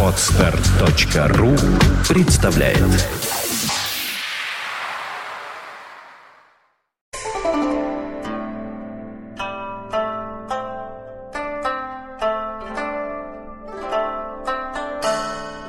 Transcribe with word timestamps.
Отстар.ру 0.00 1.56
представляет 2.08 2.78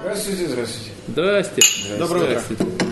Здравствуйте, 0.02 0.48
здравствуйте. 0.48 0.92
Здрасте. 1.08 1.62
Доброе 1.98 2.24
утро. 2.24 2.40
Здравствуйте. 2.40 2.85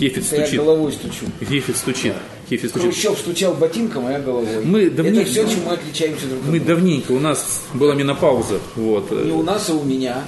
Хефит 0.00 0.24
Это 0.26 0.36
я 0.36 0.42
стучит. 0.46 0.60
головой 0.60 0.92
стучу. 0.92 1.26
Хефит 1.40 1.76
стучит. 1.76 2.14
Хефит 2.48 2.70
стучит. 2.70 2.86
Хрущев 2.86 3.18
стучал 3.18 3.54
ботинком, 3.54 4.06
а 4.06 4.12
я 4.12 4.18
головой. 4.18 4.64
Мы 4.64 4.88
давненько- 4.88 5.20
Это 5.20 5.30
все, 5.30 5.46
чем 5.48 5.64
мы 5.66 5.72
отличаемся 5.74 6.26
друг 6.26 6.40
от 6.40 6.46
Мы 6.46 6.58
друга. 6.58 6.74
давненько, 6.74 7.12
у 7.12 7.20
нас 7.20 7.62
была 7.74 7.94
менопауза. 7.94 8.60
Вот. 8.76 9.10
Не 9.10 9.32
у 9.32 9.42
нас, 9.42 9.68
а 9.68 9.74
у 9.74 9.84
меня. 9.84 10.24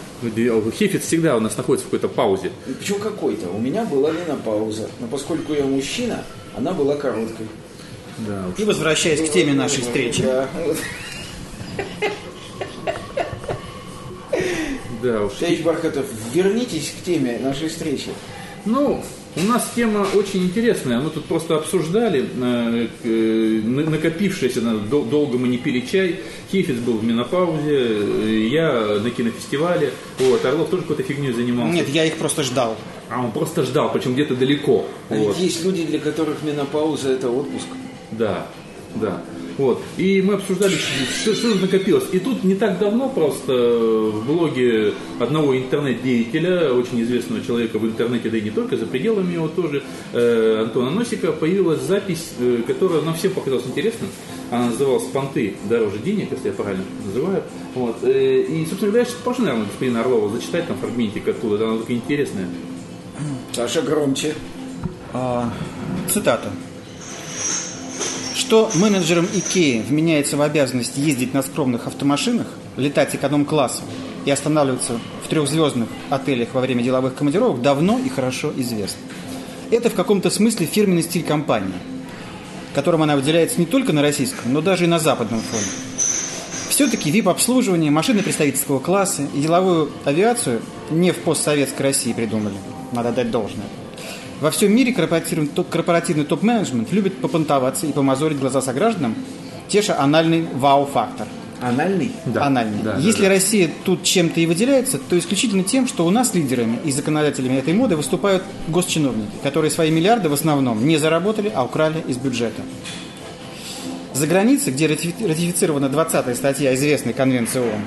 Хефит 0.78 1.02
всегда 1.02 1.36
у 1.36 1.40
нас 1.40 1.56
находится 1.56 1.86
в 1.86 1.90
какой-то 1.90 2.08
паузе. 2.14 2.52
И 2.68 2.72
Почему 2.74 2.98
какой-то? 2.98 3.48
У 3.48 3.58
меня 3.58 3.84
была 3.84 4.10
менопауза. 4.12 4.90
Но 5.00 5.06
поскольку 5.06 5.54
я 5.54 5.64
мужчина, 5.64 6.22
она 6.56 6.72
была 6.72 6.94
короткой. 6.96 7.46
Да, 8.18 8.44
уж. 8.52 8.60
И 8.60 8.64
возвращаясь 8.64 9.26
к 9.26 9.32
теме 9.32 9.54
нашей 9.54 9.80
встречи. 9.80 10.22
Да. 10.22 10.48
да 15.02 15.22
уж. 15.22 15.32
Товарищ 15.34 15.60
Бархатов, 15.60 16.06
вернитесь 16.32 16.92
к 17.00 17.04
теме 17.04 17.38
нашей 17.38 17.68
встречи. 17.68 18.10
Ну, 18.64 19.02
у 19.36 19.40
нас 19.44 19.70
тема 19.74 20.06
очень 20.14 20.44
интересная. 20.44 21.00
Мы 21.00 21.10
тут 21.10 21.24
просто 21.24 21.56
обсуждали 21.56 22.24
э, 22.40 22.88
э, 23.04 23.60
на- 23.64 23.88
накопившееся, 23.90 24.60
на- 24.60 24.78
дол- 24.78 25.04
долго 25.04 25.38
мы 25.38 25.48
не 25.48 25.58
пили 25.58 25.80
чай. 25.80 26.20
Хефиц 26.50 26.76
был 26.76 26.98
в 26.98 27.04
менопаузе, 27.04 27.78
э, 27.78 28.48
я 28.50 28.98
на 29.02 29.10
кинофестивале. 29.10 29.92
Вот, 30.18 30.44
Орлов 30.44 30.68
тоже 30.70 30.82
какой-то 30.82 31.02
фигней 31.02 31.32
занимался. 31.32 31.74
Нет, 31.74 31.88
я 31.88 32.04
их 32.04 32.16
просто 32.16 32.42
ждал. 32.42 32.76
А 33.08 33.20
он 33.24 33.32
просто 33.32 33.62
ждал, 33.64 33.90
причем 33.92 34.14
где-то 34.14 34.34
далеко. 34.34 34.86
А 35.08 35.14
Вот. 35.14 35.36
ведь 35.36 35.44
есть 35.46 35.64
люди, 35.64 35.84
для 35.84 35.98
которых 35.98 36.42
менопауза– 36.42 37.08
это 37.12 37.30
отпуск. 37.30 37.66
Да, 38.10 38.46
да. 38.96 39.22
Вот. 39.62 39.80
И 39.96 40.20
мы 40.22 40.34
обсуждали, 40.34 40.74
что, 40.74 41.34
что 41.34 41.54
накопилось. 41.54 42.06
И 42.10 42.18
тут 42.18 42.42
не 42.42 42.56
так 42.56 42.80
давно 42.80 43.08
просто 43.08 43.52
в 43.52 44.26
блоге 44.26 44.92
одного 45.20 45.56
интернет-деятеля, 45.56 46.72
очень 46.72 47.00
известного 47.02 47.44
человека 47.44 47.78
в 47.78 47.86
интернете, 47.86 48.28
да 48.28 48.38
и 48.38 48.40
не 48.40 48.50
только, 48.50 48.76
за 48.76 48.86
пределами 48.86 49.34
его 49.34 49.46
тоже, 49.46 49.84
э, 50.12 50.62
Антона 50.62 50.90
Носика, 50.90 51.30
появилась 51.30 51.80
запись, 51.80 52.32
э, 52.40 52.62
которая 52.66 53.02
нам 53.02 53.14
всем 53.14 53.30
показалась 53.34 53.66
интересной. 53.66 54.08
Она 54.50 54.66
называлась 54.66 55.04
«Понты 55.04 55.54
дороже 55.70 55.98
денег», 55.98 56.32
если 56.32 56.48
я 56.48 56.54
правильно 56.54 56.84
называю. 57.06 57.44
Вот. 57.76 57.98
Э, 58.02 58.42
И, 58.42 58.66
собственно 58.66 58.90
говоря, 58.90 59.08
прошу, 59.22 59.42
наверное, 59.42 59.66
господина 59.66 60.00
Орлова 60.00 60.28
зачитать 60.36 60.66
там 60.66 60.76
фрагментик 60.78 61.28
оттуда, 61.28 61.68
она 61.68 61.78
такая 61.78 61.98
интересная. 61.98 62.48
Саша, 63.52 63.80
громче. 63.82 64.34
А, 65.12 65.52
цитата. 66.08 66.50
Что 68.42 68.68
менеджерам 68.74 69.28
Икеи 69.32 69.80
вменяется 69.88 70.36
в 70.36 70.42
обязанность 70.42 70.96
ездить 70.96 71.32
на 71.32 71.42
скромных 71.42 71.86
автомашинах, 71.86 72.48
летать 72.76 73.14
эконом-классом 73.14 73.84
и 74.24 74.32
останавливаться 74.32 74.98
в 75.24 75.28
трехзвездных 75.28 75.88
отелях 76.10 76.48
во 76.52 76.60
время 76.60 76.82
деловых 76.82 77.14
командировок, 77.14 77.62
давно 77.62 78.00
и 78.00 78.08
хорошо 78.08 78.52
известно. 78.56 78.98
Это 79.70 79.90
в 79.90 79.94
каком-то 79.94 80.28
смысле 80.28 80.66
фирменный 80.66 81.04
стиль 81.04 81.22
компании, 81.22 81.72
которым 82.74 83.02
она 83.02 83.14
выделяется 83.14 83.60
не 83.60 83.64
только 83.64 83.92
на 83.92 84.02
российском, 84.02 84.52
но 84.52 84.60
даже 84.60 84.84
и 84.84 84.88
на 84.88 84.98
западном 84.98 85.40
фоне. 85.40 85.62
Все-таки 86.68 87.12
VIP-обслуживание, 87.12 87.92
машины 87.92 88.24
представительского 88.24 88.80
класса 88.80 89.22
и 89.32 89.40
деловую 89.40 89.92
авиацию 90.04 90.62
не 90.90 91.12
в 91.12 91.18
постсоветской 91.18 91.86
России 91.86 92.12
придумали. 92.12 92.56
Надо 92.90 93.12
дать 93.12 93.30
должное. 93.30 93.66
Во 94.42 94.50
всем 94.50 94.74
мире 94.74 94.92
корпоративный, 94.92 95.46
топ- 95.46 95.68
корпоративный 95.68 96.24
топ-менеджмент 96.24 96.92
любит 96.92 97.20
попонтоваться 97.20 97.86
и 97.86 97.92
помазорить 97.92 98.40
глаза 98.40 98.60
согражданам, 98.60 99.14
теша 99.68 99.96
анальный 100.00 100.48
вау-фактор. 100.52 101.28
Анальный? 101.60 102.10
Да. 102.26 102.46
Анальный. 102.46 102.82
Да, 102.82 102.94
да, 102.94 102.98
Если 102.98 103.22
да. 103.22 103.28
Россия 103.28 103.70
тут 103.84 104.02
чем-то 104.02 104.40
и 104.40 104.46
выделяется, 104.46 104.98
то 104.98 105.16
исключительно 105.16 105.62
тем, 105.62 105.86
что 105.86 106.04
у 106.04 106.10
нас 106.10 106.34
лидерами 106.34 106.80
и 106.84 106.90
законодателями 106.90 107.58
этой 107.58 107.72
моды 107.72 107.94
выступают 107.96 108.42
госчиновники, 108.66 109.30
которые 109.44 109.70
свои 109.70 109.92
миллиарды 109.92 110.28
в 110.28 110.32
основном 110.32 110.84
не 110.88 110.96
заработали, 110.96 111.52
а 111.54 111.62
украли 111.62 112.02
из 112.08 112.16
бюджета. 112.16 112.62
За 114.12 114.26
границей, 114.26 114.72
где 114.72 114.86
ратифи- 114.88 115.24
ратифицирована 115.24 115.88
20 115.88 116.34
статья 116.36 116.74
известной 116.74 117.12
конвенции 117.12 117.60
ООН, 117.60 117.80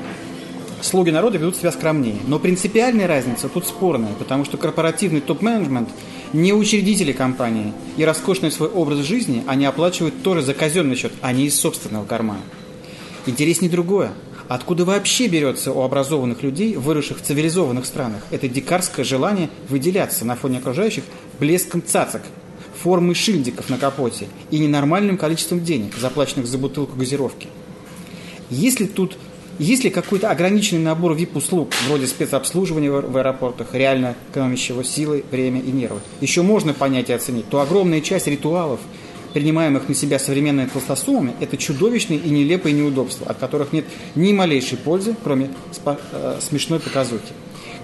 слуги 0.81 1.09
народа 1.09 1.37
ведут 1.37 1.57
себя 1.57 1.73
скромнее. 1.73 2.15
Но 2.27 2.39
принципиальная 2.39 3.07
разница 3.07 3.49
тут 3.49 3.67
спорная, 3.67 4.13
потому 4.13 4.45
что 4.45 4.55
корпоративный 4.55 5.19
топ-менеджмент 5.19 5.89
не 6.35 6.53
учредители 6.53 7.13
компании, 7.13 7.73
и 7.95 8.03
роскошный 8.03 8.51
свой 8.51 8.67
образ 8.67 8.99
жизни 8.99 9.43
они 9.47 9.65
оплачивают 9.65 10.21
тоже 10.21 10.41
за 10.41 10.53
казенный 10.53 10.95
счет, 10.95 11.13
а 11.21 11.31
не 11.31 11.45
из 11.45 11.57
собственного 11.57 12.05
кармана. 12.05 12.41
Интереснее 13.25 13.71
другое. 13.71 14.11
Откуда 14.49 14.85
вообще 14.85 15.27
берется 15.27 15.71
у 15.71 15.81
образованных 15.81 16.43
людей, 16.43 16.75
выросших 16.75 17.19
в 17.19 17.21
цивилизованных 17.21 17.85
странах, 17.85 18.21
это 18.31 18.47
дикарское 18.47 19.05
желание 19.05 19.49
выделяться 19.69 20.25
на 20.25 20.35
фоне 20.35 20.59
окружающих 20.59 21.05
блеском 21.39 21.81
цацок, 21.81 22.21
формой 22.83 23.15
шильдиков 23.15 23.69
на 23.69 23.77
капоте 23.77 24.27
и 24.51 24.59
ненормальным 24.59 25.17
количеством 25.17 25.63
денег, 25.63 25.95
заплаченных 25.95 26.47
за 26.47 26.57
бутылку 26.57 26.97
газировки? 26.97 27.47
Если 28.49 28.85
тут 28.85 29.17
если 29.59 29.89
какой-то 29.89 30.29
ограниченный 30.29 30.81
набор 30.81 31.13
VIP-услуг, 31.13 31.73
вроде 31.87 32.07
спецобслуживания 32.07 32.91
в 32.91 33.17
аэропортах, 33.17 33.67
реально 33.73 34.15
экономящего 34.31 34.83
силы, 34.83 35.23
время 35.31 35.61
и 35.61 35.71
нервы, 35.71 36.01
еще 36.21 36.41
можно 36.41 36.73
понять 36.73 37.09
и 37.09 37.13
оценить, 37.13 37.47
то 37.49 37.61
огромная 37.61 38.01
часть 38.01 38.27
ритуалов, 38.27 38.79
принимаемых 39.33 39.89
на 39.89 39.95
себя 39.95 40.17
современными 40.17 40.67
толстосумами, 40.67 41.33
это 41.41 41.57
чудовищные 41.57 42.19
и 42.19 42.29
нелепые 42.29 42.73
неудобства, 42.73 43.27
от 43.27 43.37
которых 43.37 43.73
нет 43.73 43.85
ни 44.15 44.31
малейшей 44.31 44.77
пользы, 44.77 45.15
кроме 45.23 45.49
спа- 45.73 45.99
э, 46.11 46.37
смешной 46.41 46.79
показухи. 46.79 47.33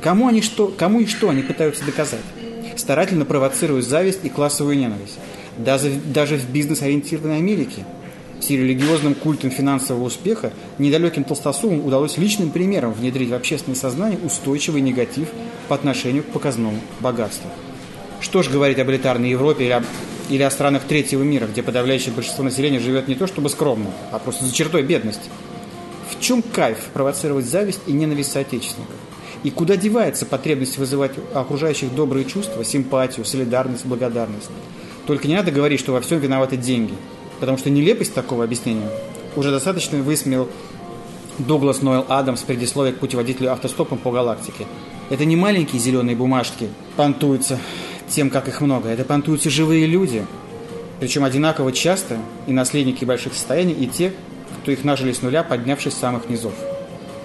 Кому, 0.02 0.28
они 0.28 0.42
что, 0.42 0.74
кому 0.76 1.02
и 1.02 1.06
что 1.06 1.30
они 1.30 1.44
пытаются 1.44 1.86
доказать? 1.86 2.22
Старательно 2.78 3.26
провоцируя 3.26 3.82
зависть 3.82 4.22
и 4.24 4.30
классовую 4.30 4.78
ненависть. 4.78 5.20
Даже, 5.58 5.92
даже 5.92 6.38
в 6.38 6.50
бизнес-ориентированной 6.50 7.38
Америке 7.38 7.86
с 8.41 8.50
религиозным 8.50 9.13
культом 9.13 9.52
финансового 9.52 10.06
успеха 10.06 10.52
недалеким 10.79 11.24
толстосумам 11.24 11.85
удалось 11.85 12.18
личным 12.18 12.50
примером 12.50 12.94
внедрить 12.94 13.29
в 13.29 13.34
общественное 13.34 13.75
сознание 13.75 14.19
устойчивый 14.19 14.81
негатив 14.81 15.29
по 15.68 15.75
отношению 15.75 16.24
к 16.24 16.28
показному 16.28 16.79
богатству. 17.00 17.50
Что 18.19 18.44
ж 18.44 18.50
говорить 18.50 18.79
об 18.79 18.90
элитарной 18.90 19.29
Европе 19.29 19.66
или, 19.66 19.72
об- 19.72 19.85
или 20.29 20.41
о 20.44 20.52
странах 20.52 20.84
третьего 20.84 21.24
мира, 21.24 21.47
где 21.47 21.63
подавляющее 21.63 22.13
большинство 22.13 22.44
населения 22.44 22.79
живет 22.79 23.07
не 23.07 23.16
то 23.16 23.28
чтобы 23.28 23.50
скромно, 23.50 23.91
а 24.12 24.19
просто 24.19 24.46
за 24.46 24.53
чертой 24.53 24.84
бедности. 24.84 25.29
В 26.09 26.19
чем 26.19 26.41
кайф 26.41 26.78
провоцировать 26.94 27.46
зависть 27.46 27.81
и 27.88 27.94
ненависть 27.94 28.31
соотечественников? 28.31 28.96
И 29.44 29.50
куда 29.50 29.75
девается 29.75 30.25
потребность 30.25 30.78
вызывать 30.78 31.13
у 31.18 31.38
окружающих 31.38 31.96
добрые 31.96 32.25
чувства, 32.25 32.63
симпатию, 32.63 33.25
солидарность, 33.25 33.85
благодарность? 33.85 34.50
Только 35.08 35.28
не 35.28 35.35
надо 35.35 35.52
говорить, 35.52 35.79
что 35.79 35.94
во 35.94 36.02
всем 36.02 36.19
виноваты 36.19 36.58
деньги. 36.58 36.94
Потому 37.41 37.57
что 37.57 37.69
нелепость 37.72 38.13
такого 38.13 38.44
объяснения 38.44 38.88
уже 39.35 39.50
достаточно 39.52 39.97
высмеял 39.97 40.47
Дуглас 41.40 41.81
Нойл 41.81 42.06
Адамс 42.07 42.41
в 42.41 42.46
предисловии 42.46 42.91
к 42.91 43.00
путеводителю 43.00 43.52
автостопом 43.52 43.97
по 43.97 44.12
галактике. 44.12 44.68
Это 45.09 45.25
не 45.25 45.35
маленькие 45.35 45.81
зеленые 45.81 46.16
бумажки 46.16 46.69
понтуются 46.96 47.57
тем, 48.07 48.29
как 48.29 48.47
их 48.47 48.62
много. 48.62 48.90
Это 48.90 49.03
понтуются 49.03 49.50
живые 49.50 49.88
люди. 49.88 50.24
Причем 51.00 51.24
одинаково 51.24 51.72
часто 51.72 52.19
и 52.46 52.53
наследники 52.53 53.06
больших 53.06 53.34
состояний, 53.34 53.73
и 53.73 53.88
те, 53.88 54.13
кто 54.62 54.72
их 54.72 54.84
нажили 54.84 55.12
с 55.12 55.23
нуля, 55.23 55.41
поднявшись 55.41 55.94
с 55.94 55.97
самых 55.97 56.29
низов. 56.29 56.53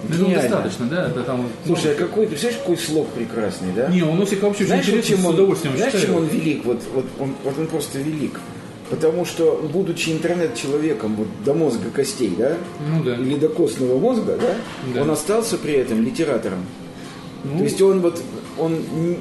Ну, 0.03 0.25
Гениально. 0.25 0.41
достаточно, 0.41 0.85
да? 0.87 1.07
Это 1.09 1.21
там... 1.21 1.47
Слушай, 1.65 1.91
а 1.91 1.95
какой, 1.95 2.25
представляешь, 2.25 2.61
какой 2.61 2.77
слог 2.77 3.07
прекрасный, 3.09 3.71
да? 3.75 3.87
Не, 3.89 4.01
у 4.01 4.13
Носика 4.13 4.45
вообще 4.45 4.63
очень 4.63 4.67
Знаешь, 4.67 4.85
вот 4.85 4.93
интересно, 4.95 5.15
чем 5.15 5.23
с 5.23 5.27
он, 5.27 5.33
удовольствием 5.35 5.77
знаешь, 5.77 5.93
читаю. 5.93 6.07
чем 6.07 6.15
он 6.15 6.27
велик? 6.27 6.65
Вот, 6.65 6.81
вот, 6.93 7.05
он, 7.19 7.35
вот 7.43 7.59
он 7.59 7.67
просто 7.67 7.99
велик. 7.99 8.39
Потому 8.89 9.25
что, 9.25 9.61
будучи 9.73 10.11
интернет-человеком 10.11 11.15
вот, 11.15 11.27
до 11.43 11.53
мозга 11.53 11.89
костей, 11.93 12.33
да, 12.37 12.57
Ну 12.89 13.03
да. 13.03 13.15
или 13.15 13.35
до 13.35 13.49
костного 13.49 13.99
мозга, 13.99 14.37
да, 14.39 14.55
Да. 14.93 15.01
он 15.01 15.11
остался 15.11 15.57
при 15.57 15.73
этом 15.73 16.03
литератором. 16.03 16.59
Ну, 17.43 17.57
То 17.57 17.63
есть 17.65 17.81
он 17.81 17.99
вот 18.01 18.21
он 18.57 18.77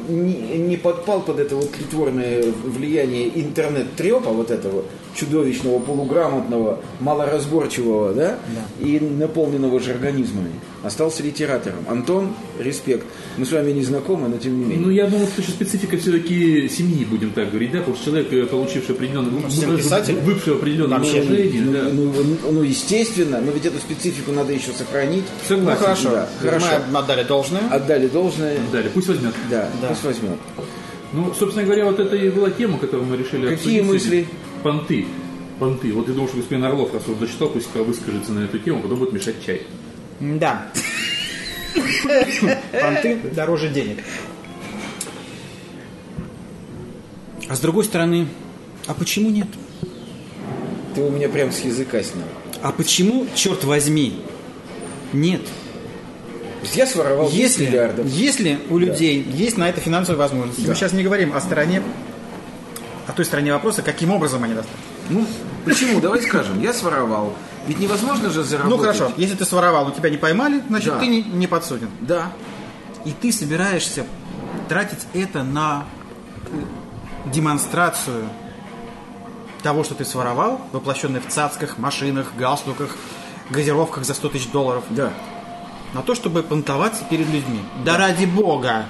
не, 0.08 0.34
не 0.58 0.76
подпал 0.76 1.20
под 1.20 1.38
это 1.40 1.56
вот 1.56 1.70
притворное 1.70 2.42
влияние 2.64 3.28
интернет-трепа 3.38 4.30
вот 4.30 4.50
этого, 4.50 4.84
чудовищного, 5.16 5.78
полуграмотного, 5.80 6.80
малоразборчивого, 7.00 8.12
да, 8.12 8.38
и 8.80 9.00
наполненного 9.00 9.80
же 9.80 9.92
организмами. 9.92 10.50
Остался 10.82 11.22
литератором. 11.24 11.78
Антон, 11.88 12.32
респект. 12.60 13.04
Мы 13.38 13.44
с 13.44 13.50
вами 13.50 13.72
не 13.72 13.82
знакомы, 13.82 14.28
но 14.28 14.36
тем 14.36 14.56
не 14.58 14.64
менее. 14.66 14.78
Ну, 14.86 14.90
я 14.90 15.06
думаю, 15.08 15.26
что 15.26 15.42
специфика 15.50 15.96
все-таки 15.96 16.68
семьи, 16.68 17.04
будем 17.04 17.32
так 17.32 17.48
говорить, 17.50 17.72
да, 17.72 17.78
потому 17.78 17.96
что 17.96 18.04
человек, 18.10 18.32
э, 18.32 18.46
получивший 18.46 18.94
определенный, 18.94 19.42
писатель. 19.76 20.14
бывший 20.24 20.54
определенное 20.54 20.98
Вообще, 20.98 21.22
положение, 21.22 21.62
Ну, 21.62 21.72
да. 21.72 21.88
ну, 21.92 22.12
ну, 22.12 22.52
ну, 22.52 22.62
естественно, 22.62 23.40
но 23.40 23.50
ведь 23.50 23.66
эту 23.66 23.78
специфику 23.78 24.30
надо 24.30 24.52
еще 24.52 24.70
сохранить. 24.72 25.24
Ну 25.48 25.56
Согласен. 25.56 25.80
хорошо, 25.82 26.10
да, 26.10 26.28
хорошо. 26.40 26.66
мы 26.92 26.98
отдали 27.00 27.24
должное. 27.24 27.62
Отдали 27.70 28.06
должное. 28.06 28.56
Далее, 28.70 28.90
пусть 28.94 29.08
возьмет. 29.08 29.34
Да, 29.50 29.68
Да. 29.82 29.88
пусть 29.88 30.04
возьмет. 30.04 30.38
Ну, 31.12 31.32
собственно 31.38 31.64
говоря, 31.64 31.86
вот 31.86 31.98
это 31.98 32.14
и 32.16 32.30
была 32.30 32.50
тема, 32.50 32.78
которую 32.78 33.08
мы 33.08 33.16
решили 33.16 33.48
Какие 33.48 33.80
обсудить 33.80 33.84
мысли? 34.04 34.26
Понты. 34.66 35.06
Понты. 35.60 35.92
Вот 35.92 36.08
я 36.08 36.12
думаю, 36.14 36.26
что 36.28 36.38
господин 36.38 36.64
Орлов, 36.64 36.92
раз 36.92 37.04
он 37.06 37.16
зачитал, 37.20 37.50
пусть 37.50 37.72
выскажется 37.72 38.32
на 38.32 38.40
эту 38.46 38.58
тему, 38.58 38.82
потом 38.82 38.98
будет 38.98 39.12
мешать 39.12 39.36
чай. 39.46 39.62
Да. 40.18 40.66
Понты 42.72 43.16
дороже 43.32 43.68
денег. 43.68 43.98
А 47.48 47.54
с 47.54 47.60
другой 47.60 47.84
стороны, 47.84 48.26
а 48.88 48.94
почему 48.94 49.30
нет? 49.30 49.46
Ты 50.96 51.02
у 51.02 51.10
меня 51.10 51.28
прям 51.28 51.52
с 51.52 51.60
языка 51.60 52.02
снял. 52.02 52.24
А 52.60 52.72
почему, 52.72 53.28
черт 53.36 53.62
возьми, 53.62 54.18
нет? 55.12 55.42
Я 56.74 56.88
своровал 56.88 57.30
10 57.30 57.38
Если, 57.38 57.66
миллиардов. 57.66 58.06
если 58.08 58.58
у 58.68 58.78
людей 58.78 59.22
есть 59.32 59.58
на 59.58 59.68
это 59.68 59.80
финансовые 59.80 60.18
возможности, 60.18 60.62
Да. 60.62 60.70
мы 60.70 60.74
сейчас 60.74 60.92
не 60.92 61.04
говорим 61.04 61.34
о 61.34 61.40
стороне, 61.40 61.82
о 63.06 63.12
той 63.12 63.24
стороне 63.24 63.52
вопроса, 63.52 63.82
каким 63.82 64.10
образом 64.12 64.42
они 64.44 64.54
достаточно. 64.54 64.84
Ну, 65.10 65.26
почему? 65.64 66.00
Давай 66.00 66.20
скажем, 66.22 66.60
я 66.60 66.72
своровал. 66.72 67.32
Ведь 67.66 67.78
невозможно 67.78 68.30
же 68.30 68.42
заработать. 68.44 68.78
Ну 68.78 68.82
хорошо, 68.82 69.12
если 69.16 69.34
ты 69.36 69.44
своровал, 69.44 69.84
но 69.86 69.90
тебя 69.90 70.10
не 70.10 70.16
поймали, 70.16 70.62
значит 70.68 70.92
Да. 70.92 70.98
ты 70.98 71.06
не, 71.06 71.22
не 71.22 71.46
подсуден. 71.46 71.90
Да. 72.00 72.32
И 73.04 73.12
ты 73.12 73.32
собираешься 73.32 74.04
тратить 74.68 75.06
это 75.14 75.42
на 75.42 75.84
демонстрацию 77.32 78.28
того, 79.62 79.82
что 79.84 79.94
ты 79.94 80.04
своровал, 80.04 80.60
воплощенный 80.72 81.20
в 81.20 81.26
цацках, 81.28 81.78
машинах, 81.78 82.32
галстуках, 82.36 82.96
газировках 83.50 84.04
за 84.04 84.14
100 84.14 84.28
тысяч 84.30 84.48
долларов, 84.50 84.84
Да. 84.90 85.10
на 85.94 86.02
то, 86.02 86.14
чтобы 86.14 86.42
понтоваться 86.42 87.04
перед 87.08 87.26
людьми. 87.28 87.60
Да 87.84 87.96
ради 87.96 88.26
бога! 88.26 88.86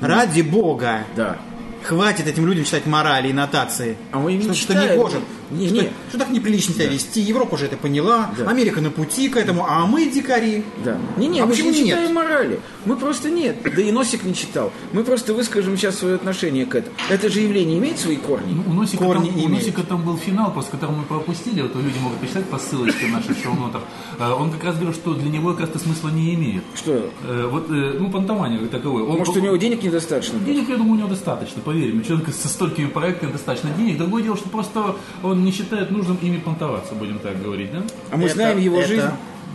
Ради 0.00 0.42
бога! 0.42 1.04
Да. 1.16 1.36
Хватит 1.82 2.26
этим 2.26 2.46
людям 2.46 2.64
читать 2.64 2.86
морали 2.86 3.28
и 3.28 3.32
нотации. 3.32 3.96
А 4.12 4.18
мы 4.18 4.34
не 4.34 4.42
что, 4.42 4.54
что 4.54 4.72
читаем. 4.72 4.90
не 4.90 4.96
гоже. 4.96 5.20
Не, 5.50 5.66
что, 5.68 5.74
не. 5.76 5.88
что 6.08 6.18
так 6.18 6.30
неприлично 6.30 6.74
себя 6.74 6.86
вести. 6.88 7.20
Европа 7.20 7.54
уже 7.54 7.66
это 7.66 7.76
поняла. 7.76 8.30
Да. 8.36 8.48
Америка 8.48 8.80
на 8.80 8.90
пути 8.90 9.28
к 9.28 9.36
этому, 9.36 9.64
а 9.68 9.86
мы 9.86 10.06
дикари. 10.06 10.64
Да. 10.84 10.98
Не-не, 11.16 11.40
А 11.40 11.46
мы 11.46 11.52
почему 11.52 11.72
же 11.72 11.78
не 11.78 11.84
нет? 11.84 11.96
читаем 11.96 12.14
морали. 12.14 12.60
Мы 12.84 12.96
просто 12.96 13.30
нет. 13.30 13.56
Да 13.62 13.82
и 13.82 13.90
Носик 13.92 14.24
не 14.24 14.34
читал. 14.34 14.72
Мы 14.92 15.04
просто 15.04 15.34
выскажем 15.34 15.76
сейчас 15.76 15.98
свое 15.98 16.14
отношение 16.16 16.66
к 16.66 16.74
этому. 16.74 16.94
Это 17.10 17.28
же 17.28 17.40
явление 17.40 17.78
имеет 17.78 17.98
свои 17.98 18.16
корни? 18.16 18.52
Ну, 18.54 18.64
у 18.70 18.74
Носика, 18.74 19.04
Корни 19.04 19.28
там, 19.28 19.36
у 19.36 19.40
имеет. 19.46 19.50
Носика 19.50 19.82
там 19.82 20.02
был 20.02 20.16
финал, 20.16 20.52
после 20.52 20.70
которого 20.72 20.96
мы 20.96 21.04
пропустили, 21.04 21.62
вот 21.62 21.74
люди 21.76 21.98
могут 21.98 22.18
почитать 22.18 22.44
по 22.46 22.58
ссылочке 22.58 23.06
в 23.06 23.10
наших 23.12 23.36
шоу-нотах. 23.42 23.82
Э, 24.18 24.30
Он 24.32 24.50
как 24.50 24.64
раз 24.64 24.74
говорил, 24.76 24.94
что 24.94 25.14
для 25.14 25.30
него 25.30 25.50
как 25.52 25.60
раз-то 25.60 25.78
смысла 25.78 26.08
не 26.10 26.34
имеет. 26.34 26.62
Что? 26.74 27.10
Э, 27.24 27.48
Вот, 27.50 27.70
э, 27.70 27.96
ну, 27.98 28.10
понтование 28.10 28.58
как 28.60 28.70
таковое. 28.70 29.04
Он- 29.04 29.18
Может, 29.18 29.36
у 29.36 29.40
него 29.40 29.56
денег 29.56 29.82
недостаточно? 29.82 30.38
Денег, 30.40 30.68
я 30.68 30.76
думаю, 30.76 30.94
у 30.94 30.96
него 30.98 31.08
достаточно, 31.08 31.60
поверь 31.62 31.92
мне. 31.94 32.04
Человек 32.04 32.28
со 32.34 32.48
столькими 32.48 32.86
проектами 32.86 33.32
достаточно 33.32 33.70
денег. 33.70 33.98
Другое 33.98 34.22
дело, 34.22 34.36
что 34.36 34.48
просто 34.48 34.96
он 35.22 35.37
не 35.44 35.52
считает 35.52 35.90
нужным 35.90 36.16
ими 36.22 36.38
понтоваться, 36.38 36.94
будем 36.94 37.18
так 37.18 37.40
говорить, 37.42 37.72
да? 37.72 37.82
А 38.10 38.16
мы 38.16 38.24
Это- 38.24 38.34
знаем 38.34 38.58
его 38.58 38.78
это- 38.78 38.88
жизнь? 38.88 39.06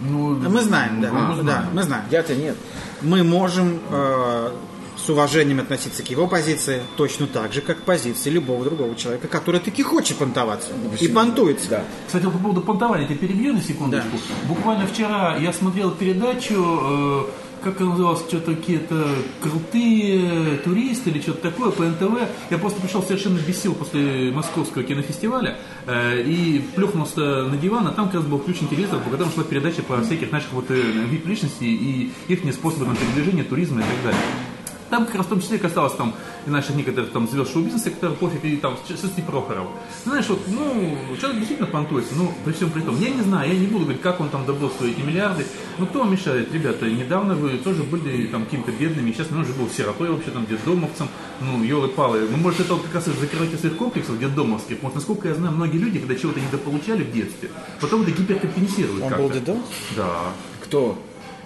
Ну, 0.09 0.35
Мы 0.35 0.61
знаем, 0.61 1.01
да. 1.01 1.11
мы 1.13 1.35
да, 1.35 1.41
знаем. 1.41 1.65
мы 1.73 1.83
знаем. 1.83 2.03
Я-то 2.11 2.35
нет. 2.35 2.57
Мы 3.01 3.23
можем 3.23 3.79
э, 3.89 4.51
с 4.97 5.09
уважением 5.09 5.59
относиться 5.59 6.03
к 6.03 6.09
его 6.09 6.27
позиции 6.27 6.81
точно 6.97 7.27
так 7.27 7.53
же, 7.53 7.61
как 7.61 7.77
к 7.79 7.81
позиции 7.83 8.29
любого 8.29 8.65
другого 8.65 8.95
человека, 8.95 9.27
который 9.27 9.59
таки 9.61 9.81
хочет 9.83 10.17
понтоваться 10.17 10.69
и 10.99 11.07
понтуется. 11.07 11.69
Да. 11.69 11.83
Кстати, 12.07 12.23
по 12.25 12.31
поводу 12.37 12.61
понтования, 12.61 13.07
я 13.07 13.15
перебью 13.15 13.53
на 13.53 13.61
секундочку. 13.61 14.17
Буквально 14.47 14.87
вчера 14.87 15.37
я 15.37 15.53
смотрел 15.53 15.91
передачу, 15.91 16.55
э, 16.55 17.23
как 17.63 17.81
она 17.81 17.91
называлась, 17.91 18.21
что-то 18.27 18.55
какие-то 18.55 19.07
крутые 19.41 20.57
туристы 20.57 21.09
или 21.09 21.21
что-то 21.21 21.49
такое 21.49 21.71
по 21.71 21.83
НТВ. 21.83 22.29
Я 22.49 22.57
просто 22.57 22.81
пришел 22.81 23.01
совершенно 23.01 23.39
без 23.39 23.61
сил 23.61 23.73
после 23.73 24.31
московского 24.31 24.83
кинофестиваля 24.83 25.57
э, 25.85 26.21
и 26.23 26.63
плюхнулся 26.75 27.45
на 27.45 27.57
диван, 27.57 27.87
а 27.87 27.91
там 27.91 28.05
как 28.05 28.15
раз 28.15 28.25
был 28.25 28.39
включен 28.39 28.67
телевизор, 28.67 28.99
по 28.99 29.09
которому 29.09 29.33
шла 29.33 29.43
передача 29.43 29.81
по 29.81 30.01
всяких 30.01 30.31
наших 30.31 30.51
вот 30.53 30.69
э, 30.69 30.81
вип 31.09 31.25
личностей 31.25 31.73
и 31.73 32.11
их 32.27 32.53
способы 32.53 32.85
там, 32.85 32.95
передвижения, 32.95 33.43
туризма 33.43 33.81
и 33.81 33.83
так 33.83 34.03
далее. 34.03 34.52
Там 34.93 35.07
как 35.07 35.15
раз 35.15 35.25
в 35.25 35.29
том 35.29 35.41
числе 35.41 35.57
касалось 35.57 35.93
там 35.93 36.13
и 36.45 36.51
наших 36.51 36.75
некоторых 36.75 37.09
там 37.09 37.27
звезд 37.27 37.51
шоу-бизнеса, 37.51 37.89
которые 37.89 38.15
пофиг, 38.15 38.45
и 38.45 38.57
там 38.57 38.77
Сости 38.87 39.21
Прохоров. 39.21 39.69
Знаешь, 40.03 40.27
вот, 40.29 40.41
ну, 40.45 40.95
человек 41.19 41.39
действительно 41.39 41.67
понтуется, 41.67 42.13
ну, 42.13 42.31
при 42.45 42.51
всем 42.53 42.69
при 42.69 42.81
том. 42.81 42.95
Я 42.99 43.09
не 43.09 43.21
знаю, 43.21 43.51
я 43.51 43.57
не 43.57 43.65
буду 43.65 43.85
говорить, 43.85 44.03
как 44.03 44.19
он 44.19 44.29
там 44.29 44.45
добыл 44.45 44.69
свои 44.69 44.91
эти 44.91 44.99
миллиарды. 44.99 45.47
Ну, 45.79 45.87
кто 45.87 46.01
вам 46.01 46.11
мешает, 46.11 46.53
ребята, 46.53 46.85
недавно 46.85 47.33
вы 47.33 47.57
тоже 47.57 47.81
были 47.81 48.27
там 48.27 48.45
какими-то 48.45 48.71
бедными, 48.71 49.11
сейчас, 49.13 49.31
ну, 49.31 49.41
уже 49.41 49.53
был 49.53 49.67
сиротой 49.67 50.11
вообще, 50.11 50.29
там, 50.29 50.45
детдомовцем, 50.45 51.07
ну, 51.41 51.63
елы-палы. 51.63 52.27
Ну, 52.29 52.37
может, 52.37 52.59
это 52.59 52.75
вот 52.75 52.83
как 52.83 52.93
раз 52.93 53.07
из 53.07 53.19
закрытия 53.19 53.57
своих 53.57 53.75
комплексов 53.77 54.19
детдомовских, 54.19 54.75
потому 54.75 54.91
что, 54.91 54.99
насколько 54.99 55.27
я 55.27 55.33
знаю, 55.33 55.55
многие 55.55 55.79
люди, 55.79 55.97
когда 55.97 56.13
чего-то 56.13 56.39
недополучали 56.39 57.03
в 57.03 57.11
детстве, 57.11 57.49
потом 57.81 58.03
это 58.03 58.11
гиперкомпенсируют 58.11 59.01
Он 59.01 59.09
как-то. 59.09 59.23
был 59.23 59.31
дедом? 59.31 59.63
Да. 59.97 60.19
Кто? 60.61 60.99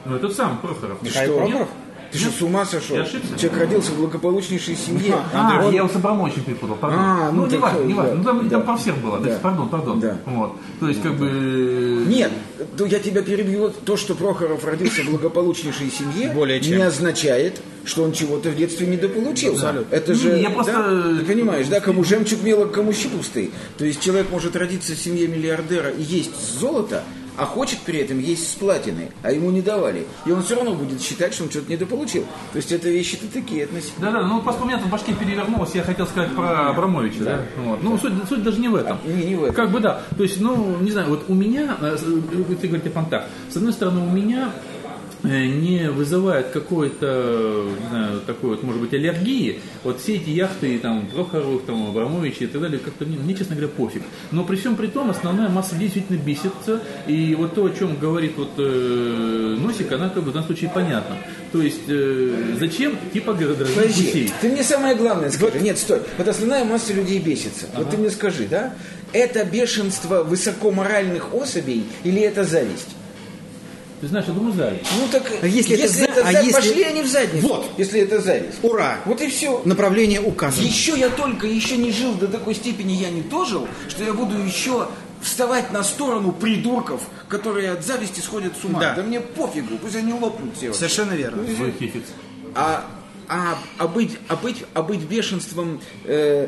Ну, 0.03 0.15
этот 0.17 0.35
сам 0.35 0.57
Прохоров. 0.57 1.01
Михаил? 1.01 1.37
Прохоров? 1.37 1.69
Ты 2.11 2.17
что, 2.19 2.31
с 2.31 2.41
ума 2.41 2.65
сошел? 2.65 2.95
Я 2.97 3.03
ошибся? 3.03 3.37
Человек 3.37 3.59
родился 3.59 3.91
в 3.91 3.97
благополучнейшей 3.97 4.75
семье. 4.75 5.15
А, 5.33 5.61
Он- 5.65 5.71
я 5.73 5.79
его 5.79 5.89
с 5.89 5.95
Абрамовичем 5.95 6.43
перепутал, 6.43 6.75
пардон. 6.75 6.99
А, 6.99 7.31
ну 7.31 7.45
ну, 7.45 7.51
не 7.51 7.57
важно, 7.57 7.79
не 7.83 7.93
да, 7.93 8.01
важно. 8.01 8.15
Ну, 8.15 8.23
там, 8.23 8.43
да. 8.43 8.49
там 8.49 8.63
про 8.65 8.77
всех 8.77 8.97
было. 8.97 9.17
То 9.19 9.25
есть, 9.25 9.37
Да. 9.37 9.43
пардон, 9.43 9.69
пардон. 9.69 9.99
Да. 9.99 10.17
Вот. 10.25 10.55
То 10.79 10.87
есть, 10.89 11.01
как 11.01 11.15
бы... 11.15 12.03
Нет, 12.07 12.31
то 12.77 12.85
я 12.85 12.99
тебя 12.99 13.21
перебью. 13.21 13.69
То, 13.69 13.97
что 13.97 14.15
Прохоров 14.15 14.63
родился 14.65 15.01
в 15.03 15.09
благополучнейшей 15.09 15.91
семье, 15.91 16.29
Более 16.35 16.59
чем. 16.61 16.77
не 16.77 16.83
означает, 16.83 17.61
что 17.85 18.03
он 18.03 18.11
чего-то 18.13 18.49
в 18.49 18.55
детстве 18.55 18.87
недополучил. 18.87 19.53
Абсолютно. 19.53 19.95
Это 19.95 20.13
Не, 20.13 20.17
же, 20.19 20.37
я 20.37 20.49
просто- 20.49 20.73
да, 20.73 21.19
ты 21.19 21.25
понимаешь, 21.25 21.67
да, 21.67 21.79
кому 21.79 22.03
жемчуг 22.03 22.41
мелок, 22.43 22.71
кому 22.71 22.93
щепустый. 22.93 23.51
То 23.77 23.85
есть 23.85 24.01
человек 24.01 24.29
может 24.31 24.55
родиться 24.55 24.93
в 24.93 24.97
семье 24.97 25.27
миллиардера 25.27 25.89
и 25.89 26.01
есть 26.01 26.31
золото, 26.59 27.03
а 27.37 27.45
хочет 27.45 27.79
при 27.79 27.99
этом 27.99 28.19
есть 28.19 28.51
с 28.51 28.55
платины, 28.55 29.11
а 29.23 29.31
ему 29.31 29.51
не 29.51 29.61
давали. 29.61 30.05
И 30.25 30.31
он 30.31 30.43
все 30.43 30.55
равно 30.55 30.73
будет 30.73 31.01
считать, 31.01 31.33
что 31.33 31.43
он 31.45 31.49
что-то 31.49 31.71
недополучил. 31.71 32.23
То 32.51 32.57
есть 32.57 32.71
это 32.71 32.89
вещи-то 32.89 33.27
такие 33.31 33.65
относительно. 33.65 34.11
Да-да, 34.11 34.27
ну 34.27 34.41
просто 34.41 34.63
у 34.63 34.65
меня 34.65 34.77
тут 34.77 34.87
в 34.87 34.89
башке 34.89 35.13
перевернулось, 35.13 35.73
я 35.75 35.83
хотел 35.83 36.05
сказать 36.07 36.35
про 36.35 36.69
Абрамовича, 36.69 37.23
да. 37.23 37.41
Вот. 37.57 37.83
Ну, 37.83 37.97
суть, 37.97 38.13
суть 38.27 38.43
даже 38.43 38.59
не 38.59 38.67
в 38.69 38.75
этом. 38.75 38.97
Не, 39.05 39.25
не 39.25 39.35
в 39.35 39.43
этом. 39.43 39.55
Как 39.55 39.71
бы 39.71 39.79
да. 39.79 40.01
То 40.17 40.23
есть, 40.23 40.41
ну, 40.41 40.77
не 40.81 40.91
знаю, 40.91 41.09
вот 41.09 41.25
у 41.27 41.33
меня, 41.33 41.77
э, 41.81 41.95
с- 41.97 42.57
ты 42.59 42.67
говорите 42.67 42.89
о 42.89 42.91
понтах, 42.91 43.23
с 43.51 43.55
одной 43.57 43.71
стороны, 43.73 44.01
у 44.01 44.09
меня 44.11 44.49
э, 44.49 44.76
не 45.23 45.89
вызывает 45.89 46.47
какой-то, 46.49 47.65
не 47.81 47.89
знаю, 47.89 48.21
такой 48.21 48.51
вот, 48.51 48.63
может 48.63 48.81
быть, 48.81 48.93
аллергии, 48.93 49.59
вот 49.83 49.99
все 49.99 50.15
эти 50.15 50.29
яхты, 50.29 50.77
там, 50.79 51.07
Прохоровых, 51.07 51.63
там, 51.65 51.89
Абрамовича 51.89 52.45
и 52.45 52.47
так 52.47 52.61
далее, 52.61 52.79
как-то 52.79 53.05
мне, 53.05 53.17
мне, 53.17 53.33
честно 53.33 53.55
говоря, 53.55 53.71
пофиг. 53.75 54.03
Но 54.31 54.43
при 54.43 54.55
всем 54.55 54.75
при 54.75 54.87
том, 54.87 55.09
основная 55.09 55.49
масса 55.49 55.73
людей 55.73 55.87
действительно 55.87 56.17
бесится, 56.17 56.81
и 57.07 57.35
вот 57.35 57.55
то, 57.55 57.65
о 57.65 57.69
чем 57.69 57.97
говорит 57.97 58.33
вот 58.37 58.51
э, 58.57 59.57
Носик, 59.59 59.91
она 59.91 60.09
как 60.09 60.23
бы 60.23 60.31
в 60.31 60.33
данном 60.33 60.47
случае 60.47 60.69
понятна. 60.73 61.17
То 61.51 61.61
есть, 61.61 61.81
э, 61.87 62.55
зачем, 62.59 62.97
типа, 63.13 63.33
дорогих 63.33 63.73
Подожди, 63.73 64.05
гусей? 64.05 64.31
ты 64.41 64.49
мне 64.49 64.63
самое 64.63 64.95
главное 64.95 65.29
скажи. 65.29 65.59
Нет, 65.59 65.77
стой. 65.77 66.01
Вот 66.17 66.27
основная 66.27 66.63
масса 66.65 66.93
людей 66.93 67.19
бесится. 67.19 67.67
Вот 67.75 67.89
ты 67.89 67.97
мне 67.97 68.09
скажи, 68.09 68.47
да? 68.49 68.73
Это 69.13 69.45
бешенство 69.45 70.23
высокоморальных 70.23 71.33
особей 71.33 71.85
или 72.03 72.21
это 72.21 72.43
зависть? 72.43 72.89
Ты 73.99 74.07
знаешь, 74.07 74.27
я 74.27 74.33
думаю, 74.33 74.53
зависть. 74.53 74.85
Ну 74.99 75.07
так, 75.11 75.23
А 75.41 75.47
если 75.47 75.75
это 75.75 75.87
за- 75.91 76.05
а 76.05 76.31
за- 76.31 76.39
если- 76.41 76.51
пошли 76.53 76.83
они 76.83 77.01
в 77.01 77.07
задницу, 77.07 77.47
Вот. 77.47 77.65
если 77.77 78.01
это 78.01 78.21
зависть. 78.21 78.59
Ура! 78.61 78.99
Вот 79.05 79.21
и 79.21 79.27
все. 79.27 79.61
Направление 79.65 80.21
указано. 80.21 80.63
Еще 80.65 80.97
я 80.97 81.09
только 81.09 81.47
еще 81.47 81.77
не 81.77 81.91
жил 81.91 82.13
до 82.13 82.27
такой 82.27 82.53
степени, 82.53 82.91
я 82.93 83.09
не 83.09 83.21
дожил, 83.21 83.67
что 83.89 84.03
я 84.03 84.13
буду 84.13 84.37
еще 84.37 84.87
вставать 85.21 85.71
на 85.73 85.83
сторону 85.83 86.31
придурков, 86.31 87.01
которые 87.27 87.71
от 87.71 87.83
зависти 87.83 88.19
сходят 88.19 88.53
с 88.61 88.63
ума. 88.65 88.79
Да. 88.79 88.93
Да, 88.95 89.01
мне 89.03 89.19
пофигу, 89.19 89.77
пусть 89.81 89.95
они 89.95 90.13
лопнут 90.13 90.55
все. 90.55 90.71
Совершенно 90.73 91.13
верно. 91.13 91.43
Свой 91.55 91.73
хефиц. 91.79 92.03
А 92.53 92.85
а, 93.29 93.57
а, 93.77 93.87
быть, 93.87 94.17
а, 94.27 94.35
быть, 94.35 94.63
а 94.73 94.81
быть 94.83 95.01
бешенством, 95.01 95.81
э, 96.05 96.47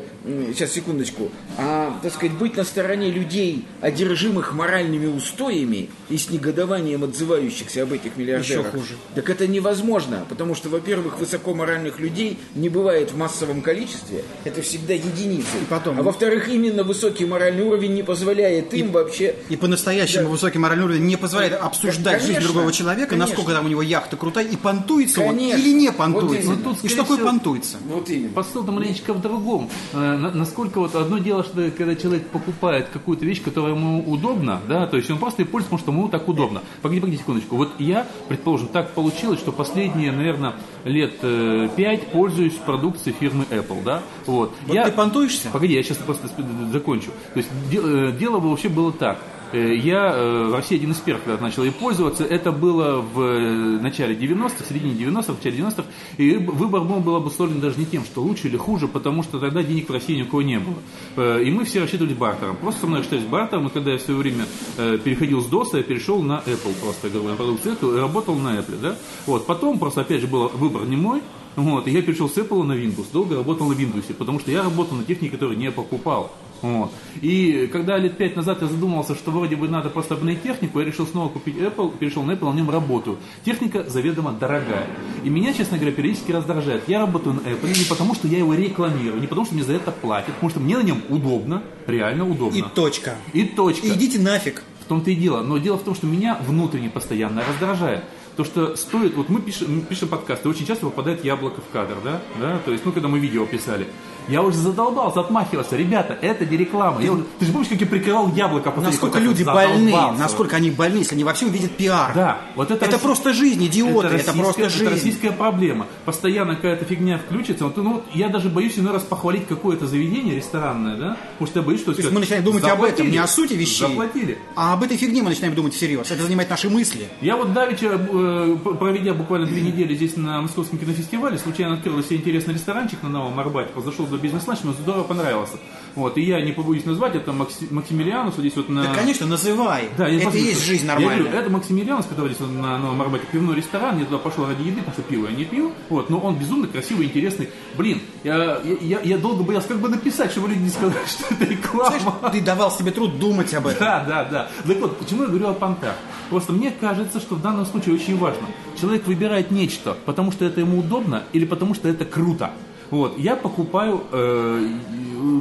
сейчас, 0.53 0.71
секундочку, 0.71 1.29
а, 1.57 1.97
так 2.01 2.13
сказать, 2.13 2.37
быть 2.37 2.55
на 2.55 2.63
стороне 2.63 3.11
людей, 3.11 3.65
одержимых 3.81 4.53
моральными 4.53 5.05
устоями 5.07 5.89
и 6.09 6.17
с 6.17 6.29
негодованием 6.29 7.03
отзывающихся 7.03 7.83
об 7.83 7.91
этих 7.93 8.15
миллиардерах. 8.17 8.67
Еще 8.67 8.71
хуже. 8.79 8.95
Так 9.15 9.29
это 9.29 9.47
невозможно, 9.47 10.25
потому 10.29 10.55
что, 10.55 10.69
во-первых, 10.69 11.19
высокоморальных 11.19 11.99
людей 11.99 12.39
не 12.55 12.69
бывает 12.69 13.11
в 13.11 13.17
массовом 13.17 13.61
количестве, 13.61 14.23
это 14.45 14.61
всегда 14.61 14.93
единицы. 14.93 15.57
И 15.61 15.65
потом- 15.69 15.99
А 15.99 16.03
во-вторых, 16.03 16.47
именно 16.47 16.83
высокий 16.83 17.25
моральный 17.25 17.63
уровень 17.63 17.93
не 17.93 18.03
позволяет 18.03 18.73
им 18.73 18.91
вообще... 18.91 19.35
И 19.49 19.57
по-настоящему 19.57 20.23
Да. 20.23 20.29
высокий 20.29 20.57
моральный 20.59 20.85
уровень 20.85 21.05
не 21.05 21.17
позволяет 21.17 21.53
обсуждать 21.53 22.21
жизнь 22.21 22.33
Конечно, 22.35 22.53
другого 22.53 22.71
человека, 22.71 23.09
конечно. 23.09 23.27
насколько 23.27 23.51
там 23.53 23.65
у 23.65 23.67
него 23.67 23.81
яхта 23.81 24.15
крутая, 24.15 24.45
и 24.47 24.55
понтуется 24.55 25.21
он 25.21 25.35
Конечно. 25.35 25.57
или 25.57 25.73
не 25.73 25.87
Вот 25.89 25.97
понтуется. 25.97 26.47
именно. 26.47 26.68
Ну, 26.69 26.75
тут, 26.75 26.83
и 26.85 26.87
скорее 26.87 26.93
что 26.93 27.01
такое 27.03 27.17
всего, 27.17 27.27
понтуется? 27.29 27.77
Вот 27.87 28.09
именно. 28.09 28.29
Посыл-то 28.33 28.71
маленечко 28.71 29.13
в 29.13 29.21
другом. 29.21 29.69
Э, 29.93 30.17
на- 30.17 30.31
Насколько 30.31 30.79
вот 30.79 30.95
одно 30.95 31.17
дело, 31.17 31.43
что 31.43 31.69
когда 31.71 31.95
человек 31.95 32.27
покупает 32.27 32.89
какую-то 32.89 33.25
вещь, 33.25 33.41
которая 33.43 33.73
ему 33.75 33.99
удобна, 34.09 34.61
да, 34.67 34.87
то 34.87 34.97
есть 34.97 35.09
он 35.11 35.17
просто 35.17 35.41
и 35.41 35.45
пользуется, 35.45 35.69
потому 35.75 35.79
что 35.79 35.91
ему 35.91 36.07
так 36.09 36.27
удобно. 36.27 36.61
Погоди, 36.81 37.01
погоди 37.01 37.17
секундочку. 37.17 37.55
Вот 37.55 37.71
я, 37.79 38.07
предположим, 38.27 38.67
так 38.67 38.91
получилось, 38.91 39.39
что 39.39 39.51
последние, 39.51 40.11
наверное, 40.11 40.55
лет 40.85 41.13
э, 41.21 41.67
пять 41.75 42.07
пользуюсь 42.11 42.53
продукцией 42.53 43.15
фирмы 43.19 43.45
Apple, 43.49 43.83
да, 43.83 44.01
вот. 44.25 44.53
Вот 44.65 44.73
я... 44.73 44.85
ты 44.85 44.91
понтуешься? 44.91 45.49
Погоди, 45.51 45.73
я 45.73 45.83
сейчас 45.83 45.97
просто 45.97 46.29
закончу. 46.71 47.11
То 47.33 47.39
есть 47.39 47.49
э, 47.73 48.13
дело 48.17 48.39
вообще 48.39 48.69
было 48.69 48.91
так. 48.91 49.19
Э, 49.51 49.73
Я 49.75 50.13
э, 50.13 50.47
в 50.47 50.53
России 50.53 50.75
один 50.75 50.91
из 50.91 50.97
первых, 50.97 51.23
когда 51.23 51.41
начал 51.41 51.63
ей 51.63 51.71
пользоваться, 51.71 52.23
это 52.23 52.51
было 52.51 53.01
в 53.01 53.19
э, 53.19 53.79
начале 53.81 54.15
90-х, 54.15 54.63
в 54.63 54.67
середине 54.67 54.93
90-х, 54.93 55.33
в 55.33 55.37
начале 55.37 55.57
90-х, 55.57 55.83
и 56.17 56.35
выбор 56.35 56.81
мой 56.81 56.99
был 56.99 57.15
обусловлен 57.15 57.59
даже 57.59 57.79
не 57.79 57.85
тем, 57.85 58.03
что 58.05 58.21
лучше 58.21 58.47
или 58.47 58.57
хуже, 58.57 58.87
потому 58.87 59.23
что 59.23 59.39
тогда 59.39 59.63
денег 59.63 59.89
в 59.89 59.93
России 59.93 60.15
ни 60.15 60.23
у 60.23 60.25
кого 60.25 60.41
не 60.41 60.59
было. 60.59 61.39
И 61.39 61.51
мы 61.51 61.65
все 61.65 61.81
рассчитывали 61.81 62.13
бартером. 62.13 62.57
Просто 62.57 62.81
со 62.81 62.87
мной 62.87 62.99
рассчитались 62.99 63.25
бартером, 63.25 63.67
и 63.67 63.69
когда 63.69 63.91
я 63.91 63.97
в 63.97 64.01
свое 64.01 64.19
время 64.19 64.45
переходил 64.77 65.41
с 65.41 65.47
DOS, 65.47 65.77
я 65.77 65.83
перешел 65.83 66.21
на 66.21 66.43
Apple 66.45 66.73
просто, 66.81 67.09
говорю, 67.09 67.29
на 67.29 67.35
продукцию 67.35 67.75
и 67.95 67.99
работал 67.99 68.35
на 68.35 68.57
Apple, 68.57 68.79
да. 68.81 68.95
Вот, 69.25 69.45
потом 69.45 69.79
просто, 69.79 70.01
опять 70.01 70.21
же, 70.21 70.27
был 70.27 70.49
выбор 70.49 70.85
не 70.85 70.95
мой, 70.95 71.21
вот, 71.55 71.87
и 71.87 71.91
я 71.91 72.01
перешел 72.01 72.29
с 72.29 72.37
Apple 72.37 72.63
на 72.63 72.73
Windows, 72.73 73.07
долго 73.11 73.35
работал 73.35 73.67
на 73.67 73.73
Windows, 73.73 74.13
потому 74.13 74.39
что 74.39 74.51
я 74.51 74.63
работал 74.63 74.97
на 74.97 75.03
технике, 75.03 75.33
которую 75.33 75.57
не 75.57 75.71
покупал. 75.71 76.31
Вот. 76.61 76.91
И 77.21 77.69
когда 77.71 77.97
лет 77.97 78.17
пять 78.17 78.35
назад 78.35 78.61
я 78.61 78.67
задумался, 78.67 79.15
что 79.15 79.31
вроде 79.31 79.55
бы 79.55 79.67
надо 79.67 79.89
просто 79.89 80.15
обновить 80.15 80.43
технику, 80.43 80.79
я 80.79 80.85
решил 80.85 81.07
снова 81.07 81.29
купить 81.29 81.55
Apple, 81.55 81.97
перешел 81.97 82.23
на 82.23 82.31
Apple, 82.31 82.51
на 82.51 82.57
нем 82.57 82.69
работаю. 82.69 83.17
Техника 83.45 83.83
заведомо 83.87 84.33
дорогая. 84.33 84.87
И 85.23 85.29
меня, 85.29 85.53
честно 85.53 85.77
говоря, 85.77 85.95
периодически 85.95 86.31
раздражает. 86.31 86.83
Я 86.87 86.99
работаю 86.99 87.35
на 87.35 87.39
Apple 87.39 87.77
не 87.77 87.85
потому, 87.85 88.15
что 88.15 88.27
я 88.27 88.39
его 88.39 88.53
рекламирую, 88.53 89.21
не 89.21 89.27
потому, 89.27 89.45
что 89.45 89.55
мне 89.55 89.63
за 89.63 89.73
это 89.73 89.91
платят, 89.91 90.33
потому 90.35 90.49
что 90.49 90.59
мне 90.59 90.77
на 90.77 90.83
нем 90.83 91.01
удобно, 91.09 91.63
реально 91.87 92.29
удобно. 92.29 92.57
И 92.57 92.63
точка. 92.75 93.15
И 93.33 93.45
точка. 93.45 93.87
И 93.87 93.91
идите 93.91 94.19
нафиг. 94.19 94.63
В 94.81 94.85
том-то 94.89 95.11
и 95.11 95.15
дело. 95.15 95.43
Но 95.43 95.57
дело 95.59 95.77
в 95.77 95.83
том, 95.83 95.93
что 95.93 96.07
меня 96.07 96.39
внутренне 96.45 96.89
постоянно 96.89 97.43
раздражает. 97.47 98.03
То, 98.35 98.43
что 98.43 98.75
стоит, 98.75 99.15
вот 99.15 99.29
мы 99.29 99.41
пишем, 99.41 99.75
мы 99.75 99.81
пишем 99.81 100.07
подкасты, 100.07 100.47
очень 100.49 100.65
часто 100.65 100.85
попадает 100.85 101.23
яблоко 101.25 101.61
в 101.61 101.71
кадр, 101.71 101.97
да? 102.03 102.21
да? 102.39 102.57
То 102.59 102.71
есть, 102.71 102.85
ну, 102.85 102.91
когда 102.91 103.07
мы 103.07 103.19
видео 103.19 103.45
писали. 103.45 103.85
Я 104.29 104.41
уже 104.43 104.57
задолбался, 104.57 105.21
отмахивался. 105.21 105.75
Ребята, 105.75 106.17
это 106.21 106.45
не 106.45 106.57
реклама. 106.57 107.01
Я 107.01 107.11
уже- 107.13 107.23
ты 107.39 107.45
же 107.45 107.51
помнишь, 107.51 107.69
как 107.69 107.81
я 107.81 107.87
прикрывал 107.87 108.31
яблоко 108.33 108.71
после 108.71 108.91
Насколько 108.91 109.19
люди 109.19 109.43
больны, 109.43 109.91
насколько 110.17 110.55
они 110.55 110.71
больны, 110.71 110.99
если 110.99 111.15
они 111.15 111.23
во 111.23 111.33
всем 111.33 111.49
видят 111.51 111.71
пиар. 111.71 112.13
Да, 112.13 112.41
вот 112.55 112.71
это, 112.71 112.85
Это 112.85 112.95
россий- 112.97 112.99
просто 113.01 113.33
жизнь, 113.33 113.65
идиоты, 113.65 114.07
это, 114.07 114.09
российская- 114.17 114.39
просто 114.43 114.61
это 114.61 114.69
жизнь. 114.69 114.89
российская 114.89 115.31
проблема. 115.31 115.87
Постоянно 116.05 116.55
какая-то 116.55 116.85
фигня 116.85 117.17
включится. 117.17 117.65
Вот, 117.65 117.77
ну, 117.77 118.03
я 118.13 118.29
даже 118.29 118.49
боюсь 118.49 118.77
иной 118.77 118.93
раз 118.93 119.03
похвалить 119.03 119.47
какое-то 119.47 119.87
заведение 119.87 120.35
ресторанное, 120.35 120.95
да? 120.95 121.17
Потому 121.33 121.47
что 121.47 121.59
я 121.59 121.65
боюсь, 121.65 121.81
что... 121.81 121.93
То 121.93 121.99
есть 122.01 122.11
мы 122.11 122.19
начинаем 122.19 122.43
думать 122.43 122.63
об 122.63 122.69
этом, 122.83 122.89
Заплатили. 122.89 123.11
не 123.11 123.17
о 123.17 123.27
сути 123.27 123.53
вещей, 123.53 123.87
Заплатили. 123.87 124.37
а 124.55 124.73
об 124.73 124.83
этой 124.83 124.97
фигне 124.97 125.23
мы 125.23 125.29
начинаем 125.29 125.55
думать 125.55 125.73
всерьез. 125.73 126.11
Это 126.11 126.23
занимает 126.23 126.49
наши 126.49 126.69
мысли. 126.69 127.07
Я 127.21 127.35
вот 127.35 127.53
давеча, 127.53 127.87
э, 127.87 128.55
проведя 128.79 129.13
буквально 129.13 129.47
две 129.47 129.61
недели 129.61 129.95
здесь 129.95 130.15
на 130.17 130.41
Московском 130.41 130.77
кинофестивале, 130.77 131.37
случайно 131.37 131.75
открыл 131.75 132.03
себя 132.03 132.17
интересный 132.17 132.53
ресторанчик 132.53 133.01
на 133.01 133.09
Новом 133.09 133.39
Арбате, 133.39 133.69
зашел 133.83 134.05
до 134.05 134.18
бизнес-ланч, 134.19 134.59
мне 134.63 134.73
здорово 134.73 135.03
понравился. 135.03 135.57
Вот, 135.95 136.17
и 136.17 136.21
я 136.21 136.39
не 136.41 136.51
побоюсь 136.51 136.85
назвать, 136.85 137.15
это 137.15 137.31
Макси- 137.31 137.67
Максимилианус, 137.73 138.35
вот 138.35 138.41
здесь 138.41 138.55
вот 138.55 138.69
на... 138.69 138.83
Да, 138.83 138.93
конечно, 138.93 139.25
называй. 139.25 139.89
Да, 139.97 140.07
я 140.07 140.21
это 140.21 140.37
и 140.37 140.41
есть 140.41 140.63
жизнь 140.63 140.85
Я 140.85 140.93
нормальная. 140.93 141.23
говорю, 141.23 141.37
это 141.39 141.49
Максимилианус, 141.49 142.05
который 142.05 142.33
здесь 142.35 142.47
на 142.47 142.77
Новом 142.77 143.01
Арбате, 143.01 143.23
пивной 143.31 143.55
ресторан, 143.55 143.97
я 143.97 144.05
туда 144.05 144.19
пошел 144.19 144.45
ради 144.45 144.61
еды, 144.61 144.77
потому 144.77 144.93
что 144.93 145.01
пиво 145.01 145.27
я 145.27 145.35
не 145.35 145.45
пью, 145.45 145.73
вот, 145.89 146.09
но 146.11 146.19
он 146.19 146.35
безумно 146.37 146.67
красивый, 146.67 147.07
интересный. 147.07 147.49
Блин, 147.75 148.01
я, 148.23 148.59
я, 148.63 148.77
я- 148.81 149.01
я 149.01 149.17
долго 149.17 149.43
боялся 149.43 149.69
как 149.69 149.79
бы 149.79 149.89
написать, 149.89 150.31
чтобы 150.31 150.49
люди 150.49 150.59
не 150.61 150.69
сказали, 150.69 150.93
что 151.07 151.33
это 151.33 151.45
реклама. 151.45 151.99
Знаешь, 151.99 152.33
ты 152.33 152.41
давал 152.41 152.71
себе 152.71 152.91
труд 152.91 153.17
думать 153.19 153.51
об 153.55 153.65
этом. 153.67 153.79
Да, 153.85 154.05
да, 154.07 154.23
да. 154.25 154.49
Так 154.67 154.79
вот, 154.79 154.97
почему 154.99 155.23
я 155.23 155.27
говорю 155.29 155.47
о 155.49 155.53
понтах? 155.53 155.95
Просто 156.29 156.53
мне 156.53 156.71
кажется, 156.71 157.19
что 157.19 157.33
в 157.35 157.41
данном 157.41 157.65
случае 157.65 157.95
очень 157.95 158.15
важно. 158.17 158.45
Человек 158.79 159.07
выбирает 159.07 159.49
нечто, 159.49 159.97
потому 160.05 160.31
что 160.31 160.45
это 160.45 160.59
ему 160.61 160.79
удобно 160.79 161.23
или 161.33 161.45
потому 161.45 161.73
что 161.73 161.89
это 161.89 162.05
круто. 162.05 162.51
Вот, 162.91 163.17
я 163.17 163.35
покупаю 163.35 164.03
э, 164.11 164.67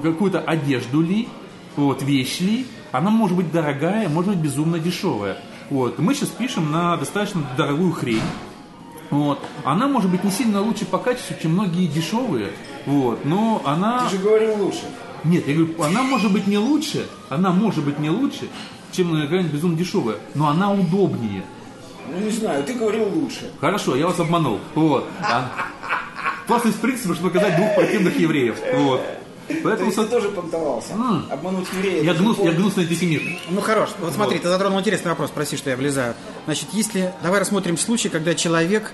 какую-то 0.02 0.40
одежду 0.40 1.00
ли, 1.00 1.28
вот, 1.76 2.02
вещь 2.02 2.40
ли, 2.40 2.66
она 2.92 3.10
может 3.10 3.36
быть 3.36 3.50
дорогая, 3.52 4.08
может 4.08 4.32
быть 4.32 4.40
безумно 4.40 4.78
дешевая. 4.78 5.38
Вот, 5.70 5.98
мы 5.98 6.14
сейчас 6.14 6.30
пишем 6.30 6.70
на 6.70 6.96
достаточно 6.96 7.42
дорогую 7.56 7.92
хрень. 7.92 8.22
Вот. 9.10 9.38
Она 9.64 9.88
может 9.88 10.10
быть 10.10 10.24
не 10.24 10.30
сильно 10.30 10.60
лучше 10.60 10.84
по 10.84 10.98
качеству, 10.98 11.34
чем 11.40 11.52
многие 11.52 11.86
дешевые. 11.86 12.50
Вот. 12.86 13.24
Но 13.24 13.62
она... 13.64 14.04
Ты 14.04 14.16
же 14.16 14.22
говорил 14.22 14.64
лучше. 14.64 14.82
Нет, 15.24 15.48
я 15.48 15.54
говорю, 15.54 15.82
она 15.82 16.02
может 16.02 16.32
быть 16.32 16.46
не 16.46 16.58
лучше, 16.58 17.06
она 17.28 17.50
может 17.50 17.84
быть 17.84 17.98
не 17.98 18.08
лучше, 18.08 18.48
чем 18.92 19.20
какая-нибудь 19.20 19.52
безумно 19.52 19.76
дешевая, 19.76 20.16
но 20.34 20.48
она 20.48 20.72
удобнее. 20.72 21.44
Ну, 22.08 22.24
не 22.24 22.30
знаю, 22.30 22.62
ты 22.64 22.74
говорил 22.74 23.08
лучше. 23.12 23.50
Хорошо, 23.60 23.96
я 23.96 24.06
вас 24.06 24.18
обманул. 24.20 24.60
Вот. 24.74 25.08
Просто 26.48 26.70
из 26.70 26.74
принципа, 26.74 27.14
чтобы 27.14 27.32
наказать 27.32 27.56
двух 27.56 27.74
противных 27.74 28.18
евреев. 28.18 28.56
Вот. 28.72 29.02
То 29.48 29.54
Поэтому 29.62 29.86
есть 29.86 29.96
ты 29.96 30.06
тоже 30.06 30.28
понтовался. 30.30 30.92
М. 30.92 31.26
Обмануть 31.30 31.66
еврея. 31.72 32.02
я 32.02 32.14
гнус, 32.14 32.38
я 32.38 32.52
гнусный 32.52 32.84
антисемит. 32.84 33.22
Ну 33.48 33.60
хорош, 33.60 33.90
вот 33.98 34.12
смотри, 34.12 34.38
ты 34.38 34.48
затронул 34.48 34.80
интересный 34.80 35.10
вопрос, 35.10 35.30
прости, 35.30 35.56
что 35.56 35.70
я 35.70 35.76
влезаю. 35.76 36.14
Значит, 36.44 36.68
если, 36.72 37.12
давай 37.22 37.40
рассмотрим 37.40 37.78
случай, 37.78 38.08
когда 38.10 38.34
человек 38.34 38.92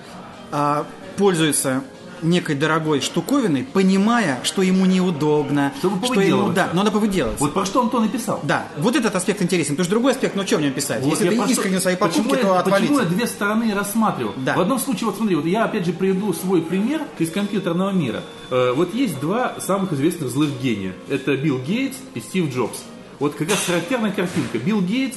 а, 0.52 0.86
пользуется 1.16 1.82
некой 2.24 2.54
дорогой 2.54 3.00
штуковиной, 3.00 3.64
понимая, 3.64 4.40
что 4.42 4.62
ему 4.62 4.86
неудобно, 4.86 5.72
Чтобы 5.78 6.04
что 6.06 6.20
ему, 6.20 6.50
да, 6.52 6.68
но 6.72 6.78
надо 6.80 6.90
повыделываться. 6.90 7.42
Вот 7.42 7.54
про 7.54 7.64
что 7.64 7.82
Антон 7.82 8.04
и 8.06 8.08
писал. 8.08 8.40
Да, 8.42 8.66
вот 8.78 8.96
этот 8.96 9.14
аспект 9.14 9.42
интересен. 9.42 9.70
Потому 9.74 9.84
что 9.84 9.90
другой 9.90 10.12
аспект, 10.12 10.34
ну 10.36 10.46
что 10.46 10.56
в 10.58 10.62
нем 10.62 10.72
писать? 10.72 11.02
Вот 11.02 11.10
Если 11.10 11.28
ты 11.28 11.36
про 11.36 11.44
что- 11.44 11.52
искренне 11.52 11.80
свои 11.80 11.96
покупки, 11.96 12.28
почему, 12.30 12.42
то 12.42 12.54
я, 12.56 12.62
почему 12.62 12.98
я 13.00 13.04
две 13.06 13.26
стороны 13.26 13.74
рассматривал? 13.74 14.32
Да. 14.36 14.56
В 14.56 14.60
одном 14.60 14.78
случае, 14.78 15.06
вот 15.06 15.16
смотри, 15.16 15.36
вот 15.36 15.44
я 15.46 15.64
опять 15.64 15.86
же 15.86 15.92
приведу 15.92 16.32
свой 16.32 16.62
пример 16.62 17.02
из 17.18 17.30
компьютерного 17.30 17.90
мира. 17.90 18.22
Э, 18.50 18.72
вот 18.74 18.94
есть 18.94 19.20
два 19.20 19.54
самых 19.60 19.92
известных 19.92 20.30
злых 20.30 20.50
гения. 20.62 20.94
Это 21.08 21.36
Билл 21.36 21.58
Гейтс 21.58 21.96
и 22.14 22.20
Стив 22.20 22.52
Джобс. 22.54 22.80
Вот 23.20 23.34
как 23.34 23.48
раз 23.48 23.58
характерная 23.66 24.10
картинка. 24.12 24.58
Билл 24.58 24.80
Гейтс, 24.80 25.16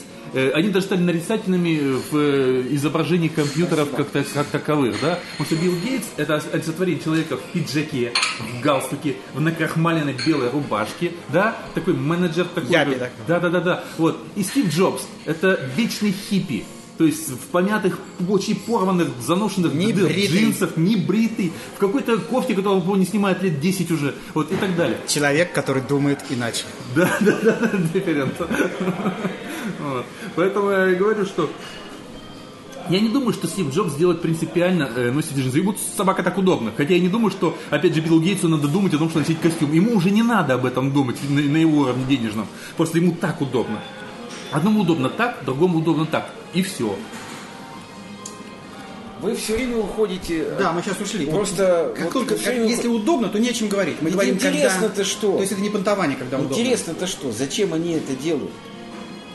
они 0.54 0.70
даже 0.70 0.86
стали 0.86 1.02
нарицательными 1.02 2.00
в 2.12 2.18
э, 2.18 2.68
изображении 2.72 3.28
компьютеров 3.28 3.90
как, 3.96 4.12
как 4.12 4.48
таковых, 4.48 4.96
да? 5.02 5.20
Потому 5.38 5.46
что 5.46 5.56
Билл 5.56 5.76
Гейтс– 5.80 6.08
это 6.18 6.42
олицетворение 6.52 7.02
человека 7.02 7.38
в 7.38 7.42
пиджаке, 7.52 8.14
в 8.40 8.62
галстуке, 8.62 9.16
в 9.34 9.42
накрахмаленной 9.42 10.16
белой 10.26 10.50
рубашке, 10.50 11.12
да? 11.30 11.56
Такой 11.74 11.94
менеджер 11.94 12.46
такой. 12.46 12.70
Такой. 13.00 13.26
Да, 13.28 13.40
да, 13.40 13.50
да, 13.50 13.62
да. 13.62 13.84
Вот. 13.98 14.20
И 14.36 14.44
Стив 14.44 14.74
Джобс 14.74 15.08
это 15.26 15.60
вечный 15.76 16.12
хиппи. 16.12 16.66
То 16.98 17.04
есть 17.06 17.30
в 17.30 17.38
помятых, 17.52 18.00
очень 18.28 18.56
порванных, 18.56 19.10
заношенных 19.26 19.74
Не 19.74 19.94
д- 19.94 20.06
бритый. 20.06 20.40
джинсах, 20.40 20.78
не 20.78 20.96
бритый, 20.96 21.54
в 21.76 21.80
какой-то 21.80 22.18
кофте, 22.18 22.56
которую 22.56 22.84
он 22.90 23.00
не 23.00 23.06
снимает 23.06 23.44
лет 23.44 23.60
10 23.60 23.92
уже, 23.92 24.16
вот 24.34 24.52
и 24.52 24.56
так 24.56 24.76
далее. 24.76 24.98
Человек, 25.08 25.54
который 25.54 25.84
думает 25.84 26.20
иначе. 26.30 26.64
Да, 26.96 27.10
да, 27.22 27.38
да, 27.44 27.58
да, 27.62 27.78
дифферент. 27.94 28.34
Вот. 29.80 30.06
Поэтому 30.36 30.70
я 30.72 30.92
и 30.92 30.96
говорю, 30.96 31.26
что 31.26 31.50
я 32.90 33.00
не 33.02 33.10
думаю, 33.10 33.34
что 33.34 33.48
Стив 33.48 33.70
Джобс 33.74 33.94
сделает 33.94 34.22
принципиально 34.22 34.90
э, 34.96 35.12
носить 35.12 35.38
джинсы. 35.38 35.58
Ему 35.58 35.76
собака 35.98 36.24
так 36.24 36.38
удобно. 36.38 36.72
Хотя 36.76 36.94
я 36.94 37.00
не 37.02 37.10
думаю, 37.10 37.32
что, 37.32 37.58
опять 37.70 37.94
же, 37.94 38.00
Биллу 38.02 38.22
Гейтсу 38.22 38.48
надо 38.48 38.68
думать 38.70 38.94
о 38.94 38.98
том, 38.98 39.10
что 39.10 39.20
носить 39.20 39.42
костюм. 39.42 39.74
Ему 39.74 39.94
уже 39.98 40.10
не 40.10 40.24
надо 40.24 40.54
об 40.54 40.66
этом 40.66 40.92
думать 40.94 41.18
на, 41.30 41.42
на 41.42 41.58
его 41.58 41.80
уровне 41.82 42.06
денежном. 42.08 42.48
Просто 42.78 42.98
ему 43.00 43.12
так 43.20 43.42
удобно. 43.42 43.84
Одному 44.52 44.82
удобно 44.82 45.10
так, 45.10 45.44
другому 45.46 45.80
удобно 45.80 46.06
так. 46.06 46.30
И 46.54 46.62
все. 46.64 46.96
Вы 49.22 49.36
все 49.36 49.56
время 49.56 49.78
уходите... 49.78 50.46
Да, 50.60 50.74
мы 50.74 50.84
сейчас 50.84 51.00
ушли. 51.02 51.26
Просто 51.26 51.92
Как 51.96 52.06
вот 52.06 52.14
только, 52.14 52.36
как- 52.36 52.46
время- 52.46 52.68
если 52.70 52.88
удобно, 52.88 53.30
то 53.30 53.40
не 53.40 53.50
о 53.50 53.54
чем 53.54 53.68
говорить. 53.68 53.98
Мы 54.00 54.06
Ведь 54.06 54.14
говорим, 54.14 54.36
когда... 54.36 54.50
интересно-то 54.50 55.04
что? 55.04 55.32
То 55.34 55.40
есть 55.40 55.52
это 55.54 55.62
не 55.62 55.70
понтование, 55.72 56.16
когда 56.18 56.38
удобно. 56.38 56.54
Интересно-то 56.54 57.08
что? 57.08 57.32
Зачем 57.32 57.74
они 57.74 57.94
это 57.94 58.14
делают? 58.16 58.52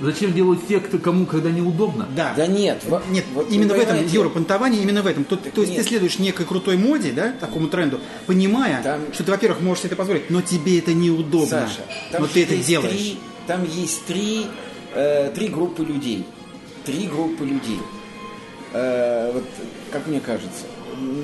Зачем 0.00 0.32
делают 0.32 0.66
те, 0.66 0.78
кто, 0.80 0.98
кому 0.98 1.26
когда 1.26 1.50
неудобно? 1.50 2.08
Да. 2.16 2.32
Да 2.36 2.46
нет, 2.46 2.82
во- 2.86 3.02
Нет, 3.10 3.24
вот 3.34 3.50
именно 3.50 3.74
в 3.74 3.78
этом, 3.78 4.04
Юра, 4.06 4.28
понтование 4.28 4.82
именно 4.82 5.02
в 5.02 5.06
этом. 5.06 5.24
То, 5.24 5.36
то 5.36 5.60
есть 5.60 5.72
нет. 5.72 5.82
ты 5.82 5.88
следуешь 5.88 6.18
некой 6.18 6.46
крутой 6.46 6.76
моде, 6.76 7.12
да, 7.12 7.32
такому 7.32 7.68
тренду, 7.68 8.00
понимая, 8.26 8.82
Там- 8.82 9.12
что 9.12 9.22
ты, 9.24 9.30
во-первых, 9.32 9.60
можешь 9.60 9.82
себе 9.82 9.88
это 9.88 9.96
позволить, 9.96 10.30
но 10.30 10.42
тебе 10.42 10.78
это 10.78 10.92
неудобно. 10.94 11.46
Саша, 11.46 11.82
там 12.10 12.22
но 12.22 12.28
ты 12.28 12.42
это 12.44 12.56
делаешь. 12.56 12.90
Три, 12.90 13.18
там 13.46 13.64
есть 13.64 14.04
три, 14.06 14.46
э, 14.94 15.30
три 15.34 15.48
группы 15.48 15.84
людей. 15.84 16.24
Три 16.84 17.06
группы 17.06 17.44
людей. 17.44 17.78
Э, 18.72 19.30
вот, 19.32 19.44
как 19.90 20.06
мне 20.06 20.20
кажется. 20.20 20.66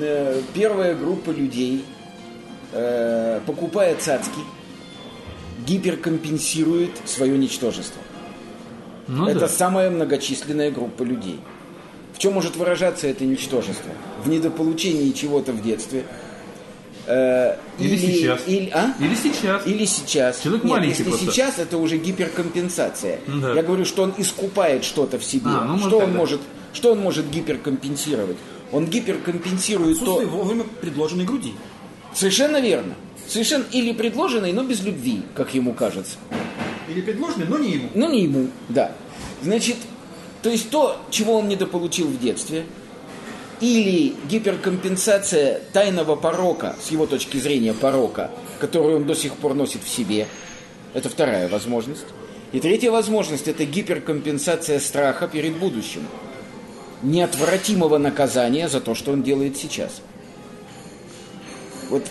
Э, 0.01 0.41
Первая 0.53 0.95
группа 0.95 1.31
людей 1.31 1.83
э, 2.71 3.39
покупая 3.45 3.95
цацки, 3.95 4.39
гиперкомпенсирует 5.65 6.91
свое 7.05 7.37
ничтожество. 7.37 8.01
Ну 9.07 9.27
это 9.27 9.41
да. 9.41 9.47
самая 9.47 9.89
многочисленная 9.89 10.71
группа 10.71 11.03
людей. 11.03 11.39
В 12.13 12.19
чем 12.19 12.33
может 12.33 12.55
выражаться 12.55 13.07
это 13.07 13.25
ничтожество? 13.25 13.91
В 14.23 14.29
недополучении 14.29 15.11
чего-то 15.11 15.51
в 15.51 15.63
детстве. 15.63 16.03
Э, 17.09 17.55
Или 17.79 17.97
сейчас. 17.97 18.41
Или, 18.45 18.69
а? 18.69 18.93
Или 18.99 19.15
сейчас. 19.15 19.65
Или 19.65 19.85
сейчас. 19.85 20.41
Человек 20.41 20.63
Нет, 20.63 20.71
маленький 20.71 20.89
если 20.89 21.03
просто. 21.05 21.31
сейчас, 21.31 21.57
это 21.57 21.77
уже 21.79 21.97
гиперкомпенсация. 21.97 23.19
Ну 23.25 23.41
да. 23.41 23.53
Я 23.55 23.63
говорю, 23.63 23.83
что 23.83 24.03
он 24.03 24.13
искупает 24.17 24.83
что-то 24.83 25.17
в 25.17 25.23
себе. 25.23 25.47
А, 25.47 25.65
ну, 25.65 25.79
что, 25.79 25.97
он 25.97 26.05
тогда. 26.05 26.17
может, 26.17 26.41
что 26.71 26.91
он 26.91 26.99
может 26.99 27.27
гиперкомпенсировать? 27.31 28.37
Он 28.71 28.85
гиперкомпенсирует 28.85 29.97
то... 29.97 30.03
Отсутствие 30.03 30.27
вовремя 30.27 30.65
предложенной 30.81 31.25
груди. 31.25 31.53
Совершенно 32.13 32.61
верно. 32.61 32.93
Совершенно 33.27 33.65
или 33.71 33.91
предложенной, 33.91 34.53
но 34.53 34.63
без 34.63 34.83
любви, 34.83 35.23
как 35.33 35.55
ему 35.55 35.73
кажется. 35.73 36.17
Или 36.87 37.01
предложенной, 37.01 37.47
но 37.47 37.57
не 37.57 37.71
ему. 37.71 37.89
Ну, 37.95 38.11
не 38.11 38.23
ему, 38.23 38.47
да. 38.69 38.91
Значит, 39.41 39.77
то 40.43 40.49
есть 40.49 40.69
то, 40.69 41.01
чего 41.09 41.39
он 41.39 41.47
недополучил 41.47 42.07
в 42.07 42.19
детстве, 42.19 42.65
или 43.61 44.15
гиперкомпенсация 44.29 45.61
тайного 45.73 46.15
порока, 46.15 46.75
с 46.81 46.91
его 46.91 47.05
точки 47.05 47.37
зрения 47.37 47.73
порока, 47.73 48.31
который 48.59 48.95
он 48.95 49.05
до 49.05 49.15
сих 49.15 49.33
пор 49.33 49.53
носит 49.53 49.83
в 49.83 49.89
себе, 49.89 50.27
это 50.93 51.09
вторая 51.09 51.49
возможность. 51.49 52.05
И 52.51 52.59
третья 52.59 52.89
возможность– 52.91 53.47
это 53.47 53.65
гиперкомпенсация 53.65 54.79
страха 54.79 55.27
перед 55.27 55.57
будущим, 55.57 56.01
неотвратимого 57.03 57.97
наказания 57.97 58.67
за 58.67 58.81
то, 58.81 58.95
что 58.95 59.11
он 59.11 59.21
делает 59.21 59.57
сейчас. 59.57 60.01
Вот, 61.89 62.03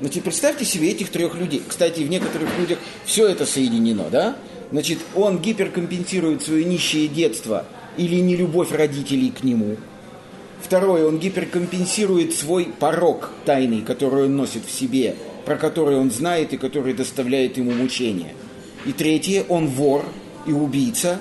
значит, 0.00 0.24
представьте 0.24 0.64
себе 0.64 0.90
этих 0.90 1.10
трех 1.10 1.34
людей. 1.36 1.62
Кстати, 1.66 2.00
в 2.00 2.10
некоторых 2.10 2.48
людях 2.58 2.78
все 3.04 3.26
это 3.26 3.46
соединено, 3.46 4.08
да? 4.10 4.36
Значит, 4.70 4.98
он 5.14 5.38
гиперкомпенсирует 5.38 6.42
свое 6.42 6.64
нищее 6.64 7.08
детство 7.08 7.64
или 7.96 8.16
нелюбовь 8.16 8.72
родителей 8.72 9.30
к 9.30 9.44
нему. 9.44 9.76
Второе, 10.62 11.06
он 11.06 11.18
гиперкомпенсирует 11.18 12.34
свой 12.34 12.66
порог 12.78 13.30
тайный, 13.44 13.82
который 13.82 14.24
он 14.24 14.36
носит 14.36 14.64
в 14.64 14.70
себе, 14.70 15.14
про 15.44 15.56
который 15.56 15.96
он 15.96 16.10
знает 16.10 16.52
и 16.52 16.56
который 16.56 16.92
доставляет 16.92 17.56
ему 17.56 17.70
мучения. 17.72 18.34
И 18.84 18.92
третье, 18.92 19.44
он 19.48 19.68
вор 19.68 20.04
и 20.46 20.52
убийца, 20.52 21.18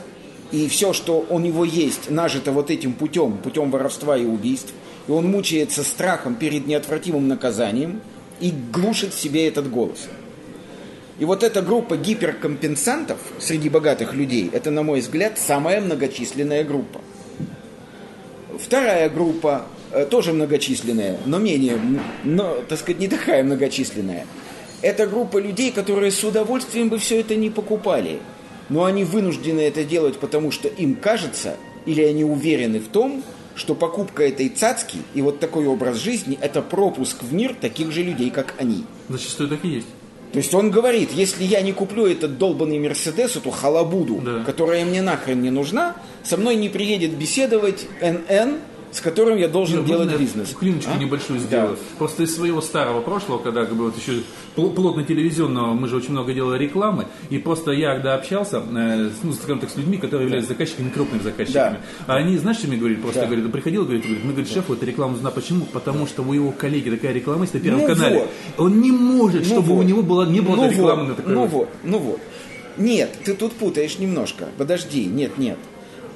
и 0.51 0.68
все, 0.68 0.94
что 0.94 1.25
у 1.30 1.39
него 1.39 1.65
есть, 1.65 2.10
нажито 2.10 2.51
вот 2.51 2.72
этим 2.72 2.94
путем, 2.94 3.38
путем 3.38 3.72
воровства 3.72 4.18
и 4.18 4.25
убийств, 4.25 4.74
и 5.08 5.12
он 5.12 5.30
мучается 5.30 5.84
страхом 5.84 6.36
перед 6.36 6.65
неотвратимым 6.65 7.27
наказанием 7.27 8.01
и 8.39 8.51
глушит 8.72 9.13
в 9.13 9.20
себе 9.20 9.48
этот 9.48 9.70
голос. 9.70 10.08
И 11.20 11.25
вот 11.25 11.44
эта 11.44 11.62
группа 11.62 11.96
гиперкомпенсантов 11.96 13.18
среди 13.39 13.70
богатых 13.70 14.13
людей, 14.13 14.50
это, 14.51 14.70
на 14.72 14.84
мой 14.84 15.00
взгляд, 15.00 15.38
самая 15.38 15.80
многочисленная 15.82 16.63
группа. 16.63 17.01
Вторая 18.66 19.12
группа, 19.12 19.68
э, 19.92 20.08
тоже 20.08 20.34
многочисленная, 20.34 21.20
но 21.28 21.38
менее, 21.38 21.80
но, 22.24 22.64
так 22.68 22.80
сказать, 22.80 23.00
не 23.00 23.08
такая 23.08 23.44
многочисленная. 23.44 24.26
Это 24.82 25.06
группа 25.06 25.38
людей, 25.38 25.72
которые 25.72 26.12
с 26.12 26.24
удовольствием 26.24 26.90
бы 26.90 26.98
все 26.98 27.20
это 27.20 27.36
не 27.36 27.52
покупали. 27.52 28.18
Но 28.70 28.86
они 28.86 29.04
вынуждены 29.04 29.62
это 29.62 29.84
делать, 29.84 30.18
потому 30.18 30.50
что 30.50 30.68
им 30.68 30.96
кажется, 30.96 31.58
или 31.86 32.02
они 32.02 32.24
уверены 32.24 32.80
в 32.80 32.88
том, 32.88 33.24
что 33.54 33.76
покупка 33.76 34.24
этой 34.24 34.50
цацки 34.50 34.98
и 35.14 35.22
вот 35.22 35.40
такой 35.40 35.68
образ 35.68 35.98
жизни– 35.98 36.36
это 36.42 36.64
пропуск 36.64 37.22
в 37.22 37.32
мир 37.36 37.54
таких 37.54 37.92
же 37.92 38.02
людей, 38.02 38.32
как 38.32 38.56
они. 38.58 38.84
Зачастую 39.10 39.50
так 39.50 39.64
и 39.64 39.68
есть. 39.68 39.88
То 40.36 40.39
есть 40.39 40.54
он 40.54 40.70
говорит, 40.70 41.12
если 41.13 41.46
я 41.46 41.62
не 41.62 41.72
куплю 41.72 42.06
этот 42.08 42.38
долбанный 42.38 42.77
Мерседес, 42.77 43.38
эту 43.38 43.51
халабуду, 43.51 44.15
Да. 44.22 44.44
которая 44.44 44.84
мне 44.84 45.01
нахрен 45.01 45.42
не 45.42 45.50
нужна, 45.50 45.96
со 46.24 46.36
мной 46.36 46.58
не 46.58 46.68
приедет 46.68 47.12
беседовать 47.12 47.88
НН, 48.01 48.58
с 48.96 49.02
которым 49.02 49.38
я 49.38 49.48
должен 49.50 49.82
Можно 49.82 50.06
делать 50.06 50.18
бизнес. 50.20 50.56
Клиночку 50.58 50.92
А? 50.96 50.98
небольшую 50.98 51.40
Да. 51.42 51.46
сделаю. 51.46 51.78
Просто 51.98 52.24
из 52.24 52.34
своего 52.34 52.62
старого 52.62 53.02
прошлого, 53.02 53.40
когда 53.40 53.66
как 53.66 53.75
бы 53.75 53.86
вот 53.86 53.98
еще 53.98 54.22
пл- 54.56 54.74
плотно 54.74 55.04
телевизионного, 55.04 55.74
мы 55.74 55.88
же 55.90 55.98
очень 55.98 56.12
много 56.12 56.34
делали 56.34 56.58
рекламы, 56.64 57.08
и 57.30 57.38
просто 57.38 57.72
я 57.72 57.94
когда 57.96 58.16
общался, 58.16 58.58
э, 58.75 59.10
с, 59.10 59.24
ну, 59.24 59.34
скажем 59.34 59.60
так, 59.60 59.70
с 59.70 59.75
людьми, 59.75 59.98
которые 59.98 60.25
являются 60.28 60.54
заказчиками, 60.54 60.90
крупными 60.90 61.22
заказчиками, 61.22 61.80
а 62.08 62.16
они, 62.16 62.38
знаешь, 62.38 62.58
что 62.60 62.68
мне 62.68 62.78
говорили? 62.78 63.00
Просто 63.02 63.22
Да. 63.22 63.28
говорят, 63.28 63.52
приходил, 63.52 63.84
говорит, 63.84 64.04
говорит, 64.06 64.24
мы, 64.24 64.32
говорит, 64.32 64.50
шефу 64.52 64.74
эта 64.74 64.86
реклама 64.86 65.14
нужна. 65.14 65.30
Почему? 65.32 65.66
Потому 65.66 66.08
что 66.08 66.22
у 66.24 66.32
его 66.32 66.52
коллеги 66.52 66.90
такая 66.90 67.12
реклама 67.12 67.42
есть 67.42 67.54
на 67.54 67.60
Первом 67.60 67.82
Ну 67.82 67.88
канале. 67.88 68.20
вот. 68.20 68.29
Он 68.66 68.79
не 68.79 68.92
может, 68.92 69.42
Ну 69.42 69.46
чтобы 69.46 69.74
вот. 69.74 69.79
у 69.79 69.84
него 69.84 70.01
была, 70.03 70.25
не 70.25 70.40
было 70.40 70.55
ну 70.55 70.70
рекламы 70.72 71.01
вот, 71.03 71.10
на 71.10 71.16
такой 71.16 71.34
Ну 71.34 71.46
вот, 71.48 71.70
ну 71.84 71.98
вот. 72.00 72.20
Нет, 72.77 73.18
ты 73.24 73.34
тут 73.34 73.53
путаешь 73.53 74.00
немножко. 74.00 74.48
Подожди, 74.58 75.05
нет, 75.05 75.38
нет. 75.38 75.58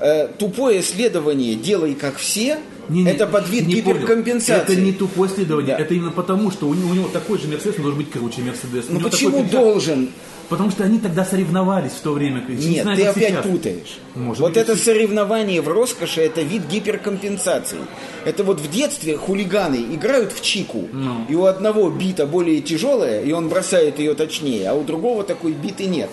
Э, 0.02 0.28
тупое 0.38 0.82
следование 0.82 1.56
«делай 1.56 1.94
как 1.96 2.18
все» 2.18 2.58
Не-не, 2.88 3.12
это 3.12 3.28
под 3.28 3.48
вид 3.50 3.68
не 3.68 3.82
понял. 3.82 3.98
гиперкомпенсации. 3.98 4.74
Это 4.74 4.76
не 4.76 4.94
тупое 4.94 5.30
следование, 5.30 5.76
Да. 5.76 5.84
это 5.84 5.94
именно 5.94 6.12
потому, 6.12 6.50
что 6.52 6.68
у 6.68 6.74
него, 6.74 6.90
у 6.90 6.94
него 6.94 7.08
такой 7.10 7.38
же 7.38 7.48
Мерседес, 7.48 7.76
он 7.78 7.84
должен 7.84 8.00
быть 8.00 8.10
круче 8.12 8.42
Мерседес. 8.42 8.86
Ну 8.90 9.00
почему 9.00 9.44
такой 9.44 9.50
должен? 9.52 10.10
Потому 10.48 10.72
что 10.72 10.84
они 10.84 10.98
тогда 10.98 11.24
соревновались 11.26 11.92
в 11.92 12.00
то 12.02 12.12
время. 12.14 12.44
Не 12.48 12.56
Нет, 12.70 12.82
знаю, 12.82 12.98
ты 12.98 13.06
опять 13.06 13.30
сейчас. 13.34 13.46
путаешь. 13.46 14.00
Может 14.16 14.42
вот 14.42 14.48
быть, 14.54 14.58
это 14.58 14.72
и- 14.74 14.76
соревнование 14.78 15.62
в 15.62 15.68
роскоши, 15.68 16.22
это 16.22 16.42
вид 16.42 16.64
гиперкомпенсации. 16.68 17.78
Это 18.26 18.44
вот 18.44 18.60
в 18.60 18.68
детстве 18.72 19.16
хулиганы 19.18 19.76
играют 19.94 20.32
в 20.34 20.42
чику, 20.42 20.88
Ну. 20.92 21.26
и 21.30 21.36
у 21.36 21.46
одного 21.46 21.92
бита 21.92 22.26
более 22.26 22.62
тяжелая, 22.62 23.22
и 23.24 23.32
он 23.32 23.50
бросает 23.50 24.00
ее 24.00 24.16
точнее, 24.16 24.70
а 24.70 24.74
у 24.74 24.84
другого 24.84 25.24
такой 25.24 25.52
биты 25.52 25.86
нет. 25.86 26.10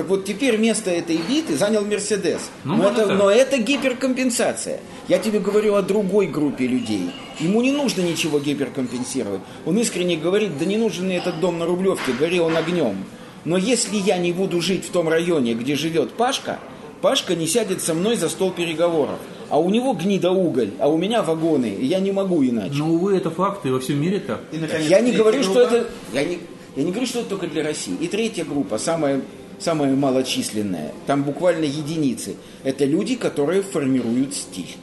Так 0.00 0.08
вот 0.08 0.24
теперь 0.24 0.56
место 0.56 0.90
этой 0.90 1.18
биты 1.18 1.58
занял 1.58 1.84
Мерседес. 1.84 2.50
Ну, 2.64 2.76
но, 2.76 2.88
это, 2.88 3.06
так. 3.06 3.18
но 3.18 3.30
это 3.30 3.58
гиперкомпенсация. 3.58 4.80
Я 5.08 5.18
тебе 5.18 5.40
говорю 5.40 5.74
о 5.74 5.82
другой 5.82 6.26
группе 6.26 6.66
людей. 6.66 7.10
Ему 7.38 7.60
не 7.60 7.70
нужно 7.70 8.00
ничего 8.00 8.38
гиперкомпенсировать. 8.38 9.42
Он 9.66 9.76
искренне 9.76 10.16
говорит, 10.16 10.56
да 10.58 10.64
не 10.64 10.78
нужен 10.78 11.04
мне 11.04 11.18
этот 11.18 11.38
дом 11.40 11.58
на 11.58 11.66
Рублевке, 11.66 12.12
гори 12.18 12.40
он 12.40 12.56
огнем. 12.56 13.04
Но 13.44 13.58
если 13.58 13.98
я 13.98 14.16
не 14.16 14.32
буду 14.32 14.62
жить 14.62 14.86
в 14.86 14.90
том 14.90 15.06
районе, 15.06 15.52
где 15.52 15.76
живет 15.76 16.14
Пашка, 16.14 16.60
Пашка 17.02 17.34
не 17.34 17.46
сядет 17.46 17.82
со 17.82 17.92
мной 17.92 18.16
за 18.16 18.30
стол 18.30 18.52
переговоров. 18.52 19.18
А 19.50 19.60
у 19.60 19.68
него 19.68 19.92
гнида 19.92 20.30
уголь, 20.30 20.70
а 20.78 20.88
у 20.88 20.96
меня 20.96 21.20
вагоны, 21.22 21.76
и 21.78 21.84
я 21.84 22.00
не 22.00 22.10
могу 22.10 22.42
иначе. 22.42 22.76
Но, 22.76 22.88
увы, 22.88 23.18
это 23.18 23.30
факты, 23.30 23.70
во 23.70 23.80
всем 23.80 24.00
мире 24.00 24.20
так. 24.20 24.40
Я 24.88 25.00
не 25.00 25.12
говорю, 25.12 25.42
что 25.42 25.60
это. 25.60 25.90
Я 26.14 26.24
не, 26.24 26.38
я 26.76 26.84
не 26.84 26.90
говорю, 26.90 27.06
что 27.06 27.20
это 27.20 27.28
только 27.28 27.48
для 27.48 27.62
России. 27.62 27.94
И 28.00 28.06
третья 28.06 28.44
группа, 28.44 28.78
самая, 28.78 29.20
самая 29.60 29.94
малочисленная, 29.94 30.92
там 31.06 31.22
буквально 31.22 31.64
единицы. 31.64 32.36
Это 32.64 32.84
люди, 32.84 33.14
которые 33.16 33.62
формируют 33.62 34.34
стиль. 34.34 34.74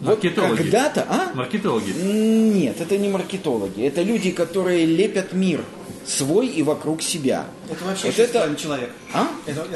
Вот 0.00 0.22
Маркетологи. 0.22 0.56
когда-то, 0.58 1.06
а? 1.08 1.30
Маркетологи. 1.34 1.90
Нет, 1.90 2.80
это 2.80 2.96
не 2.98 3.08
маркетологи. 3.08 3.82
Это 3.84 4.02
люди, 4.02 4.30
которые 4.30 4.86
лепят 4.86 5.32
мир 5.32 5.64
свой 6.06 6.46
и 6.46 6.62
вокруг 6.62 7.02
себя. 7.02 7.46
Это 7.68 7.84
вообще 7.84 8.06
Вот 8.06 8.18
это- 8.18 8.32
половиной 8.38 8.56
человек. 8.58 8.90
А? 9.12 9.26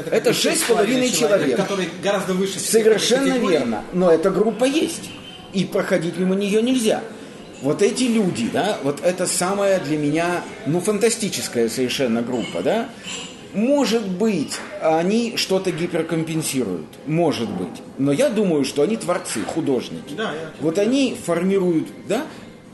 Это, 0.09 0.33
шесть 0.33 0.61
с 0.61 0.63
половиной 0.63 1.11
человек. 1.11 1.57
Который 1.57 1.89
гораздо 2.01 2.33
выше 2.33 2.59
Совершенно 2.59 3.37
верно. 3.37 3.83
Но 3.91 4.09
эта 4.11 4.29
группа 4.31 4.63
есть. 4.63 5.09
И 5.51 5.65
проходить 5.65 6.17
мимо 6.17 6.35
нее 6.35 6.61
нельзя. 6.61 7.03
Вот 7.63 7.81
эти 7.81 8.03
люди, 8.03 8.49
да, 8.51 8.77
вот 8.83 8.99
это 9.03 9.25
самая 9.25 9.79
для 9.79 9.97
меня, 9.97 10.43
ну, 10.67 10.81
фантастическая 10.81 11.69
совершенно 11.69 12.21
группа, 12.21 12.61
да. 12.61 12.89
Может 13.53 14.05
быть, 14.07 14.53
они 14.81 15.37
что-то 15.37 15.71
гиперкомпенсируют. 15.71 16.87
Может 17.05 17.49
быть. 17.49 17.81
Но 17.97 18.11
я 18.11 18.29
думаю, 18.29 18.65
что 18.65 18.81
они 18.81 18.97
творцы, 18.97 19.43
художники. 19.43 20.13
Да, 20.17 20.33
я- 20.33 20.51
Вот 20.59 20.77
они 20.77 21.15
формируют, 21.25 21.87
да? 22.07 22.25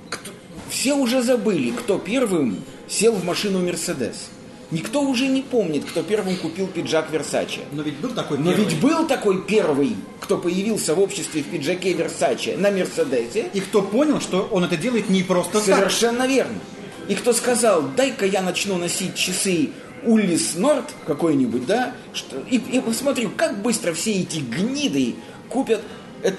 Кто- 0.09 0.31
все 0.69 0.93
уже 0.95 1.21
забыли, 1.21 1.69
кто 1.71 1.99
первым 1.99 2.63
сел 2.87 3.13
в 3.13 3.23
машину 3.25 3.59
Мерседес. 3.59 4.29
Никто 4.71 5.01
уже 5.01 5.27
не 5.27 5.41
помнит, 5.41 5.85
кто 5.85 6.03
первым 6.03 6.35
купил 6.35 6.67
пиджак 6.67 7.09
Версаче. 7.11 7.61
Но 7.71 7.81
ведь 7.81 7.97
был 7.97 8.11
такой 8.11 8.37
Но 8.37 8.51
первый. 8.51 8.65
ведь 8.65 8.79
был 8.79 9.07
такой 9.07 9.43
первый, 9.43 9.95
кто 10.19 10.37
появился 10.37 10.93
в 10.93 10.99
обществе 10.99 11.41
в 11.41 11.47
пиджаке 11.47 11.93
Версаче 11.93 12.55
на 12.55 12.69
Мерседесе. 12.69 13.49
И 13.53 13.61
кто 13.61 13.81
понял, 13.81 14.21
что 14.21 14.47
он 14.51 14.63
это 14.63 14.77
делает 14.77 15.09
не 15.09 15.23
просто 15.23 15.53
так. 15.53 15.63
Совершенно 15.63 16.27
верно. 16.27 16.59
И 17.07 17.15
кто 17.15 17.33
сказал, 17.33 17.83
дай-ка 17.97 18.27
я 18.27 18.43
начну 18.43 18.77
носить 18.77 19.15
часы 19.15 19.71
Уллис 20.03 20.55
Норд 20.55 20.85
какой-нибудь, 21.07 21.65
да, 21.65 21.93
что, 22.13 22.37
и, 22.49 22.57
и 22.57 22.79
посмотрю, 22.79 23.31
как 23.35 23.61
быстро 23.63 23.93
все 23.93 24.13
эти 24.13 24.39
гниды 24.39 25.15
купят. 25.49 25.81
Это, 26.21 26.37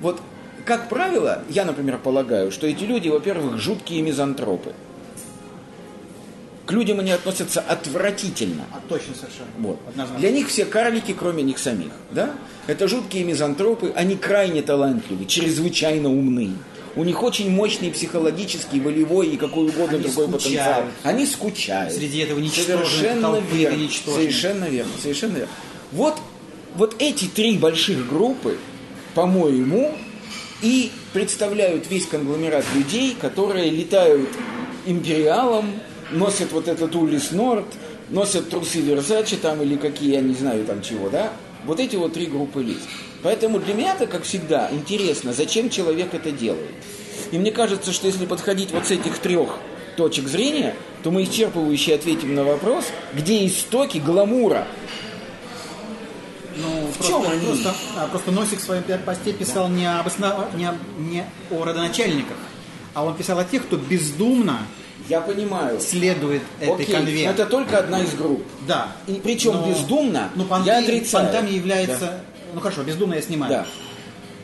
вот, 0.00 0.20
как 0.64 0.88
правило, 0.88 1.44
я, 1.50 1.66
например, 1.66 1.98
полагаю, 1.98 2.50
что 2.50 2.66
эти 2.66 2.84
люди, 2.84 3.08
во-первых, 3.08 3.58
жуткие 3.60 4.00
мизантропы. 4.02 4.72
К 6.66 6.72
людям 6.72 6.98
они 6.98 7.12
относятся 7.12 7.60
отвратительно. 7.60 8.64
А, 8.72 8.80
точно 8.88 9.14
совершенно. 9.14 9.48
Вот. 9.58 9.78
Однозначно. 9.88 10.18
Для 10.18 10.30
них 10.32 10.48
все 10.48 10.64
карлики, 10.64 11.14
кроме 11.16 11.44
них 11.44 11.58
самих. 11.58 11.92
Да? 12.10 12.30
Это 12.66 12.88
жуткие 12.88 13.22
мизантропы, 13.22 13.92
они 13.94 14.16
крайне 14.16 14.62
талантливы, 14.62 15.26
чрезвычайно 15.26 16.08
умны. 16.08 16.50
У 16.96 17.04
них 17.04 17.22
очень 17.22 17.50
мощный 17.50 17.90
психологический, 17.90 18.80
волевой 18.80 19.28
и 19.28 19.36
какой 19.36 19.68
угодно 19.68 19.98
Они 19.98 20.04
другой 20.08 20.28
скучают. 20.28 20.42
потенциал. 20.42 20.84
Они 21.04 21.26
скучают. 21.26 21.92
Среди 21.92 22.18
этого 22.18 22.40
Совершенно 22.48 23.40
верно. 23.52 23.88
Совершенно 24.04 24.64
верно. 24.64 24.92
Совершенно 25.00 25.36
верно. 25.36 25.52
Вот, 25.92 26.16
вот 26.74 26.96
эти 26.98 27.26
три 27.26 27.58
больших 27.58 28.08
группы, 28.08 28.58
по-моему, 29.14 29.94
и 30.62 30.90
представляют 31.12 31.88
весь 31.90 32.06
конгломерат 32.06 32.64
людей, 32.74 33.14
которые 33.20 33.70
летают 33.70 34.30
империалом, 34.86 35.72
носят 36.10 36.52
вот 36.52 36.68
этот 36.68 36.94
Улис 36.94 37.30
Норд, 37.30 37.66
носят 38.08 38.50
трусы 38.50 38.80
Верзачи 38.80 39.36
там 39.36 39.62
или 39.62 39.76
какие, 39.76 40.14
я 40.14 40.20
не 40.20 40.34
знаю 40.34 40.64
там 40.64 40.82
чего, 40.82 41.08
да? 41.08 41.32
Вот 41.64 41.80
эти 41.80 41.96
вот 41.96 42.12
три 42.12 42.26
группы 42.26 42.62
лиц. 42.62 42.78
Поэтому 43.22 43.58
для 43.58 43.74
меня-то, 43.74 44.06
как 44.06 44.22
всегда, 44.22 44.68
интересно, 44.70 45.32
зачем 45.32 45.70
человек 45.70 46.14
это 46.14 46.30
делает. 46.30 46.70
И 47.32 47.38
мне 47.38 47.50
кажется, 47.50 47.92
что 47.92 48.06
если 48.06 48.26
подходить 48.26 48.70
вот 48.70 48.86
с 48.86 48.90
этих 48.92 49.18
трех 49.18 49.58
точек 49.96 50.28
зрения, 50.28 50.76
то 51.02 51.10
мы 51.10 51.24
исчерпывающе 51.24 51.94
ответим 51.94 52.34
на 52.34 52.44
вопрос, 52.44 52.84
где 53.14 53.46
истоки 53.46 53.98
гламура. 53.98 54.66
Ну, 56.56 56.88
В 56.98 57.06
чем 57.06 57.26
они? 57.28 57.46
Просто, 57.46 57.74
а, 57.96 58.06
просто 58.06 58.30
Носик 58.30 58.60
в 58.60 58.62
своем 58.62 58.82
посте 59.04 59.32
писал 59.32 59.68
не, 59.68 59.86
об 59.86 60.06
основ... 60.06 60.54
не, 60.54 60.70
не 60.98 61.24
о 61.50 61.64
родоначальниках, 61.64 62.36
а 62.94 63.04
он 63.04 63.14
писал 63.14 63.38
о 63.38 63.44
тех, 63.44 63.66
кто 63.66 63.76
бездумно 63.76 64.60
Я 65.08 65.20
понимаю. 65.20 65.80
следует 65.80 66.42
этой 66.60 66.74
Окей, 66.74 66.86
конве. 66.94 67.24
но 67.26 67.30
это 67.32 67.46
только 67.46 67.78
одна 67.78 68.02
из 68.02 68.14
групп. 68.14 68.42
Да. 68.66 68.92
И 69.06 69.14
причем 69.22 69.52
Но- 69.54 69.68
бездумно 69.68 70.30
Ну, 70.34 70.44
понты, 70.44 70.68
я 70.68 70.78
отрицаю. 70.78 71.24
понтами 71.26 71.50
является... 71.50 72.20
Ну 72.54 72.60
хорошо, 72.60 72.82
бездумно 72.82 73.14
я 73.14 73.22
снимаю. 73.22 73.50
Да. 73.52 73.66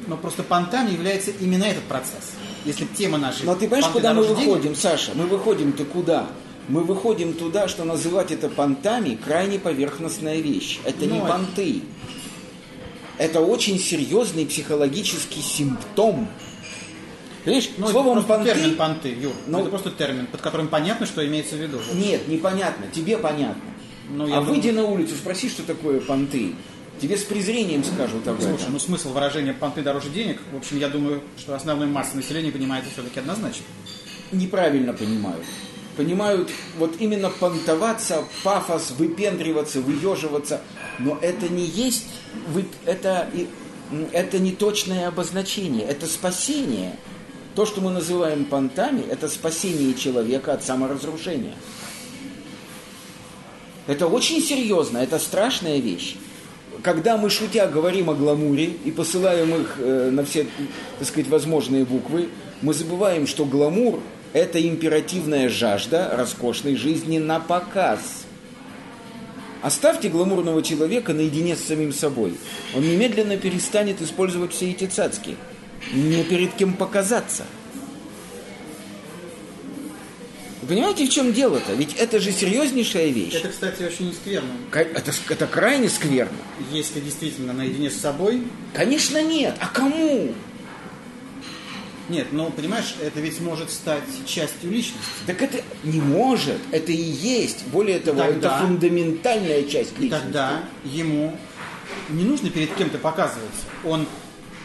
Но 0.06 0.16
просто 0.16 0.42
понтами 0.42 0.90
является 0.92 1.30
именно 1.30 1.64
этот 1.64 1.84
процесс. 1.84 2.32
Если 2.64 2.84
тема 2.86 3.18
нашей... 3.18 3.44
Но 3.44 3.54
ты 3.54 3.66
понимаешь, 3.68 3.86
куда 3.92 4.12
мы 4.14 4.22
дороже 4.22 4.40
денег, 4.40 4.48
выходим, 4.54 4.74
Саша? 4.76 5.12
Мы 5.14 5.26
выходим-то 5.26 5.84
куда? 5.84 6.26
Мы 6.68 6.82
выходим 6.82 7.34
туда, 7.34 7.66
что 7.68 7.84
называть 7.84 8.30
это 8.30 8.48
понтами 8.48 9.16
крайне 9.16 9.58
поверхностная 9.58 10.38
вещь. 10.40 10.78
Это 10.84 11.06
не 11.06 11.18
Ну, 11.18 11.26
понты. 11.26 11.82
Это 13.18 13.40
очень 13.40 13.78
серьезный 13.78 14.46
психологический 14.46 15.40
симптом. 15.42 16.28
Понимаешь, 17.44 17.70
Ну, 17.76 17.84
это 17.84 17.92
словом 17.92 18.12
просто 18.14 18.28
понты... 18.34 18.52
термин 18.54 18.76
понты, 18.76 19.08
Юр. 19.20 19.32
Ну, 19.46 19.60
это 19.60 19.70
просто 19.70 19.90
термин, 19.90 20.26
под 20.26 20.40
которым 20.40 20.68
понятно, 20.68 21.06
что 21.06 21.26
имеется 21.26 21.56
в 21.56 21.58
виду. 21.60 21.78
Нет, 21.94 22.28
непонятно. 22.28 22.86
Тебе 22.92 23.18
понятно. 23.18 23.60
Ну, 24.10 24.24
а 24.24 24.26
думаю- 24.28 24.44
выйди 24.44 24.70
на 24.70 24.84
улицу, 24.84 25.14
спроси, 25.16 25.48
что 25.48 25.62
такое 25.64 26.00
понты. 26.00 26.54
Тебе 27.00 27.16
с 27.16 27.24
презрением 27.24 27.82
скажут 27.82 28.28
об 28.28 28.40
Слушай, 28.40 28.54
этом. 28.60 28.72
ну 28.74 28.78
смысл 28.78 29.12
выражения 29.12 29.52
понты 29.54 29.82
дороже 29.82 30.08
денег, 30.10 30.38
в 30.52 30.56
общем, 30.56 30.78
я 30.78 30.88
думаю, 30.88 31.20
что 31.36 31.54
основной 31.56 31.88
масса 31.88 32.16
населения 32.16 32.52
понимает 32.52 32.84
это 32.84 32.92
все-таки 32.92 33.18
однозначно. 33.18 33.64
неправильно 34.30 34.92
понимают. 34.92 35.44
Понимают 35.96 36.48
вот 36.78 36.94
именно 37.00 37.28
понтоваться, 37.28 38.24
пафос, 38.44 38.92
выпендриваться, 38.96 39.80
выеживаться. 39.80 40.60
Но 40.98 41.18
это 41.20 41.48
не 41.48 41.64
есть, 41.66 42.04
это, 42.86 43.28
это 44.12 44.38
не 44.38 44.52
точное 44.52 45.08
обозначение, 45.08 45.84
это 45.86 46.06
спасение. 46.06 46.96
То, 47.54 47.66
что 47.66 47.80
мы 47.80 47.90
называем 47.90 48.46
понтами, 48.46 49.04
это 49.10 49.28
спасение 49.28 49.94
человека 49.94 50.54
от 50.54 50.64
саморазрушения. 50.64 51.54
Это 53.86 54.06
очень 54.06 54.40
серьезно, 54.40 54.98
это 54.98 55.18
страшная 55.18 55.78
вещь. 55.78 56.16
Когда 56.82 57.16
мы, 57.16 57.28
шутя, 57.28 57.66
говорим 57.66 58.10
о 58.10 58.14
гламуре 58.14 58.64
и 58.84 58.90
посылаем 58.90 59.54
их 59.54 59.74
э, 59.78 60.10
на 60.10 60.24
все, 60.24 60.46
так 60.98 61.08
сказать, 61.08 61.28
возможные 61.28 61.84
буквы, 61.84 62.28
мы 62.62 62.72
забываем, 62.72 63.26
что 63.26 63.44
гламур– 63.44 64.00
это 64.32 64.66
императивная 64.66 65.48
жажда 65.48 66.14
роскошной 66.16 66.76
жизни 66.76 67.18
на 67.18 67.38
показ. 67.38 68.24
Оставьте 69.60 70.08
гламурного 70.08 70.62
человека 70.62 71.12
наедине 71.12 71.54
с 71.54 71.64
самим 71.64 71.92
собой. 71.92 72.34
Он 72.74 72.82
немедленно 72.82 73.36
перестанет 73.36 74.00
использовать 74.00 74.52
все 74.52 74.70
эти 74.70 74.86
цацки. 74.86 75.36
Не 75.92 76.22
перед 76.24 76.54
кем 76.54 76.74
показаться. 76.74 77.44
Вы 80.62 80.68
понимаете, 80.68 81.06
в 81.06 81.10
чем 81.10 81.32
дело-то? 81.32 81.74
Ведь 81.74 81.94
это 81.94 82.20
же 82.20 82.30
серьезнейшая 82.30 83.08
вещь. 83.08 83.34
Это, 83.34 83.48
кстати, 83.48 83.82
очень 83.82 84.12
скверно. 84.12 84.50
Ка- 84.70 84.80
Это, 84.80 85.12
это 85.28 85.46
крайне 85.48 85.88
скверно. 85.88 86.36
Если 86.70 87.00
действительно 87.00 87.52
наедине 87.52 87.90
с 87.90 87.96
собой... 88.00 88.44
Конечно, 88.72 89.20
нет. 89.22 89.56
А 89.60 89.66
кому? 89.66 90.32
Нет, 92.08 92.28
ну, 92.30 92.50
понимаешь, 92.50 92.94
это 93.02 93.20
ведь 93.20 93.40
может 93.40 93.70
стать 93.72 94.04
частью 94.24 94.70
личности. 94.70 95.00
Так 95.26 95.42
это 95.42 95.62
не 95.82 96.00
может. 96.00 96.58
Это 96.70 96.92
и 96.92 96.96
есть. 96.96 97.66
Более 97.66 97.98
того, 97.98 98.20
Тогда- 98.20 98.58
это 98.58 98.64
фундаментальная 98.66 99.64
часть 99.64 99.98
личности. 99.98 100.10
тогда 100.24 100.62
ему 100.84 101.36
не 102.08 102.22
нужно 102.24 102.50
перед 102.50 102.72
кем-то 102.76 102.98
показываться. 102.98 103.62
Он 103.84 104.06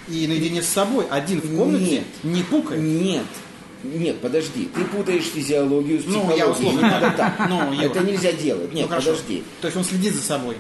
и 0.10 0.28
наедине 0.28 0.62
с 0.62 0.68
собой, 0.68 1.06
один 1.10 1.42
в 1.42 1.58
комнате, 1.58 1.86
Нет. 1.92 2.04
не 2.24 2.44
пукает. 2.44 2.82
Нет. 2.82 3.24
Нет, 3.84 4.20
подожди. 4.22 4.70
Ты 4.74 4.84
путаешь 4.86 5.26
физиологию 5.26 6.00
с 6.02 6.06
Ну, 6.06 6.12
психологией. 6.22 6.38
я 6.40 6.50
условно- 6.50 6.78
Не 6.78 6.82
надо 6.84 7.12
так. 7.16 7.48
Ну, 7.50 7.74
Юр. 7.74 7.84
это 7.84 8.00
нельзя 8.02 8.32
делать. 8.32 8.74
Нет, 8.74 8.90
Ну, 8.90 8.96
подожди. 8.98 9.44
То 9.62 9.68
есть 9.68 9.78
он 9.78 9.84
следит 9.84 10.14
за 10.16 10.22
собой. 10.22 10.56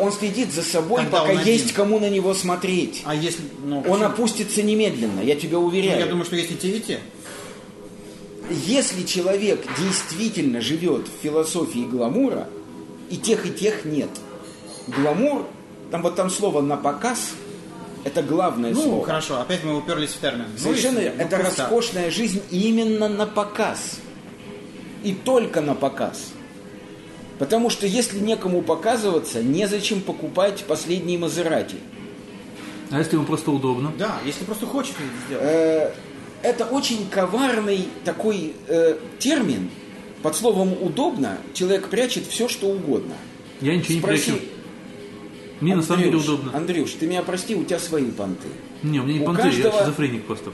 Он 0.00 0.12
следит 0.12 0.52
за 0.52 0.62
собой, 0.62 1.02
Когда 1.04 1.20
пока 1.20 1.32
один. 1.32 1.44
есть 1.54 1.72
кому 1.72 1.98
на 1.98 2.10
него 2.10 2.34
смотреть. 2.34 3.02
А 3.06 3.14
если... 3.14 3.42
Ну, 3.64 3.82
Он 3.88 4.02
опустится 4.02 4.62
немедленно, 4.62 5.20
я 5.20 5.34
тебя 5.36 5.58
Ну, 5.58 5.64
уверяю. 5.66 5.98
я 6.00 6.06
думаю, 6.06 6.26
что 6.26 6.36
есть 6.36 6.50
и 6.50 6.56
те, 6.56 6.76
и 6.76 6.80
те. 6.80 7.00
Если 8.66 9.02
человек 9.04 9.64
действительно 9.78 10.60
живет 10.60 11.06
в 11.06 11.22
философии 11.22 11.80
гламура, 11.90 12.48
и 13.10 13.16
тех, 13.16 13.46
и 13.46 13.50
тех 13.50 13.84
нет. 13.84 14.08
Гламур, 14.88 15.46
там 15.90 16.02
вот 16.02 16.16
там 16.16 16.28
слово 16.30 16.60
на 16.62 16.76
показ, 16.76 17.30
это 18.08 18.22
главное 18.22 18.72
Ну, 18.74 18.82
слово. 18.82 19.04
хорошо, 19.06 19.40
опять 19.40 19.62
мы 19.64 19.76
уперлись 19.76 20.10
в 20.10 20.18
термин. 20.20 20.46
Ну, 20.52 20.58
Совершенно 20.58 20.98
если- 20.98 21.02
верно. 21.04 21.18
ну, 21.22 21.24
это 21.28 21.36
пусть 21.44 21.56
так. 21.56 21.70
роскошная 21.70 22.10
жизнь 22.10 22.42
именно 22.50 23.08
на 23.08 23.26
показ. 23.26 23.98
И 25.04 25.12
только 25.14 25.60
на 25.60 25.74
показ. 25.74 26.30
Потому 27.38 27.70
что 27.70 27.86
если 27.86 28.18
некому 28.18 28.62
показываться, 28.62 29.42
незачем 29.42 30.00
покупать 30.00 30.64
последние 30.66 31.18
Мазерати. 31.18 31.76
А 32.90 32.98
если 32.98 33.14
ему 33.14 33.24
просто 33.26 33.50
удобно? 33.52 33.92
Да, 33.96 34.16
если 34.24 34.44
просто 34.44 34.66
хочет 34.66 34.94
это 34.96 35.26
сделать. 35.26 35.44
Э, 35.46 35.92
Это 36.40 36.64
очень 36.66 37.08
коварный 37.10 37.88
такой 38.04 38.54
э, 38.68 38.96
термин. 39.18 39.70
Под 40.22 40.36
словом 40.36 40.72
«удобно» 40.80 41.38
человек 41.52 41.88
прячет 41.88 42.26
все, 42.26 42.46
что 42.48 42.68
угодно. 42.68 43.14
Я 43.60 43.74
ничего 43.76 43.94
не 43.94 44.00
Спроси, 44.00 44.30
прячу. 44.32 44.44
Мне 45.60 45.74
на 45.76 45.82
самом 45.82 46.02
деле 46.02 46.12
Андрюш, 46.16 46.24
удобно. 46.28 46.56
Андрюш, 46.56 46.90
ты 46.92 47.06
меня 47.06 47.22
прости, 47.22 47.54
у 47.54 47.64
тебя 47.64 47.78
свои 47.78 48.06
понты. 48.10 48.48
Не, 48.82 49.00
у 49.00 49.04
меня 49.04 49.14
не 49.18 49.20
у 49.22 49.26
понты, 49.26 49.42
каждого- 49.42 49.74
я 49.74 49.78
шизофреник 49.80 50.24
просто. 50.24 50.50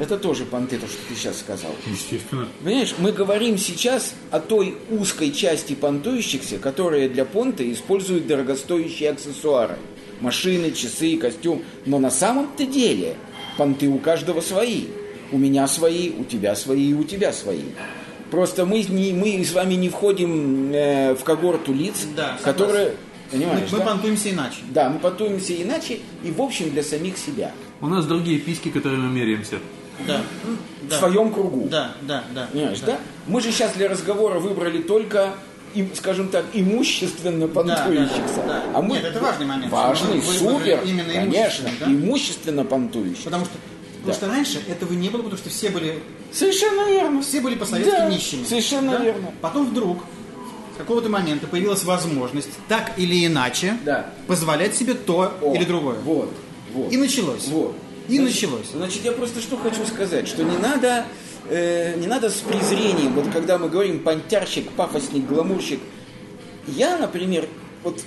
Это 0.00 0.16
тоже 0.16 0.44
понты, 0.44 0.78
то, 0.78 0.86
что 0.86 0.96
ты 1.08 1.14
сейчас 1.16 1.40
сказал. 1.40 1.72
Естественно. 1.84 2.46
Понимаешь, 2.62 2.94
мы 2.98 3.10
говорим 3.10 3.58
сейчас 3.58 4.14
о 4.30 4.38
той 4.38 4.76
узкой 4.90 5.32
части 5.32 5.74
понтующихся, 5.74 6.58
которые 6.58 7.08
для 7.08 7.24
понта 7.24 7.70
используют 7.72 8.28
дорогостоящие 8.28 9.10
аксессуары. 9.10 9.76
Машины, 10.20 10.70
часы, 10.70 11.16
костюм. 11.16 11.62
Но 11.84 11.98
на 11.98 12.10
самом-то 12.12 12.64
деле 12.64 13.16
понты 13.56 13.88
у 13.88 13.98
каждого 13.98 14.40
свои. 14.40 14.84
У 15.32 15.38
меня 15.38 15.66
свои, 15.66 16.10
у 16.10 16.24
тебя 16.24 16.54
свои 16.54 16.90
и 16.90 16.94
у 16.94 17.02
тебя 17.02 17.32
свои. 17.32 17.62
Просто 18.30 18.66
мы, 18.66 18.82
не, 18.84 19.12
мы 19.12 19.42
с 19.44 19.52
вами 19.52 19.74
не 19.74 19.88
входим 19.88 20.70
э, 20.72 21.14
в 21.14 21.24
когорту 21.24 21.72
лиц, 21.72 22.06
Да, 22.16 22.36
согласен. 22.38 22.44
которые... 22.44 22.86
Мы, 22.86 22.94
Понимаешь, 23.30 23.68
мы 23.70 23.78
да? 23.78 23.84
понтуемся 23.84 24.30
иначе. 24.30 24.56
Да, 24.70 24.88
мы 24.88 24.98
понтуемся 24.98 25.52
иначе 25.54 26.00
и, 26.24 26.30
в 26.30 26.40
общем, 26.40 26.70
для 26.70 26.82
самих 26.82 27.18
себя. 27.18 27.52
У 27.80 27.86
нас 27.86 28.06
другие 28.06 28.38
письки, 28.38 28.70
которые 28.70 28.98
мы 29.00 29.08
меряемся. 29.10 29.58
Да. 30.06 30.20
В 30.88 30.92
своем 30.94 31.32
кругу. 31.32 31.68
Да, 31.70 31.92
да, 32.02 32.24
да. 32.34 32.48
Понимаешь, 32.52 32.80
да? 32.80 32.98
Мы 33.26 33.40
же 33.40 33.50
сейчас 33.52 33.72
для 33.74 33.88
разговора 33.88 34.38
выбрали 34.38 34.80
только, 34.80 35.34
им, 35.74 35.90
скажем 35.94 36.28
так, 36.28 36.44
имущественно 36.54 37.48
понтующихся. 37.48 38.36
да, 38.36 38.42
да. 38.46 38.62
А 38.74 38.80
мы... 38.82 38.96
Нет, 38.96 39.04
это 39.04 39.20
важный 39.20 39.46
момент. 39.46 39.72
Важный, 39.72 40.22
супер, 40.22 40.80
именно 40.84 41.12
конечно, 41.12 41.28
имущественно, 41.28 41.70
да? 41.80 41.86
имущественно 41.86 42.64
понтующих. 42.64 43.24
Потому 43.24 43.44
что 43.44 43.54
Потому 43.98 44.14
что 44.14 44.28
раньше 44.28 44.60
этого 44.68 44.92
не 44.94 45.08
было, 45.10 45.22
потому 45.22 45.36
что 45.38 45.50
все 45.50 45.68
были, 45.70 45.98
Совершенно 46.32 46.88
верно. 46.88 47.20
все 47.20 47.40
были 47.40 47.56
по-советски 47.56 47.90
Да, 47.90 48.08
нищими. 48.08 48.44
совершенно 48.44 48.92
Да? 48.92 48.98
верно. 49.04 49.32
Потом 49.42 49.66
вдруг 49.66 49.98
какого-то 50.78 51.08
момента 51.08 51.46
появилась 51.46 51.84
возможность 51.84 52.50
так 52.68 52.92
или 52.96 53.26
иначе 53.26 53.76
Да. 53.84 54.10
позволять 54.26 54.74
себе 54.74 54.94
то 54.94 55.34
О, 55.42 55.54
или 55.54 55.64
другое. 55.64 55.98
Вот, 55.98 56.32
вот. 56.72 56.92
И 56.92 56.96
началось. 56.96 57.46
Вот. 57.48 57.76
И 58.08 58.16
Значит, 58.18 58.34
началось. 58.34 58.66
Значит, 58.72 59.04
я 59.04 59.12
просто 59.12 59.40
что 59.40 59.56
хочу 59.58 59.84
сказать, 59.84 60.26
что 60.26 60.42
не 60.42 60.56
надо, 60.56 61.04
э, 61.50 61.94
не 61.98 62.06
надо 62.06 62.30
с 62.30 62.36
презрением, 62.36 63.12
вот 63.12 63.26
когда 63.32 63.58
мы 63.58 63.68
говорим 63.68 63.98
понтярщик, 64.00 64.70
пафосник, 64.70 65.26
гламурщик. 65.26 65.80
Я, 66.66 66.96
например, 66.96 67.46
вот, 67.82 68.00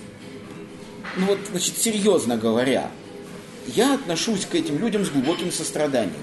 ну 1.18 1.28
вот, 1.28 1.40
значит, 1.52 1.78
серьезно 1.78 2.38
говоря, 2.38 2.90
я 3.68 3.94
отношусь 3.94 4.46
к 4.46 4.56
этим 4.56 4.80
людям 4.80 5.06
с 5.06 5.10
глубоким 5.10 5.52
состраданием. 5.52 6.16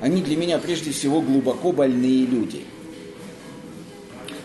Они 0.00 0.20
для 0.20 0.36
меня 0.36 0.58
прежде 0.58 0.90
всего 0.90 1.20
глубоко 1.22 1.72
больные 1.72 2.26
люди. 2.26 2.64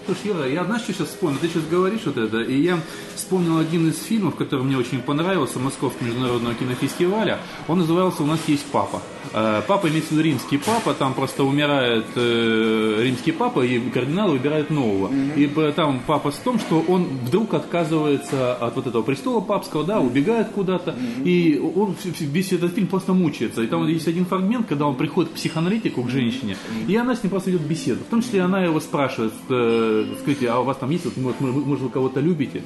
Слушай, 0.08 0.28
Юра, 0.28 0.48
я 0.48 0.64
знаешь, 0.64 0.84
что 0.84 0.94
сейчас 0.94 1.10
вспомнил? 1.10 1.38
Ты 1.38 1.50
сейчас 1.50 1.66
говоришь 1.66 2.04
вот 2.06 2.16
это, 2.16 2.40
и 2.40 2.58
я 2.62 2.80
вспомнил 3.14 3.58
один 3.58 3.90
из 3.90 4.02
фильмов, 4.02 4.38
который 4.38 4.64
мне 4.64 4.78
очень 4.78 5.02
понравился, 5.02 5.60
Московского 5.60 6.06
международного 6.06 6.56
кинофестиваля. 6.56 7.40
Он 7.68 7.80
назывался 7.80 8.24
«У 8.24 8.26
нас 8.26 8.40
есть 8.48 8.66
папа». 8.72 9.02
Э, 9.34 9.62
Папа 9.68 9.88
имеется 9.90 10.10
в 10.10 10.12
виду 10.14 10.24
римский 10.24 10.58
папа, 10.58 10.94
там 10.94 11.14
просто 11.14 11.44
умирает 11.44 12.06
э, 12.16 13.02
римский 13.04 13.32
папа, 13.32 13.62
и 13.62 13.80
кардинал 13.90 14.30
выбирает 14.32 14.70
нового. 14.70 15.12
И 15.36 15.50
э, 15.56 15.72
там 15.76 16.02
папа 16.06 16.32
в 16.32 16.38
том, 16.38 16.60
что 16.60 16.84
он 16.88 17.04
вдруг 17.26 17.54
отказывается 17.54 18.54
от 18.56 18.76
вот 18.76 18.88
этого 18.88 19.02
престола 19.04 19.42
папского, 19.42 19.84
да, 19.84 20.00
убегает 20.00 20.48
куда-то, 20.50 20.96
и 21.24 21.60
он 21.76 21.96
весь 22.20 22.54
этот 22.54 22.74
фильм 22.74 22.88
просто 22.88 23.14
мучается. 23.14 23.62
И 23.64 23.68
там 23.68 23.86
есть 23.88 24.08
один 24.08 24.26
фрагмент, 24.26 24.68
когда 24.68 24.86
он 24.86 24.96
приходит 24.96 25.32
к 25.32 25.36
психоаналитику, 25.36 26.04
к 26.04 26.10
женщине, 26.10 26.58
и 26.88 26.96
она 26.96 27.16
с 27.16 27.24
ним 27.24 27.30
просто 27.32 27.52
ведет 27.52 27.68
беседу. 27.68 28.00
В 28.08 28.10
том 28.10 28.22
числе 28.22 28.42
она 28.42 28.64
его 28.64 28.80
спрашивает, 28.80 29.34
э, 29.50 30.06
скажите, 30.22 30.50
а 30.50 30.60
у 30.60 30.64
вас 30.64 30.78
там 30.78 30.90
есть, 30.92 31.06
вот, 31.06 31.18
может, 31.18 31.42
вы- 31.42 31.66
может, 31.66 31.84
вы 31.84 31.90
кого-то 31.90 32.20
любите? 32.20 32.62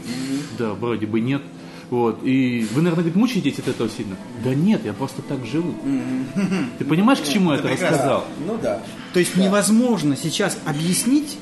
Да, 0.58 0.74
вроде 0.74 1.06
бы 1.06 1.20
нет. 1.20 1.42
Вот. 1.92 2.24
И 2.24 2.66
вы, 2.72 2.82
наверное, 2.82 3.04
говорит, 3.04 3.16
мучаетесь 3.16 3.60
от 3.60 3.68
этого 3.68 3.90
сильно? 3.90 4.16
Да 4.44 4.56
нет, 4.56 4.82
я 4.86 4.94
просто 4.94 5.22
так 5.22 5.46
живу. 5.46 5.76
Ты 6.80 6.86
понимаешь, 6.86 7.20
к 7.20 7.28
чему 7.28 7.52
я 7.52 7.60
это 7.60 7.68
рассказал? 7.68 8.26
Ну 8.48 8.58
да. 8.60 8.82
То 9.14 9.20
есть 9.20 9.36
невозможно 9.36 10.16
сейчас 10.16 10.58
объяснить, 10.66 11.38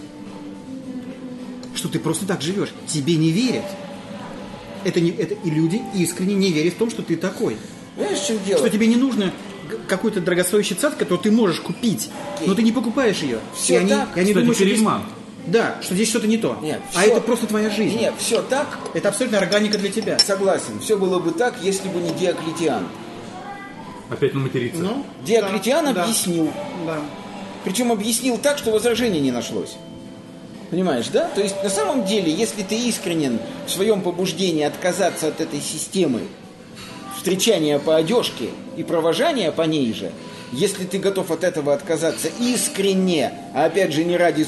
что 1.75 1.87
ты 1.87 1.99
просто 1.99 2.25
так 2.25 2.41
живешь. 2.41 2.69
Тебе 2.87 3.15
не 3.15 3.31
верят. 3.31 3.65
Это, 4.83 4.99
не, 4.99 5.11
это 5.11 5.35
и 5.35 5.51
люди 5.51 5.81
искренне 5.93 6.33
не 6.33 6.51
верят 6.51 6.73
в 6.73 6.77
том, 6.77 6.89
что 6.89 7.03
ты 7.03 7.15
такой. 7.15 7.55
Знаешь, 7.95 8.17
в 8.17 8.27
чем 8.27 8.37
дело? 8.43 8.59
Что 8.59 8.69
тебе 8.71 8.87
не 8.87 8.95
нужно 8.95 9.31
какой-то 9.87 10.19
дорогостоящий 10.19 10.75
цад, 10.75 10.95
который 10.95 11.19
ты 11.19 11.31
можешь 11.31 11.59
купить, 11.59 12.09
но 12.47 12.55
ты 12.55 12.63
не 12.63 12.71
покупаешь 12.71 13.19
ее. 13.19 13.39
Всё 13.55 13.75
и 13.75 13.77
они, 13.77 13.89
так. 13.91 14.17
и 14.17 14.19
они 14.21 14.29
Кстати, 14.31 14.45
думают, 14.45 14.57
что. 14.57 15.18
Да, 15.47 15.77
что 15.81 15.95
здесь 15.95 16.09
что-то 16.09 16.27
не 16.27 16.37
то. 16.37 16.57
Нет, 16.61 16.79
а 16.93 17.01
всё- 17.01 17.11
это 17.11 17.21
просто 17.21 17.47
твоя 17.47 17.69
жизнь. 17.69 17.97
Нет, 17.99 18.13
все 18.19 18.41
так, 18.41 18.67
Это 18.93 19.09
абсолютно 19.09 19.39
органика 19.39 19.77
для 19.77 19.89
тебя. 19.91 20.19
согласен. 20.19 20.79
Все 20.79 20.97
было 20.97 21.19
бы 21.19 21.31
так, 21.31 21.55
если 21.63 21.87
бы 21.89 21.99
не 21.99 22.11
Диоклетиан. 22.11 22.87
Опять 24.09 24.33
на 24.33 24.39
материться. 24.41 24.81
Ну, 24.81 25.05
Диоклетиан 25.23 25.85
да, 25.85 25.93
да, 25.93 26.03
объяснил. 26.03 26.51
да. 26.85 26.97
Причем 27.63 27.91
объяснил 27.91 28.37
так, 28.37 28.57
что 28.57 28.71
возражений 28.71 29.19
не 29.19 29.31
нашлось. 29.31 29.75
Понимаешь, 30.71 31.07
да? 31.07 31.27
То 31.29 31.41
есть 31.41 31.61
на 31.63 31.69
самом 31.69 32.05
деле, 32.05 32.31
если 32.31 32.61
ты 32.61 32.75
искренен 32.75 33.39
в 33.65 33.71
своем 33.71 34.01
побуждении 34.01 34.63
отказаться 34.63 35.27
от 35.27 35.41
этой 35.41 35.61
системы 35.61 36.21
встречания 37.17 37.79
по 37.79 37.95
одежке 37.95 38.49
и 38.77 38.83
провожания 38.83 39.51
по 39.51 39.63
ней 39.63 39.93
же, 39.93 40.11
если 40.51 40.85
ты 40.85 40.97
готов 40.97 41.31
от 41.31 41.43
этого 41.43 41.73
отказаться 41.73 42.29
искренне, 42.39 43.31
а 43.53 43.65
опять 43.65 43.93
же 43.93 44.03
не 44.03 44.17
ради, 44.17 44.47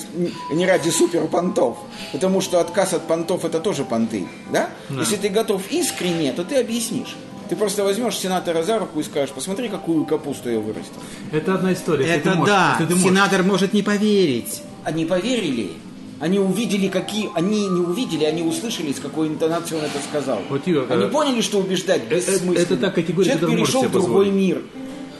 не 0.51 0.65
ради 0.65 0.89
супер 0.89 1.27
понтов, 1.27 1.77
потому 2.11 2.41
что 2.41 2.59
отказ 2.59 2.93
от 2.93 3.07
понтов 3.07 3.45
это 3.45 3.59
тоже 3.59 3.83
понты, 3.83 4.27
да? 4.51 4.69
Если 4.89 5.15
ты 5.15 5.29
готов 5.29 5.61
искренне, 5.71 6.33
то 6.33 6.43
ты 6.43 6.57
объяснишь. 6.57 7.15
Ты 7.49 7.57
просто 7.57 7.83
возьмешь 7.83 8.15
сенатора 8.17 8.63
за 8.63 8.79
руку 8.79 9.01
и 9.01 9.03
скажешь, 9.03 9.31
посмотри, 9.31 9.67
какую 9.67 10.05
капусту 10.05 10.49
я 10.49 10.59
вырастил. 10.59 11.01
Это 11.33 11.55
одна 11.55 11.73
история. 11.73 12.05
Это 12.05 12.31
ты 12.31 12.37
можешь, 12.37 12.53
да, 12.53 12.75
ты 12.77 12.85
можешь. 12.85 13.03
сенатор 13.03 13.43
может 13.43 13.73
не 13.73 13.83
поверить. 13.83 14.61
Они 14.85 15.03
поверили, 15.03 15.71
они 16.21 16.39
увидели, 16.39 16.87
какие... 16.87 17.29
Они 17.35 17.67
не 17.67 17.81
увидели, 17.81 18.23
они 18.23 18.43
услышали, 18.43 18.93
с 18.93 18.99
какой 18.99 19.27
интонацией 19.27 19.79
он 19.79 19.85
это 19.85 19.97
сказал. 20.07 20.39
Вот, 20.49 20.65
Юра, 20.67 20.85
они 20.93 21.05
э, 21.05 21.09
поняли, 21.09 21.41
что 21.41 21.57
убеждать 21.57 22.03
э, 22.09 22.13
э, 22.13 22.15
бессмысленно. 22.15 22.57
это 22.57 22.77
та 22.77 22.91
категория, 22.91 23.31
Человек 23.31 23.57
перешел 23.57 23.81
в 23.81 23.91
другой 23.91 24.27
позволить. 24.27 24.33
мир. 24.33 24.61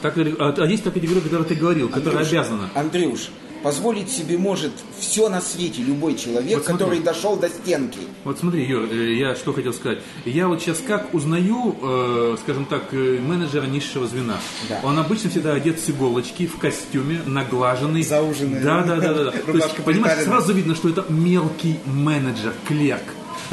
Так, 0.02 0.18
а, 0.18 0.54
а 0.58 0.66
есть 0.66 0.82
та 0.82 0.90
категория, 0.90 1.20
о 1.20 1.22
которой 1.22 1.44
ты 1.44 1.54
говорил, 1.54 1.88
которая 1.88 2.24
Андрюш, 2.24 2.32
обязана. 2.32 2.70
Андрюш, 2.74 3.30
позволить 3.62 4.10
себе 4.10 4.36
может 4.36 4.72
все 4.98 5.28
на 5.28 5.40
свете 5.40 5.82
любой 5.82 6.16
человек, 6.16 6.58
Вот 6.58 6.64
смотри. 6.64 6.84
который 6.84 7.00
дошел 7.00 7.36
до 7.36 7.48
стенки. 7.48 8.00
Вот 8.24 8.38
смотри, 8.38 8.64
Юр, 8.64 8.88
э, 8.90 9.14
я 9.14 9.34
что 9.34 9.52
хотел 9.52 9.72
сказать. 9.72 9.98
Я 10.24 10.48
вот 10.48 10.60
сейчас 10.60 10.82
как 10.86 11.14
узнаю, 11.14 11.76
э, 11.80 12.36
скажем 12.40 12.64
так, 12.64 12.92
э, 12.92 13.18
менеджера 13.20 13.66
низшего 13.66 14.06
звена. 14.06 14.38
Да. 14.68 14.80
Он 14.82 14.98
обычно 14.98 15.30
всегда 15.30 15.54
одет 15.54 15.78
с 15.78 15.88
иголочки, 15.88 16.46
в 16.46 16.58
костюме, 16.58 17.20
наглаженный. 17.24 18.02
Зауженный. 18.02 18.60
Да, 18.60 18.82
да, 18.82 18.96
да, 18.96 19.14
да. 19.14 19.24
да. 19.24 19.30
То 19.46 19.52
есть, 19.52 19.76
понимаешь, 19.84 20.24
сразу 20.24 20.52
видно, 20.52 20.74
что 20.74 20.88
это 20.88 21.04
мелкий 21.08 21.78
менеджер, 21.86 22.54
клерк. 22.66 23.04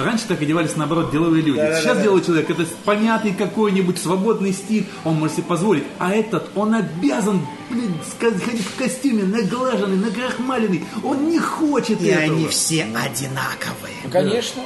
Раньше 0.04 0.26
так 0.28 0.42
одевались, 0.42 0.76
наоборот, 0.76 1.12
деловые 1.12 1.44
люди. 1.44 1.58
Да-да-да-да. 1.58 1.82
Сейчас 1.82 2.02
деловой 2.02 2.24
человек, 2.24 2.50
это 2.50 2.66
понятый 2.86 3.34
какой-нибудь 3.34 3.98
свободный 3.98 4.54
стиль, 4.54 4.88
он 5.04 5.16
может 5.16 5.36
себе 5.36 5.46
позволить. 5.48 5.84
А 5.98 6.12
этот, 6.12 6.50
он 6.56 6.74
обязан, 6.74 7.46
блин, 7.70 7.94
ходить 8.20 8.66
в 8.66 8.78
костюме, 8.78 9.24
наглаженный, 9.24 9.98
накрахмаленный. 9.98 10.86
Он 11.04 11.30
не 11.30 11.40
хочет 11.40 12.02
И 12.02 12.08
этого. 12.08 12.36
они 12.36 12.48
все 12.48 12.84
одинаковые. 12.84 13.96
Ну, 14.04 14.10
конечно. 14.10 14.62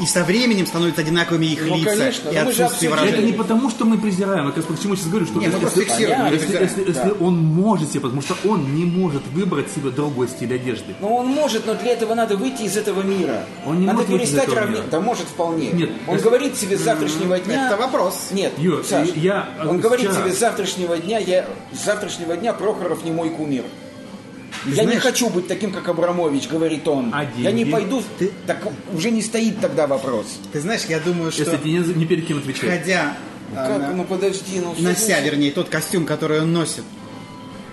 И 0.00 0.06
со 0.06 0.24
временем 0.24 0.66
становятся 0.66 1.02
одинаковыми 1.02 1.46
их 1.46 1.60
Ну, 1.66 1.76
лица 1.76 1.90
конечно, 1.96 2.28
и 2.28 2.34
ну, 2.34 2.40
отсутствие 2.40 2.66
обсудили. 2.66 2.92
Это 2.94 3.00
выражения. 3.02 3.26
не 3.26 3.32
потому, 3.32 3.70
что 3.70 3.84
мы 3.84 3.98
презираем, 3.98 4.46
а 4.48 4.50
как 4.50 4.56
раз 4.56 4.66
почему 4.66 4.94
я 4.94 4.96
сейчас 4.98 5.08
говорю, 5.08 5.26
что 5.26 5.38
Не, 5.38 5.46
мы 5.48 5.54
если, 5.54 5.80
если, 6.32 6.58
если- 6.62 6.80
если 6.88 6.92
Да. 7.10 7.12
он 7.20 7.36
может 7.36 7.90
себе, 7.90 8.00
потому 8.00 8.20
что 8.22 8.36
он 8.44 8.74
не 8.74 8.84
может 8.84 9.22
выбрать 9.32 9.70
себе 9.70 9.90
другой 9.90 10.28
стиль 10.28 10.52
одежды. 10.54 10.94
Но 11.00 11.14
он 11.16 11.28
может, 11.28 11.66
но 11.66 11.74
для 11.74 11.92
этого 11.92 12.14
надо 12.14 12.36
выйти 12.36 12.62
из 12.62 12.76
этого 12.76 13.02
мира. 13.02 13.44
Он 13.66 13.78
не 13.78 13.86
надо 13.86 13.98
может 13.98 14.10
выйти 14.10 14.22
из 14.24 14.28
перестать 14.30 14.48
этого 14.48 14.60
равня- 14.62 14.72
мира. 14.78 14.84
Да 14.90 15.00
может 15.00 15.26
вполне. 15.28 15.70
Нет, 15.70 15.90
он 16.08 16.14
если- 16.14 16.28
говорит 16.28 16.56
себе 16.56 16.76
с 16.76 16.80
завтрашнего 16.80 17.38
дня. 17.38 17.66
Это 17.68 17.76
вопрос. 17.76 18.28
Нет, 18.32 18.52
Юр, 18.58 18.84
Саш, 18.84 19.08
я, 19.14 19.48
он 19.64 19.78
говорит 19.78 20.10
вчера- 20.10 20.22
себе 20.24 20.32
с 20.34 20.38
завтрашнего 20.40 20.98
дня, 20.98 21.18
я 21.18 21.46
с 21.72 21.84
завтрашнего 21.84 22.36
дня 22.36 22.52
Прохоров 22.52 23.04
не 23.04 23.12
мой 23.12 23.30
кумир. 23.30 23.64
Я 24.66 24.74
знаешь- 24.74 24.90
не 24.92 24.98
хочу 24.98 25.28
быть 25.30 25.48
таким, 25.48 25.72
как 25.72 25.88
Абрамович, 25.88 26.48
говорит 26.48 26.86
он. 26.88 27.10
А 27.12 27.24
я 27.36 27.50
не 27.52 27.58
деньги? 27.64 27.70
пойду. 27.72 28.02
Ты- 28.18 28.30
Так 28.46 28.58
уже 28.94 29.10
не 29.10 29.22
стоит 29.22 29.60
тогда 29.60 29.86
вопрос. 29.86 30.26
Ты 30.52 30.60
знаешь, 30.60 30.82
я 30.88 31.00
думаю, 31.00 31.32
что 31.32 31.42
Если 31.44 31.56
ты 31.56 31.68
не, 31.68 31.78
ни 31.78 32.04
перед 32.04 32.26
кем 32.26 32.38
отвечаешь. 32.38 32.80
ходя 32.80 33.16
а, 33.56 33.66
Как? 33.68 33.78
на- 33.80 33.92
Ну 33.92 34.04
подожди, 34.04 34.60
ну 34.60 34.74
нося, 34.78 35.20
вернее, 35.20 35.52
тот 35.52 35.68
костюм, 35.68 36.06
который 36.06 36.40
он 36.40 36.52
носит, 36.52 36.82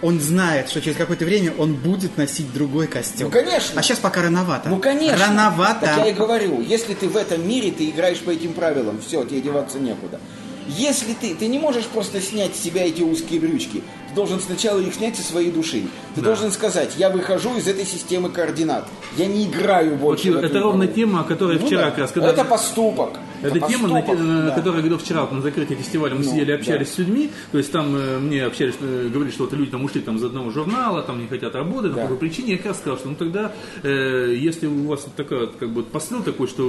он 0.03 0.19
знает, 0.19 0.69
что 0.69 0.81
через 0.81 0.97
какое-то 0.97 1.25
время 1.25 1.53
он 1.57 1.73
будет 1.75 2.17
носить 2.17 2.51
другой 2.53 2.87
костюм. 2.87 3.25
Ну, 3.25 3.29
конечно. 3.31 3.79
А 3.79 3.83
сейчас 3.83 3.99
пока 3.99 4.21
рановато. 4.23 4.69
Ну 4.69 4.77
конечно. 4.79 5.17
Рановато. 5.27 5.85
Так 5.85 5.97
я 5.97 6.07
и 6.09 6.13
говорю, 6.13 6.59
если 6.61 6.93
ты 6.95 7.07
в 7.07 7.15
этом 7.15 7.47
мире, 7.47 7.71
ты 7.71 7.89
играешь 7.89 8.19
по 8.19 8.31
этим 8.31 8.53
правилам, 8.53 8.99
все, 9.05 9.23
тебе 9.23 9.41
деваться 9.41 9.79
некуда. 9.79 10.19
Если 10.67 11.13
ты, 11.13 11.35
ты 11.35 11.47
не 11.47 11.59
можешь 11.59 11.85
просто 11.85 12.21
снять 12.21 12.55
с 12.55 12.59
себя 12.59 12.85
эти 12.85 13.01
узкие 13.01 13.39
брючки, 13.39 13.81
ты 14.09 14.15
должен 14.15 14.39
сначала 14.39 14.79
их 14.79 14.93
снять 14.93 15.15
со 15.15 15.23
своей 15.23 15.51
души. 15.51 15.83
Ты 16.15 16.21
Да. 16.21 16.27
должен 16.27 16.51
сказать, 16.51 16.91
я 16.97 17.09
выхожу 17.09 17.55
из 17.57 17.67
этой 17.67 17.85
системы 17.85 18.29
координат. 18.29 18.87
Я 19.17 19.25
не 19.25 19.45
играю 19.45 19.91
Вот, 19.91 19.99
больше. 20.01 20.27
Юр, 20.27 20.35
в 20.37 20.39
эту 20.39 20.47
это 20.47 20.59
ровно 20.59 20.83
игру». 20.83 20.93
тема, 20.93 21.21
о 21.21 21.23
которой 21.23 21.59
Ну 21.59 21.65
вчера 21.65 21.83
да. 21.85 21.89
как 21.91 21.99
раз, 21.99 22.11
когда... 22.11 22.29
Это 22.29 22.43
поступок. 22.45 23.19
Это 23.41 23.59
тема, 23.67 23.87
на, 23.87 24.01
да. 24.01 24.51
которой 24.55 24.75
я 24.75 24.81
говорил 24.81 24.97
вчера 24.97 25.21
вот 25.21 25.31
на 25.31 25.41
закрытии 25.41 25.75
фестиваля, 25.75 26.15
мы 26.15 26.23
Ну, 26.23 26.31
сидели, 26.31 26.51
общались 26.51 26.87
да. 26.89 26.93
с 26.93 26.97
людьми, 26.97 27.31
то 27.51 27.57
есть 27.57 27.71
там 27.71 27.95
э, 27.95 28.19
мне 28.19 28.45
общались, 28.45 28.75
э, 28.81 29.09
говорили, 29.11 29.33
что 29.33 29.43
вот 29.43 29.53
люди 29.53 29.71
там 29.71 29.83
ушли 29.83 30.01
там 30.01 30.17
из 30.17 30.23
одного 30.23 30.51
журнала, 30.51 31.01
там 31.01 31.19
не 31.19 31.27
хотят 31.27 31.55
работать, 31.55 31.91
Да. 31.93 31.97
по 31.97 32.01
какой 32.03 32.17
причине, 32.17 32.51
я 32.53 32.57
как 32.57 32.67
раз 32.67 32.77
сказал, 32.79 32.97
что 32.97 33.09
ну 33.09 33.15
тогда, 33.15 33.51
э, 33.83 34.35
если 34.37 34.67
у 34.67 34.87
вас 34.87 35.05
вот 35.05 35.29
вот, 35.31 35.55
как 35.59 35.69
бы 35.69 35.83
посыл 35.83 36.23
такой, 36.23 36.47
что 36.47 36.63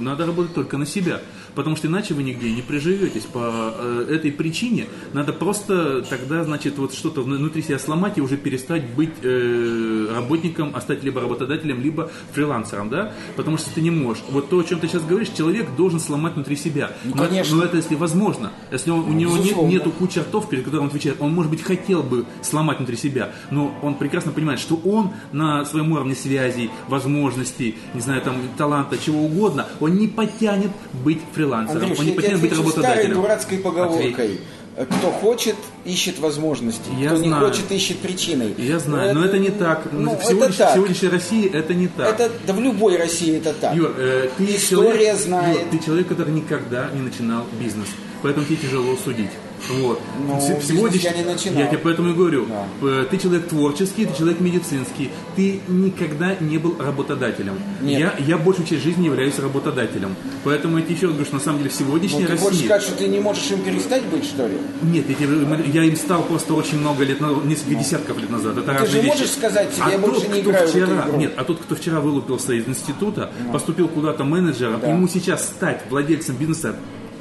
надо 0.00 0.26
работать 0.26 0.54
только 0.54 0.76
на 0.78 0.86
себя, 0.86 1.20
потому 1.54 1.76
что 1.76 1.88
иначе 1.88 2.14
вы 2.14 2.22
нигде 2.22 2.50
не 2.52 2.62
приживетесь 2.62 3.24
по 3.24 3.74
э, 3.76 4.06
этой 4.10 4.32
причине, 4.32 4.86
надо 5.12 5.32
просто 5.32 6.02
тогда, 6.02 6.44
значит, 6.44 6.78
вот 6.78 6.94
что-то 6.94 7.22
внутри 7.22 7.62
себя 7.62 7.78
сломать 7.78 8.18
и 8.18 8.20
уже 8.20 8.36
перестать 8.36 8.84
быть 8.94 9.12
э, 9.22 10.08
работником, 10.14 10.72
а 10.74 10.80
стать 10.80 11.02
либо 11.04 11.20
работодателем, 11.20 11.82
либо 11.82 12.10
фрилансером, 12.32 12.88
да, 12.88 13.12
потому 13.36 13.58
что 13.58 13.70
ты 13.74 13.80
не 13.80 13.90
можешь. 13.90 14.22
Вот 14.30 14.48
то, 14.48 14.58
о 14.58 14.64
чем 14.64 14.80
ты 14.80 14.88
сейчас 14.88 15.04
говоришь, 15.04 15.28
человек 15.28 15.68
должен 15.76 15.81
сломать 15.90 16.34
внутри 16.34 16.56
себя. 16.56 16.92
Ну, 17.04 17.12
но, 17.16 17.26
конечно. 17.26 17.56
но 17.56 17.64
это 17.64 17.76
если 17.76 17.94
возможно. 17.94 18.52
Если 18.70 18.90
он- 18.90 19.00
у 19.00 19.12
него 19.12 19.36
нет, 19.36 19.56
нету 19.62 19.90
кучи 19.90 20.18
ртов, 20.20 20.48
перед 20.48 20.64
которым 20.64 20.84
он 20.84 20.88
отвечает, 20.88 21.16
он, 21.20 21.34
может 21.34 21.50
быть, 21.50 21.62
хотел 21.62 22.02
бы 22.02 22.24
сломать 22.42 22.78
внутри 22.78 22.96
себя, 22.96 23.30
но 23.50 23.74
он 23.82 23.94
прекрасно 23.94 24.32
понимает, 24.32 24.60
что 24.60 24.76
он 24.84 25.10
на 25.32 25.64
своем 25.64 25.92
уровне 25.92 26.14
связей, 26.14 26.70
возможностей, 26.88 27.76
не 27.94 28.00
знаю, 28.00 28.22
там, 28.22 28.36
таланта, 28.56 28.96
чего 28.98 29.20
угодно, 29.24 29.66
он 29.80 29.96
не 29.96 30.08
потянет 30.08 30.70
быть 31.04 31.20
фрилансером, 31.32 31.82
Андрюш, 31.82 31.98
он 31.98 32.06
не 32.06 32.12
потянет 32.12 32.40
быть 32.40 32.52
отвечу 32.52 32.70
старой 32.70 32.86
работодателем. 32.88 33.22
дурацкой 33.22 33.58
поговоркой. 33.58 34.12
Ответь. 34.12 34.40
Э, 34.76 34.84
кто 34.86 35.10
хочет, 35.10 35.56
ищет 35.84 36.18
возможности. 36.18 36.90
Я 36.98 37.10
кто 37.10 37.18
не 37.18 37.28
знаю. 37.28 37.46
хочет, 37.46 37.70
ищет 37.70 37.98
причиной. 37.98 38.54
Я 38.58 38.78
знаю, 38.78 39.14
но 39.14 39.24
это 39.24 39.38
не 39.38 39.50
так. 39.50 39.86
Ну, 39.92 40.10
в, 40.16 40.20
это 40.20 40.32
сегодняш- 40.32 40.56
так. 40.56 40.70
в 40.70 40.74
сегодняшней 40.74 41.08
России 41.08 41.50
это 41.52 41.74
не 41.74 41.88
так. 41.88 42.08
Это, 42.08 42.30
да 42.46 42.52
в 42.52 42.60
любой 42.60 42.96
России 42.96 43.36
это 43.36 43.52
так. 43.52 43.74
Юр, 43.74 43.92
э, 43.96 44.28
ты 44.36 44.44
История 44.44 44.90
человек, 44.92 45.16
знает. 45.16 45.58
Юр, 45.58 45.68
ты 45.70 45.84
человек, 45.84 46.08
который 46.08 46.32
никогда 46.32 46.88
не 46.94 47.00
начинал 47.00 47.44
бизнес, 47.60 47.88
поэтому 48.22 48.46
тебе 48.46 48.56
тяжело 48.56 48.96
судить. 48.96 49.30
Вот. 49.70 50.00
Ну, 50.26 50.34
В- 50.34 50.40
в 50.40 50.48
бизнес 50.48 50.68
сегодняш- 50.68 51.02
я 51.02 51.12
не 51.12 51.22
начинал. 51.24 51.58
Я 51.60 51.66
тебе 51.68 51.78
поэтому 51.78 52.10
и 52.10 52.12
говорю. 52.14 52.46
Да. 52.46 53.04
Ты 53.04 53.16
человек 53.18 53.48
творческий, 53.48 54.06
ты 54.06 54.16
человек 54.18 54.40
медицинский. 54.40 55.10
Ты 55.36 55.60
никогда 55.68 56.34
не 56.40 56.58
был 56.58 56.76
работодателем. 56.78 57.54
Нет. 57.80 58.00
Я, 58.00 58.14
я 58.26 58.38
большую 58.38 58.66
часть 58.66 58.82
жизни 58.82 59.06
являюсь 59.06 59.38
работодателем. 59.38 60.16
Поэтому 60.44 60.78
я 60.78 60.82
тебе 60.84 60.94
еще 60.94 61.06
раз 61.06 61.12
говорю, 61.14 61.26
что 61.26 61.34
на 61.36 61.40
самом 61.40 61.58
деле 61.58 61.70
в 61.70 61.78
Ну, 61.80 61.86
сегодняшней 61.86 62.26
ты 62.26 62.36
хочешь 62.36 62.44
России... 62.52 62.64
сказать, 62.66 62.82
что 62.82 62.94
ты 62.96 63.06
не 63.08 63.20
можешь 63.20 63.50
им 63.50 63.60
перестать 63.62 64.04
быть, 64.06 64.24
что 64.24 64.46
ли? 64.46 64.56
Нет, 64.82 65.08
я, 65.08 65.14
тебе- 65.14 65.70
я 65.72 65.84
им 65.84 65.96
стал 65.96 66.22
просто 66.24 66.54
очень 66.54 66.78
много 66.78 67.04
лет, 67.04 67.20
назад, 67.20 67.44
несколько 67.44 67.74
десятков 67.76 68.18
лет 68.18 68.30
назад. 68.30 68.58
Это 68.58 68.72
Ну. 68.72 68.78
Ты 68.80 68.86
же 68.86 68.96
вещи. 68.98 69.06
можешь 69.06 69.30
сказать 69.30 69.72
себе, 69.72 69.82
а 69.86 69.90
я 69.90 69.98
тот, 69.98 70.10
больше 70.10 70.28
не 70.28 70.40
кто 70.42 70.50
играю 70.50 70.66
в 70.66 70.70
эту 70.74 70.86
вчера, 70.86 71.06
игру? 71.08 71.18
Нет, 71.18 71.32
а 71.36 71.44
тот, 71.44 71.58
кто 71.60 71.74
вчера 71.76 72.00
вылупился 72.00 72.52
из 72.52 72.66
института, 72.66 73.30
поступил 73.52 73.88
куда-то 73.88 74.24
менеджером, 74.24 74.80
Да. 74.80 74.88
ему 74.88 75.06
сейчас 75.08 75.44
стать 75.46 75.82
владельцем 75.88 76.36
бизнеса 76.36 76.74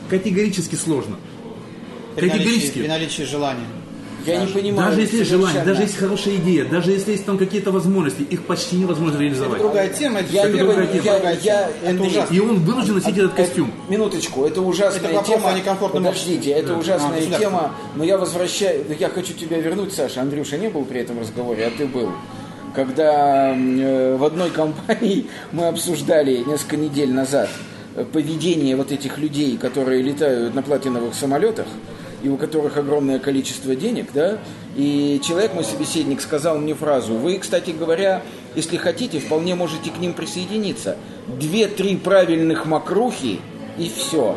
категорически 0.10 0.76
сложно. 0.76 1.16
Категорически. 2.16 2.80
при 2.80 2.88
наличии 2.88 3.24
желания. 3.24 3.66
Я 4.24 4.38
не 4.46 4.52
понимаю. 4.52 4.90
Даже 4.90 5.02
если 5.02 5.18
есть 5.18 5.32
желание, 5.32 5.64
даже 5.64 5.82
есть 5.82 5.98
хорошая 5.98 6.36
идея, 6.36 6.66
даже 6.66 6.92
если 6.92 7.14
есть 7.14 7.26
там 7.26 7.40
какие-то 7.40 7.72
возможности, 7.72 8.22
их 8.22 8.44
почти 8.44 8.76
невозможно 8.76 9.18
реализовать. 9.18 9.60
Другая 9.60 9.90
тема. 9.90 10.20
это 10.20 10.32
Я, 10.32 10.44
всё 10.44 10.52
не 10.54 10.60
другая 10.60 10.86
тема. 10.88 11.04
я, 11.06 11.32
я. 11.32 11.70
Это 11.84 12.04
ужасно. 12.04 12.34
И 12.36 12.40
он 12.40 12.60
вынужден 12.60 12.94
носить 12.94 13.18
этот 13.18 13.34
костюм. 13.34 13.72
Это- 13.84 13.92
минуточку, 13.92 14.46
это 14.46 14.62
ужасная 14.62 15.10
Это 15.10 15.14
вопрос 15.16 15.38
тема. 15.40 15.50
о 15.50 15.54
некомфортном 15.58 16.04
Подождите, 16.04 16.52
это 16.52 16.76
А, 16.76 16.78
ужасная 16.78 17.16
государство. 17.18 17.40
тема, 17.50 17.72
но 17.96 18.04
я 18.04 18.18
возвращаю, 18.20 18.86
я 19.00 19.10
хочу 19.10 19.34
тебя 19.34 19.58
вернуть, 19.58 19.92
Саша. 19.92 20.22
Андрюша 20.22 20.60
не 20.60 20.70
был 20.70 20.86
при 20.86 21.02
этом 21.02 21.20
разговоре, 21.20 21.66
а 21.66 21.72
ты 21.76 21.88
был. 21.88 22.12
Когда 22.76 23.56
э, 23.58 24.16
в 24.18 24.24
одной 24.24 24.50
компании 24.52 25.26
мы 25.52 25.68
обсуждали 25.68 26.44
несколько 26.46 26.78
недель 26.78 27.12
назад 27.12 27.50
э, 27.96 28.06
поведение 28.06 28.76
вот 28.76 28.92
этих 28.92 29.18
людей, 29.18 29.58
которые 29.58 30.04
летают 30.04 30.54
на 30.54 30.62
платиновых 30.62 31.16
самолетах, 31.16 31.66
и 32.24 32.30
у 32.30 32.38
которых 32.38 32.78
огромное 32.78 33.20
количество 33.20 33.76
денег, 33.76 34.08
да, 34.14 34.38
и 34.76 35.20
человек, 35.24 35.54
мой 35.54 35.64
собеседник, 35.64 36.22
сказал 36.22 36.58
мне 36.58 36.74
фразу, 36.74 37.14
вы, 37.14 37.38
кстати 37.38 37.72
говоря, 37.72 38.22
если 38.56 38.78
хотите, 38.78 39.20
вполне 39.20 39.56
можете 39.56 39.92
к 39.92 39.98
ним 39.98 40.14
присоединиться. 40.14 40.98
Две-три 41.28 41.98
правильных 41.98 42.66
макрухи, 42.66 43.40
и 43.78 43.90
все. 43.90 44.36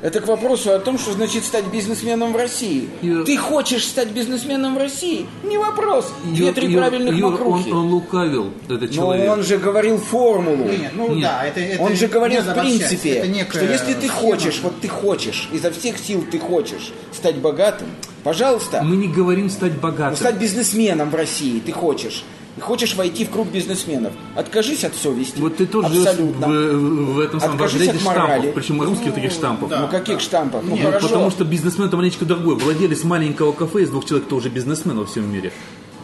Это 0.00 0.20
к 0.20 0.28
вопросу 0.28 0.72
о 0.72 0.78
том, 0.78 0.96
что 0.96 1.12
значит 1.12 1.44
стать 1.44 1.64
бизнесменом 1.72 2.32
в 2.32 2.36
России. 2.36 2.88
Юр- 3.02 3.24
Ты 3.24 3.36
хочешь 3.36 3.84
стать 3.84 4.08
бизнесменом 4.10 4.76
в 4.76 4.78
России? 4.78 5.26
Не 5.42 5.58
вопрос. 5.58 6.12
Две-три 6.22 6.76
правильных 6.76 7.16
Юр, 7.16 7.32
макрухи. 7.32 7.70
Он, 7.70 7.78
он 7.78 7.86
лукавил, 7.88 8.52
этот 8.68 8.90
Но 8.90 8.94
человек. 8.96 9.28
он 9.30 9.42
же 9.42 9.58
говорил 9.58 9.98
формулу. 9.98 10.68
Нет, 10.68 10.92
ну 10.94 11.08
Нет. 11.14 11.22
да, 11.22 11.44
это, 11.44 11.58
это 11.58 11.82
Он 11.82 11.96
же 11.96 12.06
говорил 12.06 12.42
в 12.42 12.54
принципе, 12.54 13.10
Это 13.14 13.26
некая 13.26 13.58
что 13.64 13.72
если 13.72 13.94
ты 13.94 14.08
хочешь, 14.08 14.60
вот 14.62 14.80
ты 14.80 14.86
хочешь, 14.86 15.48
изо 15.52 15.72
всех 15.72 15.98
сил 15.98 16.24
ты 16.30 16.38
хочешь 16.38 16.92
стать 17.12 17.36
богатым, 17.38 17.88
пожалуйста, 18.22 18.82
Мы 18.84 18.94
не 18.96 19.08
говорим 19.08 19.50
стать 19.50 19.74
ну, 19.74 19.80
богатым. 19.80 20.16
стать 20.16 20.36
бизнесменом 20.38 21.10
в 21.10 21.14
России 21.16 21.58
ты 21.58 21.72
хочешь, 21.72 22.22
хочешь 22.60 22.94
войти 22.94 23.24
в 23.24 23.30
круг 23.30 23.48
бизнесменов, 23.48 24.12
откажись 24.36 24.84
от 24.84 24.94
совести. 24.94 25.38
Вот 25.40 25.56
ты 25.56 25.66
тоже 25.66 25.88
в, 25.88 26.06
Абсолютно. 26.06 26.46
в, 26.48 27.14
в 27.14 27.18
этом 27.20 27.40
самом 27.40 27.56
Откажись 27.56 27.88
от 27.88 28.02
морали. 28.02 28.28
штампов, 28.40 28.54
причем 28.54 28.82
русских 28.82 29.14
таких 29.14 29.32
штампов. 29.32 29.70
Ну 29.70 29.88
каких 29.88 30.20
штампов? 30.20 30.62
Ну 30.64 30.76
Ну, 30.76 30.82
хорошо. 30.82 31.08
потому 31.08 31.30
что 31.30 31.44
бизнесмен 31.44 31.88
это 31.88 31.96
маленечко 31.96 32.24
другой. 32.24 32.56
Владелец 32.56 33.04
маленького 33.04 33.52
кафе 33.52 33.82
из 33.82 33.90
двух 33.90 34.04
человек 34.04 34.28
тоже 34.28 34.48
бизнесмен 34.48 34.98
во 34.98 35.06
всем 35.06 35.32
мире. 35.32 35.52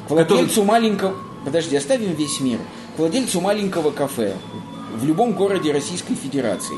К 0.08 0.10
владельцу 0.10 0.64
маленького... 0.64 1.14
Подожди, 1.44 1.76
оставим 1.76 2.12
весь 2.14 2.40
мир. 2.40 2.58
К 2.96 2.98
владельцу 3.00 3.40
маленького 3.40 3.90
кафе 3.90 4.36
в 4.96 5.04
любом 5.04 5.32
городе 5.32 5.72
Российской 5.72 6.14
Федерации 6.14 6.76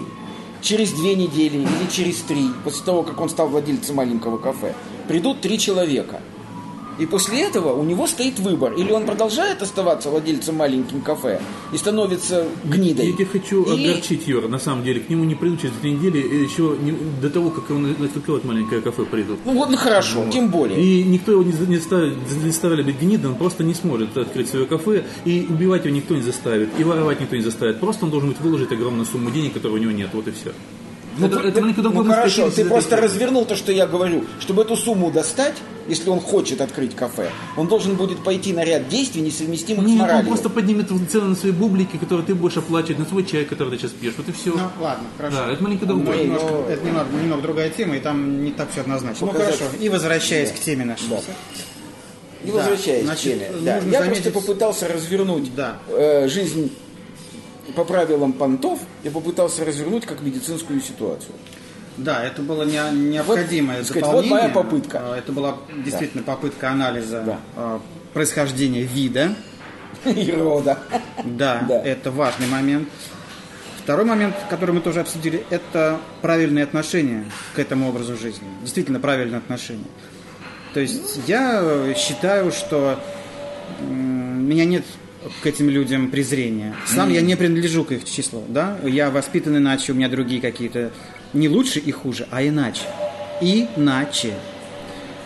через 0.62 0.92
две 0.92 1.14
недели 1.14 1.58
или 1.58 1.90
через 1.90 2.16
три, 2.22 2.46
после 2.64 2.84
того, 2.84 3.02
как 3.02 3.20
он 3.20 3.28
стал 3.28 3.48
владельцем 3.48 3.96
маленького 3.96 4.38
кафе, 4.38 4.74
придут 5.08 5.40
три 5.40 5.58
человека. 5.58 6.20
И 6.98 7.06
после 7.06 7.42
этого 7.42 7.72
у 7.74 7.85
него 7.85 8.06
стоит 8.06 8.38
выбор. 8.38 8.72
Или 8.72 8.90
он 8.92 9.04
продолжает 9.04 9.62
оставаться 9.62 10.11
владельцем 10.11 10.56
маленьким 10.56 11.00
кафе 11.02 11.40
и 11.72 11.76
становится 11.76 12.46
гнидой. 12.64 13.06
Я 13.09 13.12
тебя 13.12 13.26
хочу 13.26 13.62
Или- 13.64 13.90
огорчить, 13.90 14.26
Юра, 14.26 14.48
на 14.48 14.59
самом 14.59 14.82
деле. 14.85 15.00
К 15.00 15.09
нему 15.11 15.24
не 15.24 15.35
придут 15.35 15.61
через 15.61 15.74
две 15.76 15.92
недели, 15.92 16.18
и 16.20 16.42
еще 16.42 16.76
не- 16.80 16.96
до 17.20 17.28
того, 17.30 17.50
как 17.50 17.70
он 17.70 17.94
открывает 18.02 18.44
маленькое 18.44 18.80
кафе, 18.80 19.04
придут. 19.04 19.38
Ну 19.44 19.52
вот, 19.52 19.70
ну 19.70 19.76
хорошо, 19.76 20.26
тем 20.32 20.48
более. 20.50 20.80
И 20.82 21.04
никто 21.04 21.32
его 21.32 21.42
не, 21.42 21.52
не 21.66 21.78
ставит, 21.78 22.14
не 22.42 22.50
заставляли 22.50 22.82
быть 22.82 23.00
гнидом, 23.00 23.32
он 23.32 23.38
просто 23.38 23.62
не 23.64 23.74
сможет 23.74 24.16
открыть 24.16 24.48
свое 24.48 24.66
кафе, 24.66 25.04
и 25.24 25.46
убивать 25.48 25.85
его 25.85 25.94
никто 25.94 26.14
не 26.14 26.22
заставит, 26.22 26.70
и 26.78 26.85
воровать 26.85 27.20
никто 27.20 27.37
не 27.37 27.42
заставит. 27.42 27.78
Просто 27.80 28.04
он 28.06 28.11
должен 28.11 28.30
будет 28.30 28.40
выложить 28.40 28.72
огромную 28.72 29.04
сумму 29.06 29.30
денег, 29.30 29.52
которой 29.52 29.74
у 29.74 29.78
него 29.78 29.92
нет, 29.92 30.09
вот 30.12 30.26
и 30.28 30.30
все. 30.30 30.52
Ну, 31.18 31.26
это, 31.26 31.38
ты- 31.40 31.48
это 31.48 31.61
маленько 31.61 31.83
ну 31.83 31.90
другой 31.90 32.11
хорошо, 32.11 32.46
статьи, 32.50 32.64
ты 32.64 32.68
просто 32.70 32.96
развернул 32.96 33.44
то, 33.44 33.57
что 33.57 33.72
я 33.72 33.87
говорю. 33.87 34.24
Чтобы 34.40 34.62
эту 34.62 34.76
сумму 34.76 35.11
достать, 35.11 35.55
если 35.88 36.11
он 36.11 36.20
хочет 36.20 36.61
открыть 36.61 36.94
кафе, 36.94 37.31
он 37.57 37.68
должен 37.68 37.94
будет 37.96 38.22
пойти 38.24 38.52
на 38.52 38.64
ряд 38.64 38.88
действий, 38.88 39.22
несовместимых 39.22 39.85
с 39.85 39.87
Нет, 39.88 40.00
он 40.00 40.07
моралью. 40.07 40.26
просто 40.29 40.48
поднимет 40.50 40.88
цены 41.11 41.26
на 41.29 41.37
свои 41.37 41.52
бублики, 41.52 41.96
которые 41.96 42.26
ты 42.26 42.35
будешь 42.35 42.57
оплачивать, 42.57 42.98
на 42.98 43.05
свой 43.07 43.24
чай, 43.24 43.44
который 43.44 43.70
ты 43.70 43.79
сейчас 43.79 43.92
пьешь. 43.92 44.14
Вот 44.16 44.29
и 44.29 44.33
все. 44.33 44.50
Ну, 44.50 44.83
ладно, 44.83 45.05
хорошо. 45.16 45.37
Да, 45.37 45.52
это 45.52 45.62
маленько 45.62 45.85
Это 45.85 45.94
другое. 45.94 46.24
немножко, 46.24 46.48
но- 46.50 46.66
это 46.68 46.85
немного, 46.87 47.09
немного 47.16 47.42
другая 47.42 47.70
тема, 47.70 47.96
и 47.96 48.00
там 48.00 48.44
не 48.44 48.50
так 48.50 48.70
все 48.72 48.81
однозначно. 48.83 49.26
Ну 49.26 49.33
хорошо, 49.33 49.64
и 49.81 49.88
возвращаясь 49.88 50.50
к 50.50 50.59
теме 50.61 50.85
нашей. 50.85 51.09
Да. 51.09 51.20
И 52.44 52.48
Да, 52.48 52.52
возвращаясь 52.59 53.05
значит, 53.05 53.22
к 53.35 53.38
теме. 53.38 53.50
Да, 53.62 53.76
Я 53.79 54.02
заметить- 54.02 54.22
просто 54.24 54.31
попытался 54.31 54.88
развернуть 54.88 55.55
Да. 55.55 55.79
э, 55.88 56.29
жизнь 56.29 56.70
по 57.74 57.85
правилам 57.85 58.33
понтов, 58.33 58.81
я 59.05 59.11
попытался 59.11 59.64
развернуть 59.64 60.07
как 60.07 60.20
медицинскую 60.22 60.81
ситуацию. 60.81 61.35
Да, 61.96 62.22
это 62.22 62.42
было 62.42 62.62
не- 62.64 63.09
необходимое 63.11 63.79
Вот, 63.79 63.87
так 63.87 63.87
сказать, 63.87 64.02
дополнение. 64.05 64.31
вот 64.31 64.42
моя 64.42 64.55
попытка. 64.55 65.00
А, 65.02 65.16
Это 65.18 65.33
была 65.33 65.57
действительно 65.85 66.22
попытка 66.22 66.70
анализа 66.70 67.22
Да. 67.24 67.38
а, 67.57 67.81
происхождения 68.12 68.83
вида. 68.83 69.35
И 70.05 70.31
рода. 70.31 70.79
Да, 71.24 71.64
Да. 71.68 71.81
это 71.83 72.11
важный 72.11 72.46
момент. 72.48 72.88
Второй 73.83 74.05
момент, 74.05 74.35
который 74.50 74.72
мы 74.74 74.81
тоже 74.81 75.00
обсудили, 75.00 75.44
это 75.48 75.98
правильное 76.20 76.64
отношение 76.64 77.24
к 77.55 77.59
этому 77.59 77.88
образу 77.88 78.16
жизни. 78.16 78.46
Действительно 78.62 79.00
правильное 79.00 79.38
отношение. 79.38 79.87
То 80.74 80.81
есть 80.81 81.20
я 81.26 81.94
считаю, 81.96 82.50
что 82.52 82.98
меня 83.81 84.64
нет 84.64 84.85
к 85.42 85.46
этим 85.46 85.68
людям 85.68 86.10
презрения. 86.10 86.74
Сам 86.86 87.10
я 87.10 87.20
не 87.20 87.36
принадлежу 87.36 87.84
к 87.84 87.92
их 87.92 88.04
числу. 88.04 88.44
Да? 88.48 88.78
Я 88.84 89.10
воспитан 89.10 89.56
иначе, 89.56 89.92
у 89.92 89.94
меня 89.94 90.08
другие 90.08 90.40
какие-то 90.40 90.92
не 91.32 91.48
лучше 91.48 91.78
и 91.78 91.90
хуже, 91.92 92.26
а 92.30 92.42
иначе. 92.42 92.82
Иначе. 93.40 94.34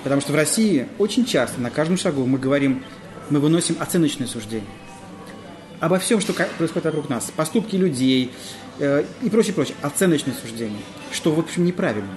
Потому 0.02 0.20
что 0.20 0.32
в 0.32 0.36
России 0.36 0.86
очень 0.98 1.24
часто, 1.24 1.60
на 1.60 1.70
каждом 1.70 1.96
шагу 1.98 2.24
мы 2.26 2.38
говорим, 2.38 2.82
мы 3.28 3.38
выносим 3.40 3.76
оценочное 3.78 4.26
суждение 4.26 4.66
обо 5.80 5.98
всем, 5.98 6.20
что 6.20 6.32
происходит 6.32 6.84
вокруг 6.84 7.08
нас, 7.08 7.32
поступки 7.34 7.74
людей 7.74 8.30
э, 8.78 9.04
и 9.22 9.30
прочее, 9.30 9.54
прочее, 9.54 9.76
оценочное 9.82 10.34
суждение, 10.34 10.82
что, 11.10 11.32
в 11.32 11.38
общем, 11.38 11.64
неправильно. 11.64 12.14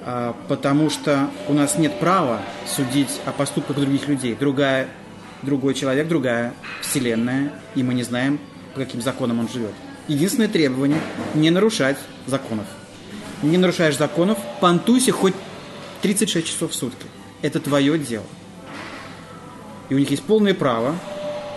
А, 0.00 0.34
потому 0.48 0.88
что 0.88 1.30
у 1.46 1.52
нас 1.52 1.76
нет 1.78 1.98
права 2.00 2.40
судить 2.66 3.20
о 3.26 3.32
поступках 3.32 3.76
других 3.76 4.08
людей. 4.08 4.34
Другая, 4.38 4.88
другой 5.42 5.74
человек, 5.74 6.08
другая 6.08 6.54
вселенная, 6.82 7.52
и 7.74 7.82
мы 7.82 7.94
не 7.94 8.02
знаем, 8.02 8.38
по 8.74 8.80
каким 8.80 9.00
законам 9.00 9.40
он 9.40 9.48
живет. 9.48 9.72
Единственное 10.08 10.48
требование– 10.48 11.00
не 11.34 11.50
нарушать 11.50 11.96
законов. 12.26 12.66
Не 13.42 13.58
нарушаешь 13.58 13.96
законов, 13.96 14.38
понтуйся 14.60 15.12
хоть 15.12 15.34
36 16.02 16.46
часов 16.46 16.70
в 16.72 16.74
сутки. 16.74 17.06
Это 17.42 17.60
твое 17.60 17.98
дело. 17.98 18.24
И 19.88 19.94
у 19.94 19.98
них 19.98 20.10
есть 20.10 20.22
полное 20.22 20.54
право, 20.54 20.96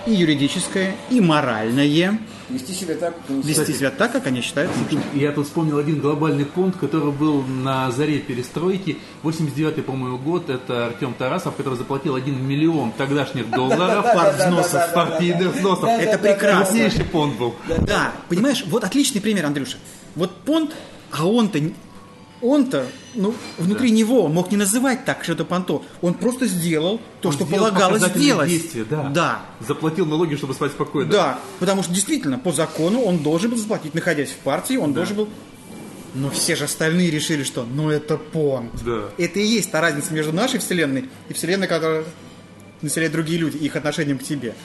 и 0.05 0.13
юридическое, 0.13 0.95
и 1.09 1.21
моральное, 1.21 2.19
Вести 2.49 2.73
себя 2.73 2.95
так, 2.95 3.15
как 3.15 3.29
они 3.29 3.41
вести 3.43 3.73
себя 3.73 3.91
так, 3.91 4.12
как 4.12 4.27
они 4.27 4.41
считают. 4.41 4.71
Я 5.13 5.31
тут 5.31 5.45
вспомнил 5.45 5.77
один 5.77 5.99
глобальный 5.99 6.45
пункт, 6.45 6.79
который 6.79 7.12
был 7.12 7.43
на 7.43 7.91
заре 7.91 8.19
перестройки. 8.19 8.97
89-й, 9.23 9.83
по-моему, 9.83 10.17
год. 10.17 10.49
Это 10.49 10.88
Артем 10.88 11.13
Тарасов, 11.13 11.55
который 11.55 11.75
заплатил 11.75 12.15
1 12.15 12.47
миллион 12.47 12.91
тогдашних 12.91 13.49
долларов 13.51 14.05
взносов, 14.38 14.93
партийных 14.93 15.55
взносов. 15.55 15.89
Это 15.89 16.17
прекрасно. 16.17 16.65
Крупнейший 16.65 17.05
понт 17.05 17.38
был. 17.38 17.55
Да, 17.85 18.13
понимаешь, 18.29 18.63
вот 18.67 18.83
отличный 18.83 19.21
пример, 19.21 19.45
Андрюша. 19.45 19.77
Вот 20.15 20.35
понт, 20.38 20.71
а 21.12 21.27
он-то, 21.27 21.59
он-то, 22.41 22.86
ну, 23.15 23.34
внутри 23.58 23.91
него 23.91 24.28
мог 24.28 24.52
не 24.52 24.58
называть 24.58 25.06
так, 25.06 25.23
что 25.23 25.34
это 25.34 25.45
понто. 25.45 25.84
Он 26.02 26.13
просто 26.13 26.45
сделал 26.45 27.02
то, 27.21 27.30
Он 27.30 27.34
что 27.34 27.45
сделал 27.45 27.67
полагалось 27.67 28.04
сделать. 28.04 28.49
действия, 28.49 28.86
да. 28.89 29.10
Да. 29.10 29.41
Заплатил 29.67 30.06
налоги, 30.06 30.36
чтобы 30.36 30.54
спать 30.54 30.71
спокойно. 30.71 31.12
Да, 31.12 31.39
потому 31.60 31.84
что 31.84 31.93
действительно, 31.93 32.39
по 32.39 32.52
закону 32.52 33.02
он 33.02 33.19
должен 33.19 33.52
был 33.52 33.58
заплатить, 33.58 33.93
находясь 33.93 34.30
в 34.30 34.38
партии, 34.38 34.78
он 34.78 34.93
должен 34.93 35.15
был 35.17 35.30
Но 36.13 36.30
все 36.30 36.56
же 36.56 36.63
остальные 36.65 37.12
решили, 37.12 37.43
что 37.43 37.63
ну 37.63 37.89
это 37.89 38.17
понт. 38.17 38.71
Да. 38.84 39.10
Это 39.17 39.39
и 39.39 39.45
есть 39.45 39.71
та 39.71 39.82
разница 39.82 40.13
между 40.13 40.34
нашей 40.34 40.60
вселенной 40.60 41.10
и 41.28 41.34
вселенной, 41.34 41.67
которую 41.67 42.06
населяют 42.82 43.13
другие 43.13 43.39
люди, 43.39 43.58
и 43.58 43.65
их 43.65 43.75
отношением 43.75 44.17
к 44.17 44.23
тебе. 44.23 44.56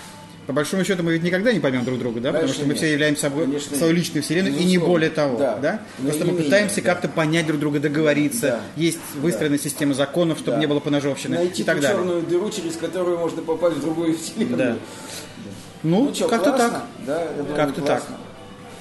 По 0.46 0.52
большому 0.52 0.84
счету 0.84 1.02
мы 1.02 1.12
ведь 1.14 1.22
никогда 1.22 1.52
не 1.52 1.60
поймем 1.60 1.84
друг 1.84 1.98
друга, 1.98 2.20
да? 2.20 2.28
Потому 2.28 2.40
Конечно, 2.42 2.54
что 2.54 2.64
мы 2.66 2.74
нет. 2.74 2.76
все 2.82 2.92
являемся 2.92 3.22
собой 3.22 3.44
Конечно, 3.46 3.76
свою 3.78 3.92
личную 3.94 4.22
вселенную, 4.22 4.54
и 4.54 4.58
не 4.58 4.64
Безусловно. 4.74 4.88
более 4.92 5.10
того, 5.10 5.38
Да. 5.38 5.56
да? 5.56 5.82
Но 5.98 6.08
Просто 6.10 6.26
мы 6.26 6.34
пытаемся 6.34 6.82
да. 6.82 6.82
как-то 6.92 7.08
понять 7.08 7.46
друг 7.46 7.60
друга, 7.60 7.80
договориться. 7.80 8.40
Да. 8.48 8.60
Есть 8.76 8.98
выстроенная 9.22 9.58
система 9.58 9.94
законов, 9.94 10.38
чтобы 10.38 10.56
Да. 10.56 10.60
не 10.60 10.66
было 10.66 10.80
поножовщины 10.80 11.36
Найти 11.36 11.62
и 11.62 11.64
так 11.64 11.80
далее. 11.80 11.96
черную 11.96 12.22
дыру, 12.22 12.50
через 12.50 12.76
которую 12.76 13.18
можно 13.18 13.40
попасть 13.40 13.76
в 13.76 13.80
другую 13.80 14.16
вселенную. 14.18 14.56
Да. 14.58 14.76
Ну, 15.82 16.04
Ну 16.04 16.14
что, 16.14 16.28
как-то 16.28 16.52
так. 16.52 16.84
Да, 17.06 17.26
Как-то 17.56 17.80
классно. 17.80 18.16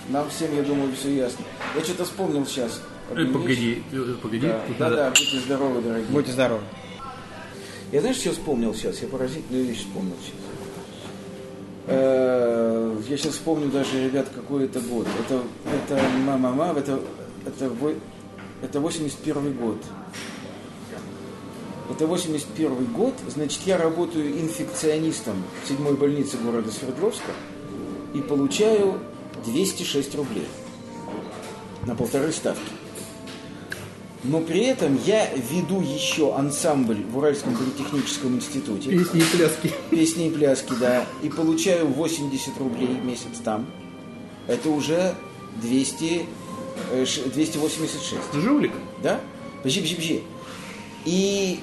Нам 0.09 0.30
всем, 0.30 0.53
я 0.57 0.64
думаю, 0.64 0.91
все 0.99 1.16
ясно. 1.16 1.45
Я 1.78 1.82
что-то 1.84 2.03
вспомнил 2.03 2.45
сейчас. 2.45 2.82
Э, 3.09 3.26
Погоди, 3.26 3.84
э, 3.93 4.16
погоди. 4.22 4.47
Да, 4.47 4.59
Тут 4.68 4.78
да, 4.78 4.84
надо- 4.86 4.95
да, 4.97 5.09
будьте 5.11 5.39
здоровы, 5.39 5.82
дорогие. 5.82 6.07
Будьте 6.09 6.32
здоровы. 6.34 6.61
Я 7.91 8.01
знаешь, 8.01 8.18
что 8.18 8.32
вспомнил 8.32 8.74
сейчас? 8.74 9.01
Я 9.01 9.07
поразительную 9.07 9.66
вещь 9.66 9.80
вспомнил 9.80 10.16
сейчас. 10.22 10.34
Э, 11.88 12.98
Я 13.10 13.18
сейчас 13.18 13.34
вспомню 13.34 13.70
даже, 13.70 14.06
ребят, 14.06 14.28
какой 14.34 14.66
это 14.66 14.80
год. 14.80 15.08
Это, 15.20 15.44
это 15.94 16.02
мама, 16.26 16.74
это, 16.78 17.00
это, 17.46 17.72
это 18.62 18.80
81 18.80 19.54
год. 19.54 19.78
Это 21.92 22.08
81 22.08 22.86
год, 22.94 23.14
значит, 23.28 23.60
я 23.66 23.78
работаю 23.78 24.40
инфекционистом 24.40 25.44
в 25.64 25.68
седьмой 25.68 25.96
больнице 25.96 26.38
города 26.38 26.72
Свердловска 26.72 27.32
и 28.14 28.22
получаю 28.22 29.00
206 29.46 30.16
рублей 30.16 30.48
на 31.86 31.94
полторы 31.94 32.32
ставки. 32.32 32.83
Но 34.24 34.39
при 34.39 34.61
этом 34.61 34.97
я 35.05 35.30
веду 35.51 35.82
еще 35.82 36.34
ансамбль 36.36 37.03
в 37.11 37.17
Уральском 37.17 37.55
политехническом 37.57 38.36
институте. 38.38 38.89
Песни 38.89 39.19
и 39.19 39.24
пляски. 39.38 39.71
Песни 39.89 40.28
и 40.28 40.30
пляски, 40.32 40.74
да. 40.80 41.05
И 41.21 41.30
получаю 41.30 41.88
80 41.88 42.57
рублей 42.57 42.88
в 42.88 43.03
месяц 43.05 43.39
там. 43.43 43.65
Это 44.47 44.69
уже 44.69 45.13
200, 45.61 46.26
э, 46.93 47.05
ш- 47.05 47.21
286. 47.34 48.21
Жулик. 48.34 48.71
Да? 49.01 49.19
Подожди, 49.57 49.82
подожди, 49.82 49.95
подожди. 49.95 50.24
И 51.05 51.59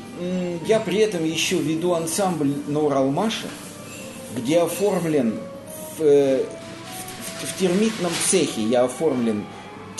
я 0.66 0.80
при 0.80 0.98
этом 0.98 1.24
еще 1.24 1.56
веду 1.56 1.94
ансамбль 1.94 2.52
на 2.68 2.80
Уралмаше, 2.80 3.48
где 4.36 4.60
оформлен 4.60 5.34
в, 5.96 6.02
э, 6.02 6.44
в- 6.44 7.46
в 7.46 7.58
термитном 7.58 8.12
цехе, 8.28 8.60
я 8.62 8.84
оформлен 8.84 9.44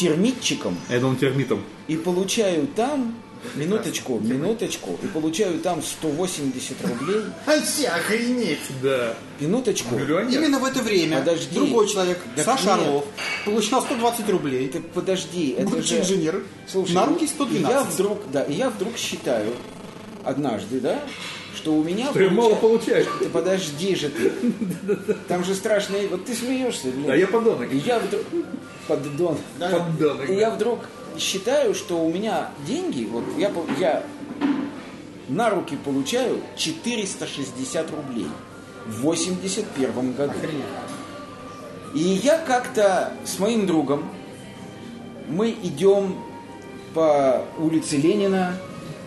термитчиком, 0.00 0.76
А 0.88 0.94
Я 0.94 1.00
думал 1.00 1.16
термитом. 1.16 1.62
и 1.88 1.96
получаю 1.96 2.66
там, 2.68 3.14
минуточку, 3.54 4.18
минуточку, 4.18 4.98
и 5.02 5.06
получаю 5.06 5.58
там 5.60 5.82
180 5.82 6.76
рублей, 6.86 7.22
Ай, 7.46 7.58
охренеть! 7.86 8.58
Э, 8.82 8.82
Да. 8.82 9.14
минуточку. 9.40 9.94
Миллионер. 9.94 10.38
Именно 10.40 10.58
в 10.58 10.64
это 10.64 10.82
время 10.82 11.18
Подожди. 11.18 11.54
другой 11.54 11.86
человек, 11.88 12.18
Так 12.36 12.44
Саша 12.46 12.76
нет. 12.76 12.86
Орлов, 12.86 13.04
получал 13.44 13.82
120 13.82 14.28
рублей. 14.30 14.68
Так 14.68 14.86
подожди, 14.88 15.54
это 15.58 15.68
Будучи 15.68 15.88
же... 15.88 16.00
инженер, 16.00 16.42
Слушай, 16.66 16.92
на 16.92 17.06
руки 17.06 17.24
и 17.24 17.28
112. 17.28 17.68
я 17.70 17.82
вдруг, 17.82 18.18
да, 18.32 18.42
и 18.42 18.54
я 18.54 18.70
вдруг 18.70 18.96
считаю 18.96 19.52
однажды, 20.24 20.80
да, 20.80 21.00
что 21.54 21.74
у 21.74 21.82
меня... 21.82 22.12
Ты 22.12 22.30
мало 22.30 22.54
получа- 22.54 22.60
получаешь. 22.60 23.06
Да 23.20 23.26
подожди 23.32 23.94
же 23.94 24.08
ты. 24.08 24.32
Там 25.28 25.44
же 25.44 25.54
страшные... 25.54 26.08
Вот 26.08 26.24
ты 26.24 26.34
смеешься, 26.34 26.88
блин. 26.88 27.06
Да, 27.06 27.14
я 27.14 27.26
подонок. 27.26 27.72
И 27.72 27.78
я 27.78 27.98
вдруг... 27.98 28.22
Поддон. 28.86 29.34
И 29.36 29.60
да. 29.60 30.24
я 30.28 30.50
вдруг 30.50 30.80
считаю, 31.18 31.74
что 31.74 32.04
у 32.04 32.12
меня 32.12 32.50
деньги, 32.66 33.04
вот 33.04 33.24
я, 33.38 33.52
я 33.78 34.02
на 35.28 35.50
руки 35.50 35.76
получаю 35.76 36.40
460 36.56 37.90
рублей 37.90 38.28
в 38.86 39.02
81 39.02 40.12
году. 40.12 40.34
И 41.94 41.98
я 41.98 42.38
как-то 42.38 43.12
с 43.24 43.38
моим 43.38 43.66
другом, 43.66 44.08
мы 45.28 45.50
идем 45.50 46.16
по 46.94 47.44
улице 47.58 47.96
Ленина, 47.96 48.56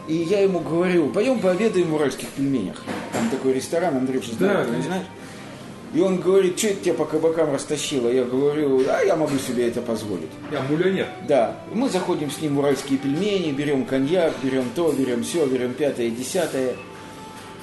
и 0.07 0.15
я 0.15 0.41
ему 0.41 0.59
говорю, 0.59 1.09
пойдем 1.09 1.39
пообедаем 1.39 1.87
в 1.87 1.95
уральских 1.95 2.27
пельменях. 2.29 2.81
Там 3.13 3.29
такой 3.29 3.53
ресторан, 3.53 3.95
Андрюша 3.97 4.31
Да, 4.31 4.37
знает, 4.37 4.69
ты 4.69 4.75
не 4.75 4.83
знаешь? 4.83 5.05
И 5.93 5.99
он 6.01 6.19
говорит, 6.19 6.57
что 6.57 6.69
это 6.69 6.83
тебя 6.83 6.93
по 6.95 7.05
кабакам 7.05 7.53
растащило? 7.53 8.09
Я 8.09 8.23
говорю, 8.23 8.83
а 8.89 9.03
я 9.03 9.15
могу 9.15 9.37
себе 9.37 9.67
это 9.67 9.79
позволить. 9.81 10.29
Я 10.51 10.61
миллионер. 10.67 11.07
Да, 11.27 11.59
мы 11.71 11.87
заходим 11.87 12.31
с 12.31 12.41
ним 12.41 12.55
в 12.55 12.59
уральские 12.59 12.97
пельмени, 12.97 13.51
берем 13.51 13.85
коньяк, 13.85 14.33
берем 14.41 14.65
то, 14.75 14.91
берем 14.91 15.23
все, 15.23 15.45
берем 15.45 15.73
пятое, 15.73 16.09
десятое. 16.09 16.75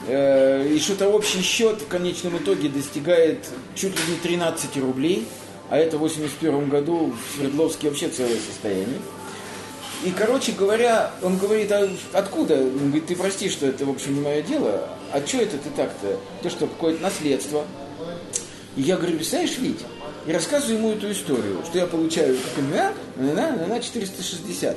Э, 0.06 0.66
И 0.72 0.78
что-то 0.78 1.08
общий 1.08 1.42
счет 1.42 1.82
в 1.82 1.88
конечном 1.88 2.36
итоге 2.38 2.68
достигает 2.68 3.48
чуть 3.74 3.96
ли 3.96 4.12
не 4.12 4.16
13 4.22 4.76
рублей, 4.76 5.26
а 5.68 5.76
это 5.76 5.98
в 5.98 6.00
81 6.00 6.68
году 6.68 7.12
в 7.12 7.36
Свердловске 7.36 7.88
вообще 7.88 8.08
целое 8.08 8.38
состояние. 8.38 8.98
И, 10.04 10.10
короче 10.12 10.52
говоря, 10.52 11.10
он 11.22 11.36
говорит, 11.36 11.70
а 11.72 11.88
откуда? 12.14 12.54
Он 12.54 12.86
говорит, 12.86 13.06
ты 13.06 13.16
прости, 13.16 13.50
что 13.50 13.66
это, 13.66 13.84
в 13.84 13.90
общем, 13.90 14.14
не 14.14 14.20
мое 14.20 14.40
дело. 14.40 14.88
А 15.12 15.24
что 15.26 15.38
это 15.38 15.58
ты 15.58 15.68
так-то? 15.76 16.16
Ты 16.42 16.48
что, 16.48 16.66
какое-то 16.66 17.02
наследство? 17.02 17.64
И 18.76 18.82
я 18.82 18.96
говорю, 18.96 19.16
представляешь, 19.16 19.58
Витя, 19.58 19.84
и 20.26 20.32
рассказываю 20.32 20.78
ему 20.78 20.92
эту 20.92 21.10
историю, 21.12 21.60
что 21.66 21.78
я 21.78 21.86
получаю 21.86 22.38
на, 22.72 22.92
на, 23.16 23.52
на, 23.52 23.66
на 23.66 23.80
460. 23.80 24.76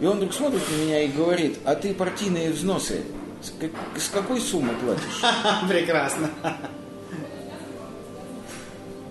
И 0.00 0.06
он 0.06 0.16
вдруг 0.16 0.32
смотрит 0.32 0.62
на 0.70 0.82
меня 0.82 1.02
и 1.02 1.08
говорит, 1.08 1.58
а 1.64 1.74
ты 1.74 1.92
партийные 1.92 2.50
взносы 2.50 3.02
с, 3.42 3.50
как- 3.60 4.00
с 4.00 4.08
какой 4.08 4.40
суммы 4.40 4.72
платишь? 4.82 5.22
Прекрасно. 5.68 6.30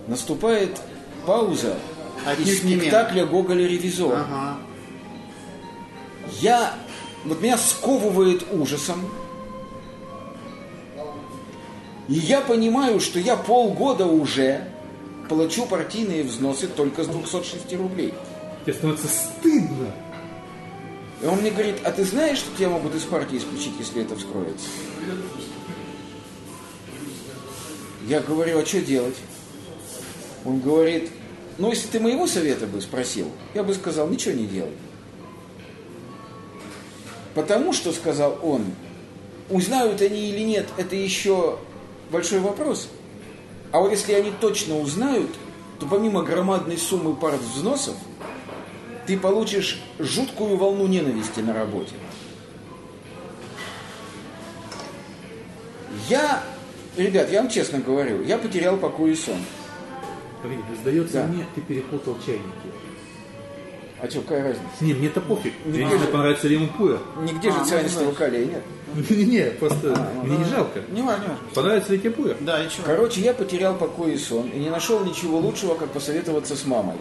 Наступает 0.06 0.80
пауза 1.26 1.76
из 2.38 2.58
Отнюдь 2.58 2.64
не 2.64 2.76
спектакля 2.78 3.24
Гоголя 3.24 3.66
«Ревизор». 3.66 4.14
Ага. 4.18 4.58
Я, 6.40 6.74
вот 7.24 7.40
меня 7.40 7.58
сковывает 7.58 8.44
ужасом. 8.52 9.08
И 12.08 12.14
я 12.14 12.40
понимаю, 12.40 13.00
что 13.00 13.18
я 13.18 13.36
полгода 13.36 14.06
уже 14.06 14.68
плачу 15.28 15.66
партийные 15.66 16.22
взносы 16.22 16.68
только 16.68 17.04
с 17.04 17.06
206 17.06 17.72
рублей. 17.74 18.12
Тебе 18.64 18.74
становится 18.74 19.08
стыдно. 19.08 19.94
И 21.22 21.26
он 21.26 21.38
мне 21.38 21.50
говорит, 21.50 21.76
а 21.84 21.90
ты 21.90 22.04
знаешь, 22.04 22.38
что 22.38 22.54
тебя 22.56 22.68
могут 22.68 22.94
из 22.94 23.02
партии 23.02 23.38
исключить, 23.38 23.72
если 23.78 24.02
это 24.02 24.16
вскроется? 24.16 24.66
Я 28.06 28.20
говорю, 28.20 28.58
а 28.58 28.66
что 28.66 28.82
делать? 28.82 29.16
Он 30.44 30.60
говорит, 30.60 31.10
ну 31.56 31.70
если 31.70 31.88
ты 31.88 32.00
моего 32.00 32.26
совета 32.26 32.66
бы 32.66 32.82
спросил, 32.82 33.30
я 33.54 33.62
бы 33.62 33.72
сказал, 33.72 34.08
ничего 34.08 34.34
не 34.34 34.46
делай. 34.46 34.74
Потому 37.34 37.72
что, 37.72 37.92
сказал 37.92 38.38
он, 38.42 38.66
узнают 39.50 40.00
они 40.00 40.28
или 40.30 40.40
нет, 40.40 40.68
это 40.76 40.94
еще 40.94 41.58
большой 42.10 42.40
вопрос. 42.40 42.88
А 43.72 43.80
вот 43.80 43.90
если 43.90 44.12
они 44.12 44.32
точно 44.40 44.78
узнают, 44.78 45.30
то 45.80 45.86
помимо 45.86 46.22
громадной 46.22 46.78
суммы 46.78 47.16
пар 47.16 47.34
взносов, 47.36 47.96
ты 49.06 49.18
получишь 49.18 49.82
жуткую 49.98 50.56
волну 50.56 50.86
ненависти 50.86 51.40
на 51.40 51.52
работе. 51.52 51.94
Я, 56.08 56.42
ребят, 56.96 57.30
я 57.30 57.42
вам 57.42 57.50
честно 57.50 57.78
говорю, 57.78 58.22
я 58.22 58.38
потерял 58.38 58.76
покой 58.76 59.12
и 59.12 59.16
сон. 59.16 59.38
Сдается 60.82 61.14
Да. 61.14 61.26
мне, 61.26 61.46
ты 61.54 61.60
перепутал 61.62 62.16
чайники. 62.24 62.44
А 64.02 64.10
что, 64.10 64.20
какая 64.22 64.42
разница? 64.42 64.66
Не, 64.80 64.92
мне 64.94 65.06
это 65.06 65.20
пофиг. 65.20 65.52
Не 65.64 65.70
Мне 65.72 65.84
не 65.84 65.90
важно. 65.92 66.06
понравится 66.08 66.48
лимон 66.48 66.68
пуэр. 66.70 66.98
Нигде 67.22 67.50
же 67.50 67.56
А, 67.56 67.60
ну, 67.60 67.64
цианистого 67.66 68.12
калия 68.12 68.44
нет. 68.44 68.62
Не-не, 69.10 69.44
просто 69.58 70.10
мне 70.24 70.36
не 70.36 70.44
жалко. 70.44 70.80
Не 70.90 71.02
важно, 71.02 71.22
не 71.22 71.28
важно. 71.28 71.38
Понравится 71.54 71.92
ли 71.92 71.98
тебе 71.98 72.10
пуэр? 72.10 72.36
Да, 72.40 72.62
и 72.64 72.68
чего? 72.68 72.84
Короче, 72.86 73.20
я 73.20 73.32
потерял 73.34 73.74
покой 73.76 74.14
и 74.14 74.18
сон 74.18 74.48
и 74.50 74.58
не 74.58 74.70
нашел 74.70 75.04
ничего 75.04 75.38
лучшего, 75.38 75.74
как 75.74 75.90
посоветоваться 75.90 76.56
с 76.56 76.64
мамой. 76.66 76.96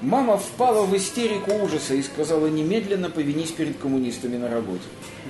Мама 0.00 0.38
впала 0.38 0.86
в 0.86 0.96
истерику 0.96 1.52
ужаса 1.62 1.94
и 1.94 2.02
сказала 2.02 2.46
немедленно 2.46 3.10
повинись 3.10 3.50
перед 3.50 3.76
коммунистами 3.78 4.38
на 4.38 4.48
работе. 4.48 4.82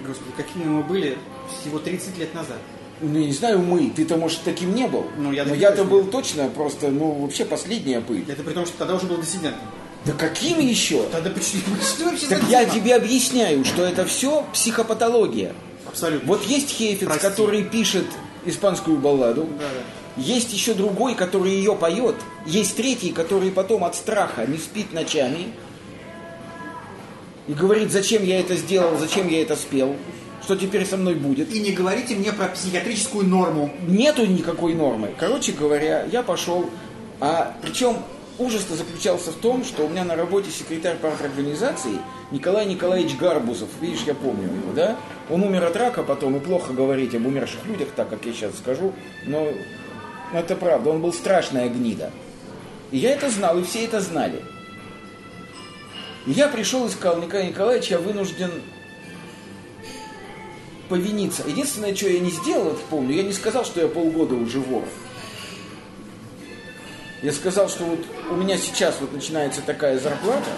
Господи, 0.06 0.30
какими 0.36 0.64
мы 0.64 0.82
были 0.84 1.18
всего 1.60 1.80
30 1.80 2.18
лет 2.18 2.32
назад. 2.34 2.58
Ну, 3.02 3.18
я 3.18 3.26
не 3.26 3.32
знаю, 3.32 3.60
мы. 3.60 3.90
Ты-то, 3.90 4.16
может, 4.16 4.40
таким 4.44 4.74
не 4.74 4.86
был. 4.86 5.06
Ну, 5.16 5.32
я 5.32 5.44
Но 5.44 5.54
я-то 5.54 5.84
был 5.84 6.04
точно 6.04 6.48
просто, 6.48 6.88
ну, 6.90 7.12
вообще 7.12 7.44
последняя 7.44 8.00
пыль. 8.00 8.24
Это 8.28 8.42
при 8.42 8.52
том, 8.52 8.66
что 8.66 8.76
тогда 8.78 8.94
уже 8.94 9.06
был 9.06 9.18
диссидентом. 9.18 9.60
Да 10.04 10.12
каким 10.12 10.58
еще? 10.60 11.02
Тогда 11.12 11.30
вообще 11.30 12.26
Так 12.28 12.42
я 12.48 12.64
тебе 12.64 12.94
объясняю, 12.94 13.64
что 13.64 13.84
это 13.84 14.04
все 14.06 14.44
психопатология. 14.52 15.54
Абсолютно. 15.86 16.26
Вот 16.26 16.44
есть 16.44 16.70
Хейфиц, 16.70 17.06
Прости. 17.06 17.20
который 17.20 17.64
пишет 17.64 18.06
испанскую 18.44 18.96
балладу. 18.96 19.42
Да, 19.58 19.64
да. 19.64 20.22
Есть 20.22 20.52
еще 20.52 20.74
другой, 20.74 21.14
который 21.14 21.52
ее 21.52 21.74
поет. 21.74 22.16
Есть 22.46 22.76
третий, 22.76 23.12
который 23.12 23.50
потом 23.50 23.84
от 23.84 23.94
страха 23.94 24.46
не 24.46 24.58
спит 24.58 24.92
ночами. 24.92 25.48
И 27.46 27.52
говорит, 27.52 27.90
зачем 27.90 28.22
я 28.22 28.40
это 28.40 28.56
сделал, 28.56 28.96
зачем 28.98 29.28
я 29.28 29.42
это 29.42 29.56
спел, 29.56 29.96
что 30.50 30.56
теперь 30.56 30.84
со 30.84 30.96
мной 30.96 31.14
будет. 31.14 31.54
И 31.54 31.60
не 31.60 31.70
говорите 31.70 32.16
мне 32.16 32.32
про 32.32 32.48
психиатрическую 32.48 33.24
норму. 33.24 33.70
Нету 33.86 34.26
никакой 34.26 34.74
нормы. 34.74 35.14
Короче 35.16 35.52
говоря, 35.52 36.04
я 36.10 36.24
пошел, 36.24 36.68
а 37.20 37.54
причем 37.62 37.98
ужас-то 38.36 38.74
заключался 38.74 39.30
в 39.30 39.36
том, 39.36 39.64
что 39.64 39.86
у 39.86 39.88
меня 39.88 40.02
на 40.02 40.16
работе 40.16 40.50
секретарь 40.50 40.96
парторганизации 40.96 41.98
Николай 42.32 42.66
Николаевич 42.66 43.16
Гарбузов, 43.16 43.68
видишь, 43.80 44.02
я 44.08 44.14
помню 44.14 44.46
его, 44.46 44.72
да? 44.74 44.96
Он 45.30 45.44
умер 45.44 45.66
от 45.66 45.76
рака 45.76 46.02
потом, 46.02 46.34
и 46.34 46.40
плохо 46.40 46.72
говорить 46.72 47.14
об 47.14 47.26
умерших 47.26 47.64
людях, 47.66 47.90
так 47.94 48.10
как 48.10 48.26
я 48.26 48.32
сейчас 48.32 48.58
скажу, 48.58 48.92
но 49.26 49.46
это 50.34 50.56
правда, 50.56 50.90
он 50.90 51.00
был 51.00 51.12
страшная 51.12 51.68
гнида. 51.68 52.10
И 52.90 52.98
я 52.98 53.12
это 53.12 53.30
знал, 53.30 53.56
и 53.56 53.62
все 53.62 53.84
это 53.84 54.00
знали. 54.00 54.42
И 56.26 56.32
я 56.32 56.48
пришел 56.48 56.86
и 56.86 56.90
сказал, 56.90 57.22
Николай 57.22 57.50
Николаевич, 57.50 57.92
я 57.92 58.00
вынужден 58.00 58.50
повиниться. 60.90 61.44
Единственное, 61.46 61.94
что 61.94 62.08
я 62.08 62.18
не 62.18 62.30
сделал, 62.30 62.72
это 62.72 62.80
помню, 62.90 63.14
я 63.14 63.22
не 63.22 63.32
сказал, 63.32 63.64
что 63.64 63.80
я 63.80 63.88
полгода 63.88 64.34
уже 64.34 64.58
вор. 64.58 64.84
Я 67.22 67.32
сказал, 67.32 67.68
что 67.68 67.84
вот 67.84 68.00
у 68.30 68.34
меня 68.34 68.58
сейчас 68.58 68.96
вот 69.00 69.12
начинается 69.12 69.62
такая 69.62 69.98
зарплата. 69.98 70.50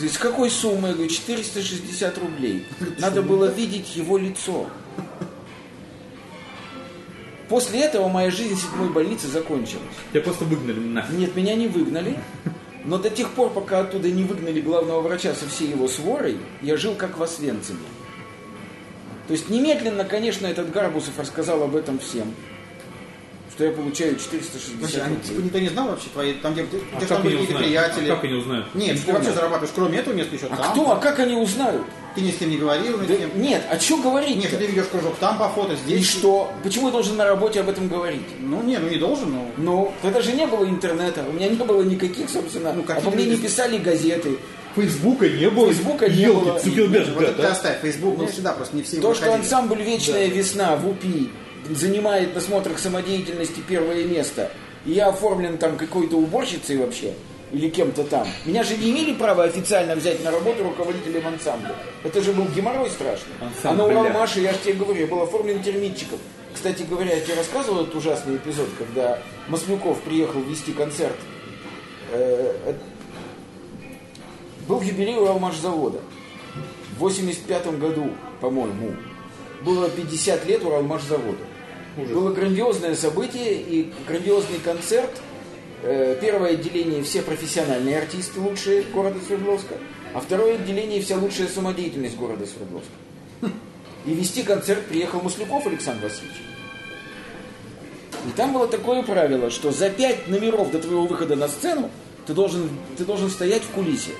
Из 0.00 0.18
какой 0.18 0.50
суммы? 0.50 0.88
Я 0.88 0.94
говорю, 0.94 1.10
460 1.10 2.18
рублей. 2.18 2.66
Надо 2.98 3.22
было 3.22 3.46
видеть 3.46 3.96
его 3.96 4.18
лицо. 4.18 4.66
После 7.48 7.80
этого 7.80 8.08
моя 8.08 8.30
жизнь 8.30 8.56
в 8.56 8.60
седьмой 8.60 8.90
больнице 8.90 9.26
закончилась. 9.26 9.82
Тебя 10.12 10.20
просто 10.20 10.44
выгнали 10.44 10.78
нахрен. 10.78 11.18
Нет, 11.18 11.34
меня 11.34 11.54
не 11.54 11.66
выгнали. 11.66 12.18
Но 12.88 12.96
до 12.96 13.10
тех 13.10 13.32
пор, 13.32 13.50
пока 13.50 13.80
оттуда 13.80 14.10
не 14.10 14.24
выгнали 14.24 14.62
главного 14.62 15.02
врача 15.02 15.34
со 15.34 15.46
всей 15.46 15.68
его 15.68 15.88
сворой, 15.88 16.38
я 16.62 16.78
жил 16.78 16.94
как 16.94 17.18
в 17.18 17.22
Освенциме. 17.22 17.84
То 19.26 19.32
есть 19.32 19.50
немедленно, 19.50 20.06
конечно, 20.06 20.46
этот 20.46 20.72
Гарбусов 20.72 21.18
рассказал 21.18 21.62
об 21.62 21.76
этом 21.76 21.98
всем 21.98 22.34
что 23.58 23.64
я 23.64 23.72
получаю 23.72 24.14
460 24.14 24.78
Слушай, 24.78 25.02
они, 25.04 25.16
типа, 25.16 25.28
рублей. 25.30 25.44
никто 25.46 25.58
не 25.58 25.68
знал 25.68 25.88
вообще 25.88 26.06
твои, 26.12 26.32
там 26.34 26.52
где, 26.52 26.62
А 26.62 27.00
там 27.00 27.08
как 27.08 27.22
были 27.24 27.34
они 27.38 27.46
какие-то 27.46 27.64
узнают? 27.64 27.66
приятели. 27.66 28.08
А 28.10 28.14
как 28.14 28.24
они 28.24 28.34
узнают? 28.34 28.66
Нет, 28.76 28.96
ты 28.96 29.02
помню. 29.02 29.18
вообще 29.18 29.32
зарабатываешь, 29.34 29.72
кроме 29.74 29.98
этого 29.98 30.14
места 30.14 30.36
еще 30.36 30.46
А 30.46 30.56
там. 30.56 30.72
кто? 30.72 30.92
А 30.92 30.96
как 30.98 31.18
они 31.18 31.34
узнают? 31.34 31.82
Ты 32.14 32.20
ни 32.20 32.30
с 32.30 32.36
кем 32.36 32.50
не 32.50 32.56
говорил, 32.56 33.00
ни 33.00 33.06
Да 33.06 33.14
с 33.14 33.18
кем. 33.18 33.30
нет, 33.42 33.62
а 33.68 33.80
что 33.80 33.96
говорить? 33.96 34.36
Нет, 34.36 34.50
ты 34.56 34.64
ведешь 34.64 34.86
кружок 34.86 35.16
там 35.18 35.38
по 35.38 35.48
фото, 35.48 35.74
здесь. 35.74 36.00
И 36.02 36.04
что? 36.04 36.52
Почему 36.62 36.86
я 36.86 36.92
должен 36.92 37.16
на 37.16 37.24
работе 37.24 37.58
об 37.58 37.68
этом 37.68 37.88
говорить? 37.88 38.22
Ну, 38.38 38.62
не, 38.62 38.78
ну 38.78 38.88
не 38.88 38.96
должен, 38.96 39.32
но... 39.32 39.50
Ну, 39.56 39.92
тогда 40.02 40.20
же 40.20 40.32
не 40.34 40.46
было 40.46 40.64
интернета, 40.64 41.24
у 41.28 41.32
меня 41.32 41.48
не 41.48 41.56
было 41.56 41.82
никаких, 41.82 42.30
собственно, 42.30 42.72
Ну, 42.72 42.84
какие 42.84 43.04
обо 43.08 43.10
мне 43.16 43.24
не 43.26 43.36
писали 43.38 43.78
газеты. 43.78 44.38
Фейсбука 44.76 45.28
не 45.28 45.50
было. 45.50 45.66
Фейсбука 45.72 46.08
не 46.08 46.26
было. 46.28 46.58
Цукерберг, 46.60 47.08
Вот 47.16 47.22
это 47.24 47.32
ты 47.34 47.42
да? 47.42 47.50
оставь, 47.50 47.80
Facebook 47.82 48.16
был 48.18 48.28
всегда, 48.28 48.52
просто 48.52 48.76
не 48.76 48.82
все 48.84 48.98
его 48.98 49.08
То, 49.08 49.14
что 49.14 49.24
находили. 49.26 49.44
ансамбль 49.44 49.82
«Вечная 49.82 50.26
весна» 50.28 50.76
в 50.76 50.88
УПИ 50.88 51.30
занимает 51.70 52.34
на 52.34 52.40
смотрах 52.40 52.78
самодеятельности 52.78 53.60
первое 53.66 54.04
место, 54.04 54.50
и 54.84 54.92
я 54.92 55.08
оформлен 55.08 55.58
там 55.58 55.76
какой-то 55.76 56.16
уборщицей 56.16 56.76
вообще, 56.76 57.14
или 57.52 57.68
кем-то 57.68 58.04
там. 58.04 58.26
Меня 58.44 58.62
же 58.62 58.76
не 58.76 58.90
имели 58.90 59.14
права 59.14 59.44
официально 59.44 59.94
взять 59.94 60.22
на 60.24 60.30
работу 60.30 60.64
руководителем 60.64 61.26
ансамбля. 61.26 61.74
Это 62.04 62.20
же 62.22 62.32
был 62.32 62.46
геморрой 62.46 62.90
страшный. 62.90 63.34
А 63.62 63.72
на. 63.74 63.84
Уралмаше, 63.86 64.40
я 64.40 64.52
же 64.52 64.58
тебе 64.58 64.74
говорю, 64.74 65.00
я 65.00 65.06
был 65.06 65.22
оформлен 65.22 65.62
термитчиком. 65.62 66.18
Кстати 66.54 66.82
говоря, 66.82 67.14
я 67.14 67.20
тебе 67.20 67.34
рассказывал 67.34 67.82
этот 67.82 67.94
ужасный 67.94 68.36
эпизод, 68.36 68.68
когда 68.78 69.18
Маслюков 69.48 70.00
приехал 70.00 70.40
вести 70.40 70.72
концерт. 70.72 71.14
Э, 72.10 72.54
э, 72.64 72.74
Был 74.66 74.80
юбилей 74.80 75.16
Уралмашзавода. 75.16 76.00
В 76.96 77.00
85 77.00 77.78
году, 77.78 78.10
по-моему, 78.40 78.94
было 79.62 79.88
50 79.88 80.46
лет 80.46 80.64
Уралмашзавода. 80.64 81.44
Было 82.06 82.32
грандиозное 82.32 82.94
событие 82.94 83.60
и 83.60 83.92
грандиозный 84.06 84.60
концерт. 84.60 85.10
Э, 85.82 86.16
Первое 86.20 86.52
отделение 86.52 87.02
все 87.02 87.22
профессиональные 87.22 87.98
артисты 87.98 88.40
лучшие 88.40 88.82
города 88.82 89.18
Свердловска, 89.26 89.74
а 90.14 90.20
второе 90.20 90.54
отделение 90.54 91.02
вся 91.02 91.16
лучшая 91.16 91.48
самодеятельность 91.48 92.16
города 92.16 92.46
Свердловска. 92.46 92.92
И 94.06 94.14
вести 94.14 94.42
концерт 94.44 94.86
приехал 94.86 95.20
Маслюков 95.20 95.66
Александр 95.66 96.04
Васильевич. 96.04 96.36
И 98.26 98.30
там 98.36 98.52
было 98.52 98.68
такое 98.68 99.02
правило, 99.02 99.50
что 99.50 99.72
за 99.72 99.90
пять 99.90 100.28
номеров 100.28 100.70
до 100.70 100.78
твоего 100.78 101.06
выхода 101.06 101.34
на 101.34 101.48
сцену 101.48 101.90
ты 102.26 102.32
должен, 102.34 102.70
ты 102.96 103.04
должен 103.04 103.28
стоять 103.28 103.62
в 103.62 103.70
кулисе. 103.70 104.12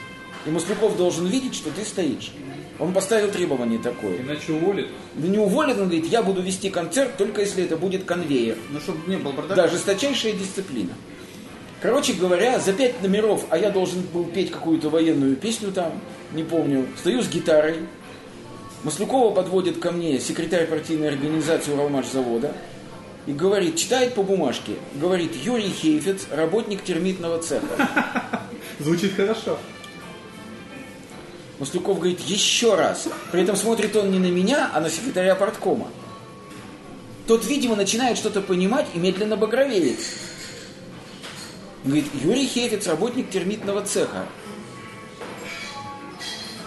И 0.47 0.51
Маслюков 0.51 0.97
должен 0.97 1.27
видеть, 1.27 1.55
что 1.55 1.71
ты 1.71 1.85
стоишь. 1.85 2.33
Он 2.79 2.93
поставил 2.93 3.31
требование 3.31 3.79
такое. 3.79 4.19
Иначе 4.19 4.53
уволят. 4.53 4.87
Да 5.15 5.27
не 5.27 5.39
уволит, 5.39 5.79
он 5.79 5.85
говорит, 5.85 6.07
я 6.07 6.23
буду 6.23 6.43
вести 6.43 6.71
концерт, 6.71 7.17
только 7.17 7.41
если 7.41 7.65
это 7.65 7.77
будет 7.77 8.05
конвейер. 8.05 8.57
Ну, 8.71 8.79
чтобы 8.81 9.11
не 9.11 9.17
было 9.17 9.33
бардака. 9.33 9.63
Да, 9.63 9.69
жесточайшая 9.69 10.33
дисциплина. 10.33 10.93
Короче 11.81 12.13
говоря, 12.13 12.59
за 12.59 12.73
пять 12.73 13.01
номеров, 13.03 13.47
а 13.51 13.59
я 13.59 13.71
должен 13.71 14.03
был 14.03 14.25
петь 14.25 14.51
какую-то 14.51 14.91
военную 14.91 15.37
песню 15.37 15.73
там, 15.73 16.01
не 16.33 16.43
помню, 16.43 16.87
стою 16.99 17.23
с 17.23 17.29
гитарой. 17.29 17.77
Маслюкова 18.85 19.35
подводит 19.35 19.79
ко 19.79 19.91
мне 19.91 20.21
секретарь 20.21 20.67
партийной 20.67 21.09
организации 21.09 21.73
Уралмашзавода 21.73 22.53
и 23.27 23.33
говорит, 23.33 23.77
читает 23.77 24.15
по 24.15 24.23
бумажке, 24.23 24.73
говорит, 24.95 25.35
Юрий 25.35 25.71
Хейфец, 25.71 26.27
работник 26.31 26.83
термитного 26.83 27.39
цеха. 27.39 27.67
Звучит 28.79 29.15
хорошо. 29.15 29.59
Маслюков 31.59 31.99
говорит, 31.99 32.21
еще 32.21 32.75
раз. 32.75 33.09
При 33.33 33.43
этом 33.43 33.57
смотрит 33.57 33.95
он 33.97 34.11
не 34.11 34.19
на 34.19 34.31
меня, 34.31 34.71
а 34.73 34.81
на 34.81 34.91
секретаря 34.91 35.35
парткома. 35.35 35.89
Тот, 37.27 37.45
видимо, 37.47 37.77
начинает 37.77 38.17
что-то 38.17 38.41
понимать 38.41 38.87
и 38.95 38.99
медленно 38.99 39.37
багровеет. 39.37 39.99
Говорит, 41.85 42.07
Юрий 42.15 42.47
Хефец, 42.47 42.87
работник 42.87 43.31
термитного 43.31 43.83
цеха. 43.83 44.27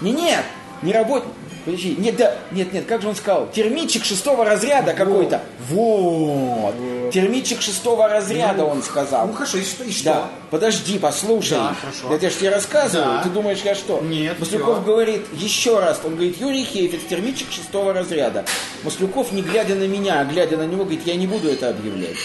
Не, 0.01 0.11
нет, 0.11 0.45
не 0.81 0.93
работник. 0.93 1.33
Подожди, 1.65 1.95
нет, 1.97 2.15
да, 2.15 2.35
нет, 2.51 2.73
нет, 2.73 2.85
как 2.87 3.01
же 3.01 3.09
он 3.09 3.15
сказал? 3.15 3.47
Термитчик 3.51 4.03
шестого 4.03 4.43
разряда 4.43 4.93
какой-то. 4.93 5.41
Вот. 5.69 6.73
Термитчик 7.13 7.61
шестого 7.61 8.07
разряда, 8.07 8.65
он 8.65 8.81
сказал. 8.81 9.27
Ну, 9.27 9.33
хорошо, 9.33 9.57
и 9.59 9.63
что? 9.63 9.83
И 9.83 9.91
что? 9.91 10.03
Да, 10.05 10.29
подожди, 10.49 10.97
послушай. 10.97 11.57
Да, 11.57 11.75
хорошо. 11.79 12.09
Да 12.09 12.15
я 12.15 12.29
же 12.31 12.35
тебе 12.35 12.49
рассказываю, 12.49 13.17
Да. 13.17 13.23
ты 13.23 13.29
думаешь, 13.29 13.59
я 13.63 13.75
что? 13.75 13.99
Нет, 14.01 14.39
Маслюков 14.39 14.77
всё. 14.77 14.85
говорит 14.85 15.25
еще 15.33 15.79
раз, 15.79 15.99
он 16.03 16.15
говорит, 16.15 16.39
Юрий 16.39 16.63
Хейфец, 16.63 17.01
термитчик 17.09 17.51
шестого 17.51 17.93
разряда. 17.93 18.43
Маслюков, 18.83 19.31
не 19.31 19.41
глядя 19.43 19.75
на 19.75 19.87
меня, 19.87 20.21
а 20.21 20.25
глядя 20.25 20.57
на 20.57 20.65
него, 20.65 20.83
говорит, 20.83 21.01
я 21.05 21.15
не 21.15 21.27
буду 21.27 21.49
это 21.49 21.69
объявлять. 21.69 22.15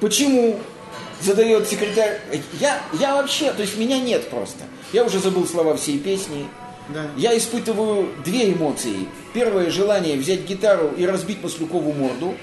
Почему? 0.00 0.58
Задает 1.20 1.68
секретарь. 1.68 2.20
Я, 2.60 2.80
я 2.98 3.14
вообще, 3.14 3.52
то 3.52 3.62
есть 3.62 3.76
меня 3.76 3.98
нет 4.00 4.28
просто. 4.28 4.64
Я 4.92 5.04
уже 5.04 5.18
забыл 5.18 5.46
слова 5.46 5.76
всей 5.76 5.98
песни. 5.98 6.46
Да. 6.88 7.06
Я 7.16 7.36
испытываю 7.36 8.08
две 8.24 8.52
эмоции. 8.52 9.06
Первое 9.32 9.70
желание 9.70 10.16
взять 10.16 10.40
гитару 10.44 10.92
и 10.96 11.06
разбить 11.06 11.42
Маслюкову 11.42 11.92
морду. 11.92 12.34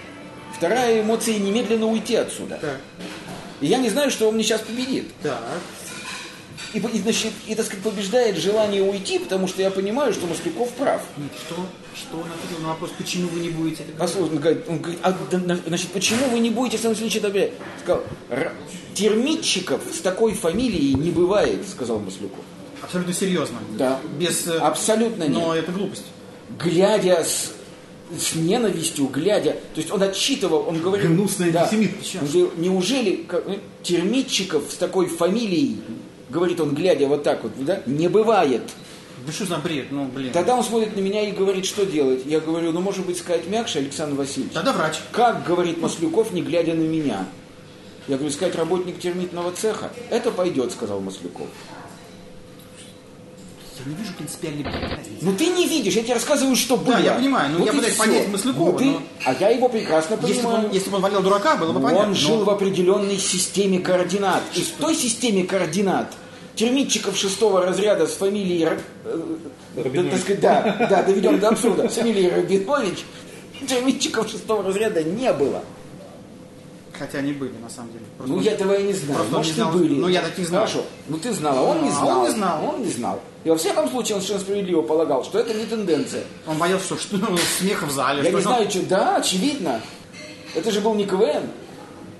Вторая 0.55 1.01
эмоция 1.01 1.37
немедленно 1.37 1.85
уйти 1.87 2.15
отсюда. 2.15 2.57
Так, 2.59 2.79
И 3.61 3.67
я 3.67 3.77
не 3.77 3.89
знаю, 3.89 4.09
что 4.09 4.27
он 4.27 4.35
мне 4.35 4.43
сейчас 4.43 4.61
победит. 4.61 5.05
так. 5.21 5.41
И, 6.73 6.77
и, 6.77 6.99
значит, 6.99 7.31
и, 7.47 7.55
так 7.55 7.65
сказать, 7.65 7.83
побеждает 7.83 8.37
желание 8.37 8.83
уйти, 8.83 9.17
потому 9.19 9.47
что 9.47 9.61
я 9.61 9.71
понимаю, 9.71 10.13
что 10.13 10.27
Маслюков 10.27 10.69
прав. 10.73 11.01
Нет, 11.17 11.31
что? 11.47 11.55
Что 11.95 12.17
он 12.17 12.25
ответил 12.31 12.61
на 12.61 12.69
вопрос, 12.69 12.91
почему 12.97 13.27
вы 13.29 13.39
не 13.39 13.49
будете 13.49 13.83
это 13.83 13.93
говорить? 13.93 14.15
Он 14.17 14.37
говорит, 14.37 14.63
он 14.67 14.77
говорит, 14.79 14.99
а, 15.01 15.17
значит, 15.67 15.87
почему 15.89 16.27
вы 16.29 16.39
не 16.39 16.49
будете, 16.51 16.75
Александр 16.77 16.95
Васильевич, 16.95 17.15
это 17.17 17.27
объявлять? 17.27 17.53
Сказал, 17.83 18.03
«Р- 18.29 18.53
термитчиков 18.93 19.81
с 19.93 19.99
такой 19.99 20.33
фамилией 20.33 20.93
не 20.93 21.09
бывает, 21.11 21.67
сказал 21.67 21.99
Маслюков. 21.99 22.43
Абсолютно 22.81 23.13
серьезно. 23.13 23.57
Да. 23.77 23.99
Без... 24.19 24.45
э, 24.47 24.57
Абсолютно 24.59 25.23
нет. 25.23 25.33
Но 25.33 25.55
это 25.55 25.71
глупость. 25.71 26.05
глядя 26.59 27.23
с, 27.23 27.51
с 28.17 28.35
ненавистью, 28.35 29.07
глядя, 29.07 29.51
то 29.73 29.81
есть 29.81 29.91
он 29.91 30.01
отчитывал, 30.03 30.65
он 30.67 30.79
говорил... 30.81 31.09
Гнусный 31.11 31.51
да, 31.51 31.63
антисемит. 31.63 31.91
он 32.21 32.27
говорил, 32.27 32.51
неужели 32.57 33.15
как, 33.27 33.45
ну, 33.47 33.57
термитчиков 33.83 34.63
с 34.71 34.75
такой 34.75 35.07
фамилией, 35.07 35.81
говорит 36.29 36.59
он, 36.59 36.73
глядя 36.73 37.07
вот 37.07 37.23
так 37.23 37.43
вот, 37.43 37.51
да, 37.57 37.81
не 37.85 38.07
бывает. 38.07 38.63
Да 39.25 39.31
что 39.33 39.45
за 39.45 39.57
бред? 39.57 39.87
Ну, 39.91 40.05
блин. 40.05 40.31
Тогда 40.31 40.55
он 40.55 40.63
смотрит 40.63 40.95
на 40.95 41.01
меня 41.01 41.27
и 41.27 41.31
говорит, 41.31 41.65
что 41.65 41.85
делать. 41.85 42.21
Я 42.25 42.39
говорю, 42.39 42.71
ну, 42.71 42.79
может 42.79 43.05
быть, 43.05 43.17
сказать 43.17 43.47
мягче, 43.47 43.79
Александр 43.79 44.15
Васильевич. 44.15 44.53
Тогда 44.53 44.71
врач. 44.71 44.95
Как, 45.11 45.45
говорит 45.45 45.81
Маслюков, 45.81 46.31
не 46.31 46.41
глядя 46.41 46.73
на 46.73 46.83
меня? 46.83 47.27
Я 48.07 48.15
говорю, 48.15 48.31
сказать 48.31 48.55
работник 48.55 48.99
термитного 48.99 49.51
цеха? 49.51 49.91
Это 50.09 50.31
пойдет, 50.31 50.71
сказал 50.71 51.01
Маслюков. 51.01 51.47
Я 53.85 53.91
не 53.91 53.95
вижу 53.97 54.13
принципиальной 54.13 54.63
разницы. 54.63 55.09
Ну 55.21 55.33
ты 55.33 55.47
не 55.47 55.67
видишь, 55.67 55.93
я 55.93 56.03
тебе 56.03 56.13
рассказываю, 56.15 56.55
что 56.55 56.77
было. 56.77 56.97
я 56.97 57.13
понимаю, 57.13 57.51
но 57.53 57.59
Вот 57.59 57.65
я 57.65 57.73
пытаюсь 57.73 57.93
всё. 57.93 58.03
понять 58.03 58.27
Маслякова, 58.29 58.71
Ну 58.71 58.77
ты- 58.77 58.85
но- 58.85 59.01
А 59.25 59.33
я 59.39 59.49
его 59.49 59.69
прекрасно 59.69 60.17
понимаю. 60.17 60.35
Если 60.35 60.47
бы, 60.47 60.53
он, 60.53 60.71
если 60.71 60.89
бы 60.89 60.95
он 60.97 61.01
валял 61.01 61.21
дурака, 61.23 61.55
было 61.55 61.71
бы 61.71 61.79
понятно. 61.79 62.03
Он 62.05 62.09
но- 62.09 62.15
жил 62.15 62.43
в 62.43 62.49
определенной 62.49 63.17
системе 63.17 63.79
координат. 63.79 64.41
И 64.55 64.61
в 64.61 64.69
той 64.71 64.95
системе 64.95 65.43
координат 65.43 66.13
термитчиков 66.55 67.15
шестого 67.17 67.65
разряда 67.65 68.05
с 68.07 68.13
фамилией 68.15 68.65
э, 68.65 68.77
да, 69.75 69.83
Рабинович. 69.83 70.11
так 70.11 70.21
сказать, 70.21 70.41
да, 70.41 70.87
да, 70.89 71.03
доведен 71.03 71.39
до 71.39 71.49
абсурда, 71.49 71.87
с 71.89 71.93
фамилией 71.93 72.29
Рабинович, 72.29 72.99
термитчиков 73.67 74.29
шестого 74.29 74.63
разряда 74.63 75.03
не 75.03 75.31
было. 75.33 75.63
Хотя 76.99 77.19
они 77.19 77.31
были, 77.31 77.53
на 77.63 77.69
самом 77.69 77.91
деле. 77.93 78.03
Просто 78.17 78.31
Ну, 78.33 78.37
он- 78.39 78.43
я 78.43 78.51
этого 78.51 78.73
и 78.73 78.83
не 78.83 78.93
знаю. 78.93 79.15
Просто 79.15 79.31
он 79.35 79.37
Может, 79.39 79.55
не 79.55 79.61
и 79.61 79.63
знал. 79.63 79.71
были. 79.73 79.95
Ну, 79.95 80.07
я 80.09 80.21
так 80.21 80.37
не 80.37 80.43
знал. 80.45 80.61
Хорошо. 80.67 80.83
Ну, 81.07 81.17
ты 81.17 81.31
знал, 81.31 81.57
а 81.57 81.61
он 81.61 81.83
не 81.83 81.89
А 81.89 81.93
он 81.93 81.95
знал. 81.97 82.23
не 82.25 82.29
знал. 82.31 82.65
Он 82.75 82.81
не 82.81 82.91
знал. 82.91 83.21
И 83.45 83.49
во 83.49 83.55
всяком 83.55 83.89
случае, 83.89 84.15
он 84.17 84.21
совершенно 84.21 84.41
справедливо 84.41 84.81
полагал, 84.81 85.23
что 85.23 85.39
это 85.39 85.53
не 85.53 85.65
тенденция. 85.65 86.23
Он 86.45 86.57
боялся, 86.57 86.85
что, 86.85 86.97
что 86.97 87.17
ну, 87.17 87.37
смех 87.57 87.83
в 87.83 87.89
зале. 87.91 88.21
Я 88.23 88.29
не 88.31 88.35
он- 88.35 88.41
знаю, 88.41 88.69
что... 88.69 88.81
Да, 88.83 89.15
очевидно. 89.15 89.81
Это 90.55 90.71
же 90.71 90.81
был 90.81 90.93
не 90.95 91.05
КВН. 91.05 91.43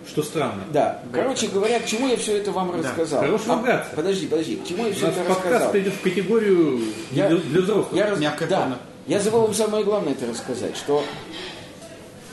Что 0.08 0.24
странно. 0.24 0.64
Да. 0.72 1.02
Короче 1.14 1.48
говоря, 1.48 1.80
к 1.82 1.86
чему 1.86 2.08
я 2.08 2.16
все 2.18 2.38
это 2.38 2.52
вам 2.52 2.72
рассказал? 2.72 3.20
Хорош 3.20 3.42
А, 3.48 3.56
ругаться. 3.58 3.92
подожди, 3.96 4.28
подожди. 4.28 4.56
К 4.56 4.66
чему 4.68 4.88
я 4.88 4.94
все 4.94 5.08
это 5.08 5.20
подкаст 5.20 5.46
рассказал? 5.46 5.72
перейдет 5.74 5.94
в 5.94 6.02
категорию 6.02 6.80
Я- 7.12 7.28
для, 7.30 7.38
для 7.38 7.62
взрослых. 7.62 7.88
Я, 7.94 8.10
раз- 8.10 8.20
Мягкая 8.20 8.48
да, 8.48 8.60
форма. 8.62 8.78
я 9.08 9.20
забыл 9.20 9.42
вам 9.42 9.54
самое 9.54 9.84
главное 9.84 10.14
это 10.14 10.26
рассказать, 10.26 10.76
что 10.78 11.04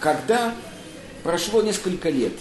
когда 0.01 0.55
прошло 1.27 1.61
несколько 1.61 2.09
лет 2.09 2.35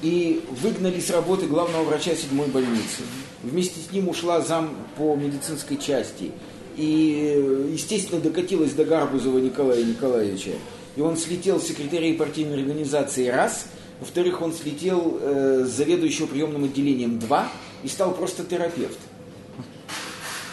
и 0.00 0.42
выгнали 0.62 1.00
с 1.00 1.10
работы 1.10 1.46
главного 1.46 1.84
врача 1.84 2.14
седьмой 2.14 2.46
больницы, 2.46 3.02
вместе 3.42 3.78
с 3.78 3.92
ним 3.92 4.08
ушла 4.08 4.40
зам 4.40 4.74
по 4.96 5.14
медицинской 5.14 5.76
части, 5.76 6.32
и, 6.76 7.68
естественно, 7.72 8.20
докатилась 8.20 8.72
до 8.72 8.86
Гарбузова 8.86 9.38
Николая 9.38 9.84
Николаевича, 9.84 10.52
и 10.96 11.00
он 11.02 11.18
слетел 11.18 11.60
с 11.60 11.66
секретарей 11.66 12.14
партийной 12.14 12.54
организации 12.54 13.28
раз, 13.28 13.66
во-вторых, 14.00 14.40
он 14.40 14.54
слетел 14.54 15.18
э, 15.20 15.64
с 15.66 15.70
заведующего 15.70 16.26
приемным 16.26 16.64
отделением 16.64 17.18
два 17.18 17.48
и 17.82 17.88
стал 17.88 18.14
просто 18.14 18.44
терапевт. 18.44 18.98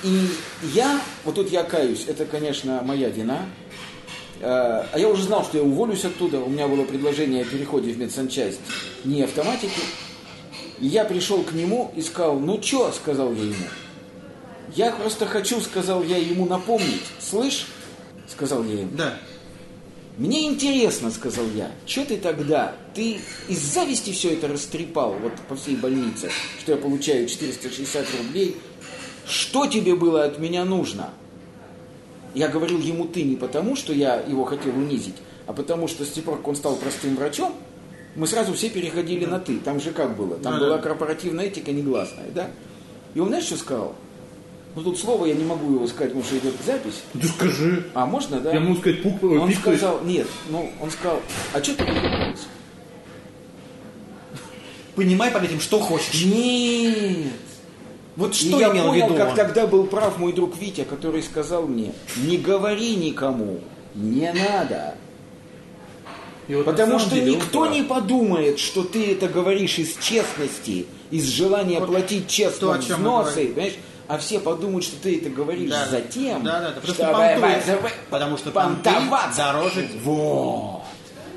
И 0.03 0.27
я, 0.73 0.99
вот 1.23 1.35
тут 1.35 1.49
я 1.49 1.63
каюсь, 1.63 2.05
это, 2.07 2.25
конечно, 2.25 2.81
моя 2.83 3.09
вина. 3.09 3.45
Э, 4.43 4.85
А 4.91 4.99
я 4.99 5.07
уже 5.07 5.23
знал, 5.23 5.43
что 5.45 5.57
я 5.57 5.63
уволюсь 5.63 6.03
оттуда. 6.03 6.39
У 6.39 6.49
меня 6.49 6.67
было 6.67 6.83
предложение 6.83 7.43
о 7.43 7.45
переходе 7.45 7.93
в 7.93 7.97
медсанчасть 7.97 8.59
не 9.05 9.23
автоматики. 9.23 9.81
И 10.79 10.87
я 10.87 11.05
пришел 11.05 11.43
к 11.43 11.53
нему 11.53 11.91
и 11.95 12.01
сказал, 12.01 12.39
ну 12.39 12.59
чё, 12.59 12.91
сказал 12.91 13.31
я 13.33 13.43
ему. 13.43 13.67
Я 14.75 14.91
просто 14.91 15.25
хочу, 15.25 15.61
сказал 15.61 16.03
я 16.03 16.17
ему, 16.17 16.45
напомнить. 16.45 17.03
Слышь, 17.19 17.67
сказал 18.27 18.65
я 18.65 18.81
ему. 18.81 18.91
Да. 18.97 19.17
Мне 20.17 20.45
интересно, 20.45 21.09
сказал 21.09 21.45
я, 21.55 21.71
что 21.85 22.05
ты 22.05 22.17
тогда, 22.17 22.75
ты 22.93 23.19
из 23.47 23.59
зависти 23.59 24.11
все 24.11 24.33
это 24.33 24.47
растрепал 24.47 25.15
вот 25.21 25.33
по 25.47 25.55
всей 25.55 25.75
больнице, 25.75 26.29
что 26.59 26.73
я 26.73 26.77
получаю 26.77 27.27
460 27.27 28.05
рублей, 28.19 28.57
что 29.25 29.65
тебе 29.67 29.95
было 29.95 30.25
от 30.25 30.37
меня 30.37 30.65
нужно? 30.65 31.11
Я 32.33 32.47
говорил 32.47 32.79
ему 32.79 33.05
ты 33.05 33.23
не 33.23 33.35
потому, 33.35 33.75
что 33.75 33.93
я 33.93 34.15
его 34.21 34.43
хотел 34.45 34.75
унизить, 34.75 35.15
а 35.45 35.53
потому 35.53 35.87
что 35.87 36.03
с 36.05 36.09
тех 36.09 36.23
пор, 36.23 36.37
как 36.37 36.47
он 36.47 36.55
стал 36.55 36.75
простым 36.75 37.15
врачом, 37.15 37.53
мы 38.15 38.27
сразу 38.27 38.53
все 38.53 38.69
переходили 38.69 39.25
на 39.25 39.39
ты. 39.39 39.57
Там 39.57 39.79
же 39.79 39.91
как 39.91 40.15
было? 40.15 40.35
Там 40.37 40.53
Да, 40.53 40.59
была 40.59 40.77
да. 40.77 40.83
корпоративная 40.83 41.45
этика 41.45 41.71
негласная, 41.71 42.29
да? 42.33 42.49
И 43.13 43.19
он 43.19 43.27
знаешь, 43.27 43.45
что 43.45 43.57
сказал? 43.57 43.95
Ну 44.75 44.81
тут 44.81 44.99
слово 44.99 45.27
я 45.27 45.35
не 45.35 45.43
могу 45.45 45.71
его 45.75 45.85
сказать, 45.87 46.13
потому 46.13 46.23
что 46.25 46.37
идет 46.39 46.55
запись. 46.65 47.03
Да 47.13 47.27
скажи. 47.27 47.83
А 47.93 48.05
можно, 48.07 48.39
да? 48.39 48.51
Я 48.51 48.59
могу 48.59 48.77
сказать 48.79 49.03
пук, 49.03 49.23
ой, 49.23 49.37
Он 49.37 49.47
пик, 49.49 49.59
сказал, 49.59 50.01
нет, 50.03 50.27
ну, 50.49 50.71
он 50.81 50.89
сказал, 50.89 51.21
а 51.53 51.61
что 51.61 51.75
ты? 51.75 51.85
Понимай 54.95 55.31
под 55.31 55.43
этим, 55.43 55.59
что 55.59 55.79
хочешь. 55.79 56.23
Нет. 56.25 57.27
Вот 58.15 58.31
И 58.35 58.47
что 58.49 58.59
я 58.59 58.69
имел 58.71 58.83
в 58.83 58.87
понял, 58.89 59.05
виду 59.07 59.15
как 59.17 59.29
он? 59.29 59.35
тогда 59.35 59.65
был 59.67 59.85
прав 59.85 60.17
мой 60.19 60.33
друг 60.33 60.55
Витя, 60.57 60.83
который 60.83 61.23
сказал 61.23 61.63
мне, 61.67 61.93
не 62.17 62.37
говори 62.37 62.95
никому, 62.95 63.59
не 63.95 64.31
надо. 64.31 64.95
И 66.47 66.55
вот 66.55 66.65
Потому 66.65 66.99
что 66.99 67.15
деле 67.15 67.35
никто 67.35 67.67
не 67.67 67.81
подумает, 67.83 68.59
что 68.59 68.83
ты 68.83 69.13
это 69.13 69.27
говоришь 69.27 69.79
из 69.79 69.95
честности, 69.97 70.85
из 71.09 71.27
желания 71.27 71.79
Вот 71.79 71.87
платить 71.89 72.27
честно 72.27 72.73
то, 72.73 72.79
взносы, 72.79 73.47
понимаешь? 73.47 73.75
А 74.07 74.17
все 74.17 74.39
подумают, 74.41 74.83
что 74.83 74.97
ты 75.01 75.17
это 75.17 75.29
говоришь 75.29 75.69
Да, 75.71 75.85
за 75.85 75.91
да. 75.99 76.01
тем, 76.01 76.43
Да, 76.43 76.59
да, 76.59 76.67
потому 76.71 76.85
что 76.85 76.93
что 76.93 77.13
понтуют. 77.13 77.63
чтобы 77.63 77.89
Потому 78.09 78.37
что 78.37 78.51
понтоваться. 78.51 79.37
дороже. 79.41 79.89
Вот. 80.03 80.81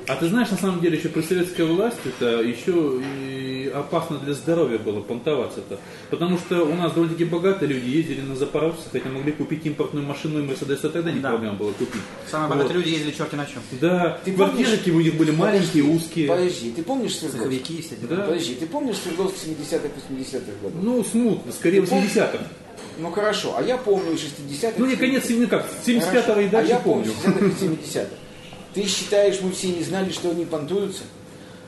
А 0.07 0.15
ты 0.15 0.27
знаешь, 0.29 0.49
на 0.51 0.57
самом 0.57 0.79
деле, 0.79 0.97
еще 0.97 1.09
при 1.09 1.21
советской 1.21 1.63
власти 1.65 1.99
это 2.05 2.41
еще 2.41 3.01
и 3.03 3.69
опасно 3.75 4.17
для 4.19 4.33
здоровья 4.33 4.77
было 4.77 5.01
понтоваться-то. 5.01 5.79
Потому 6.09 6.37
что 6.37 6.63
у 6.63 6.73
нас 6.75 6.93
довольно-таки 6.93 7.25
богатые 7.25 7.67
люди 7.73 7.89
ездили 7.89 8.21
на 8.21 8.35
запорожцах, 8.37 8.85
хотя 8.93 9.09
могли 9.09 9.33
купить 9.33 9.65
импортную 9.65 10.05
машину 10.05 10.39
и 10.39 10.43
Мерседес, 10.43 10.79
а 10.85 10.89
тогда 10.89 11.11
не 11.11 11.19
Да. 11.19 11.31
проблема 11.31 11.55
было 11.55 11.73
купить. 11.73 12.01
Самые 12.31 12.47
Вот. 12.47 12.57
богатые 12.57 12.77
люди 12.79 12.89
ездили 12.93 13.11
черти 13.11 13.35
на 13.35 13.45
чем. 13.45 13.61
Да, 13.81 14.17
Ты 14.23 14.31
квартирки 14.31 14.89
у 14.91 15.01
них 15.01 15.15
были 15.15 15.31
маленькие, 15.31 15.83
Подожди, 15.83 16.05
узкие. 16.05 16.27
Подожди, 16.29 16.71
ты 16.71 16.83
помнишь 16.83 17.15
Свердловск? 17.17 17.37
Цеховики, 17.39 17.81
все. 17.81 17.95
Да. 18.09 18.15
Подожди, 18.15 18.55
ты 18.55 18.65
помнишь 18.65 18.95
Свердловск 18.97 19.35
70-х, 19.45 19.89
80-х 20.09 20.51
годов? 20.63 20.81
Ну, 20.81 21.03
смутно, 21.03 21.51
скорее 21.51 21.81
Ты 21.81 21.87
помнишь? 21.87 22.11
80-х. 22.11 22.39
Ну 22.99 23.11
хорошо, 23.11 23.55
а 23.57 23.61
я 23.61 23.77
помню 23.77 24.13
60-х. 24.13 24.73
Ну, 24.77 24.85
не 24.85 24.95
конец, 24.95 25.25
ну 25.29 25.47
как, 25.47 25.65
с 25.83 25.87
75-го 25.87 26.39
и 26.39 26.47
дальше 26.47 26.71
а 26.71 26.75
я 26.75 26.79
помню. 26.79 27.11
70-х 27.25 27.45
и 27.45 27.49
70-х. 27.49 28.07
Ты 28.77 28.85
считаешь, 28.85 29.39
мы 29.41 29.53
все 29.53 29.69
не 29.69 29.81
знали, 29.81 30.11
что 30.11 30.29
они 30.29 30.45
понтуются? 30.45 31.01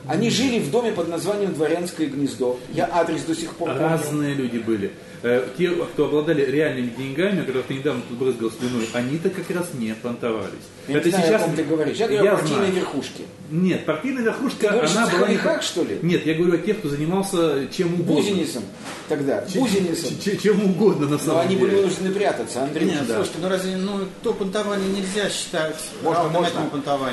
Они 0.08 0.30
жили 0.30 0.60
в 0.60 0.72
доме 0.72 0.92
под 0.92 1.08
названием 1.10 1.54
Дворянское 1.54 2.08
гнездо. 2.08 2.60
Я 2.74 2.90
адрес 2.92 3.22
до 3.24 3.36
сих 3.36 3.54
пор 3.56 3.70
помню. 3.70 3.84
Разные 3.84 4.34
люди 4.34 4.58
были. 4.58 4.92
Э, 5.22 5.46
Те, 5.58 5.70
кто 5.72 6.06
обладали 6.06 6.46
реальными 6.46 6.92
деньгами, 6.98 7.42
которых 7.42 7.66
ты 7.66 7.74
недавно 7.76 8.02
тут 8.08 8.18
брызгал 8.18 8.50
слюной, 8.52 8.88
они-то 8.94 9.30
как 9.30 9.50
раз 9.52 9.68
не 9.74 9.94
понтовались. 9.94 10.54
Я 10.88 11.02
не 11.02 11.12
знаю, 11.12 11.36
о 11.36 11.40
ком 11.40 11.56
ты 11.56 11.64
говоришь. 11.64 11.98
Я 11.98 12.08
говорю 12.08 12.28
о 12.32 12.38
партийной 12.38 12.56
знаю. 12.58 12.74
верхушке. 12.74 13.24
Нет, 13.52 13.86
партийная 13.86 14.24
верхушка, 14.24 14.60
Ты 14.62 14.70
говоришь 14.70 14.92
она 14.96 15.08
была... 15.08 15.28
не- 15.28 15.62
что 15.62 15.84
ли? 15.84 16.00
Нет, 16.02 16.26
я 16.26 16.34
говорю 16.36 16.54
о 16.54 16.58
тех, 16.58 16.80
кто 16.80 16.88
занимался 16.90 17.68
чем 17.68 17.96
угодно. 17.96 18.16
Бузинисом 18.16 18.64
тогда. 19.10 19.46
Чем- 19.52 19.64
Бузинисом. 19.64 20.12
ч- 20.24 20.38
Чем 20.38 20.64
угодно, 20.64 21.06
на 21.08 21.12
Но 21.12 21.18
самом 21.20 21.40
они 21.42 21.50
деле. 21.56 21.62
были 21.62 21.76
вынуждены 21.76 22.12
прятаться, 22.12 22.64
Андрей. 22.64 22.86
Нет, 22.86 23.06
да. 23.08 23.16
слушайте, 23.16 23.40
ну 23.42 23.50
разве 23.50 23.76
ну, 23.78 24.00
то 24.24 24.34
понтование 24.34 24.88
нельзя 24.90 25.30
считать 25.30 25.76
Можно, 26.02 26.24
можно. 26.30 26.62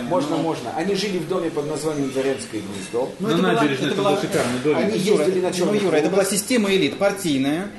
Можно, 0.09 0.37
Ну, 0.37 0.43
можно. 0.43 0.71
Они 0.77 0.95
жили 0.95 1.19
в 1.19 1.29
доме 1.29 1.51
под 1.51 1.69
названием 1.69 2.11
Дворянское 2.11 2.61
гнездо. 2.61 2.76
Ну, 2.93 3.29
На 3.29 3.33
это 3.33 3.37
была- 3.43 3.53
набережной 3.53 3.77
это 3.77 3.87
это 3.87 4.03
была- 4.03 4.11
был 4.15 4.21
шикарный 4.21 4.59
домик. 4.65 4.79
Они 4.79 4.99
Юра, 4.99 5.25
ездили 5.25 5.41
на 5.43 5.49
ну, 5.49 5.55
черных 5.55 5.83
Юра, 5.83 5.97
это 5.97 6.11
была 6.11 6.25
система 6.25 6.71
элит 6.75 6.99
партийная, 6.99 7.71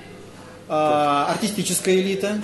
а, 0.68 1.28
артистическая 1.32 1.96
элита. 1.96 2.42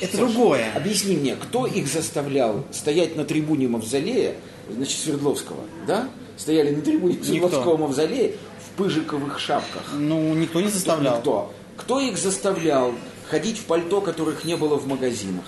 Это 0.00 0.16
другое. 0.16 0.72
Объясни 0.74 1.16
мне, 1.16 1.36
кто 1.36 1.66
их 1.66 1.86
заставлял 1.86 2.64
стоять 2.72 3.14
на 3.14 3.24
трибуне 3.24 3.68
Мавзолея, 3.68 4.34
значит, 4.68 4.98
Свердловского, 4.98 5.60
да? 5.86 6.08
Стояли 6.36 6.74
на 6.74 6.82
трибуне 6.82 7.22
Свердловского 7.22 7.76
Мавзолея 7.76 8.32
в 8.58 8.76
пыжиковых 8.76 9.38
шапках. 9.38 9.82
Ну, 9.96 10.34
никто 10.34 10.60
не 10.60 10.68
заставлял. 10.68 11.18
Никто. 11.18 11.52
Кто 11.76 12.00
их 12.00 12.18
заставлял 12.18 12.92
ходить 13.28 13.58
в 13.58 13.64
пальто, 13.64 14.00
которых 14.00 14.44
не 14.44 14.56
было 14.56 14.76
в 14.76 14.86
магазинах? 14.88 15.44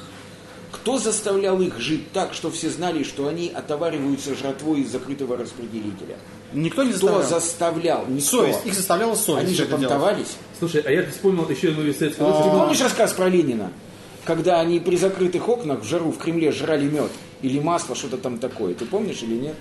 Кто 0.74 0.98
заставлял 0.98 1.60
их 1.60 1.78
жить 1.78 2.10
так, 2.12 2.34
что 2.34 2.50
все 2.50 2.68
знали, 2.68 3.04
что 3.04 3.28
они 3.28 3.48
отовариваются 3.54 4.34
жратвой 4.34 4.80
из 4.80 4.90
закрытого 4.90 5.36
распределителя? 5.36 6.16
Никто 6.52 6.82
не 6.82 6.92
Кто 6.92 7.20
заставлял. 7.22 7.40
заставлял? 7.40 8.06
Никто. 8.08 8.26
Совесть. 8.42 8.66
Их 8.66 8.74
заставляла 8.74 9.14
совесть. 9.14 9.46
Они 9.46 9.54
же 9.54 9.66
понтовались. 9.66 10.36
Слушай, 10.58 10.82
а 10.84 10.90
я 10.90 11.08
вспомнил 11.08 11.48
еще 11.48 11.68
одну 11.68 11.84
из 11.84 11.96
Ты 11.96 12.08
власти. 12.18 12.18
помнишь 12.50 12.80
рассказ 12.80 13.12
про 13.12 13.28
Ленина? 13.28 13.70
Когда 14.24 14.58
они 14.60 14.80
при 14.80 14.96
закрытых 14.96 15.48
окнах 15.48 15.82
в 15.82 15.84
жару 15.84 16.10
в 16.10 16.18
Кремле 16.18 16.50
жрали 16.50 16.86
мед 16.86 17.12
или 17.42 17.60
масло, 17.60 17.94
что-то 17.94 18.18
там 18.18 18.38
такое. 18.38 18.74
Ты 18.74 18.84
помнишь 18.84 19.22
или 19.22 19.34
нет? 19.36 19.54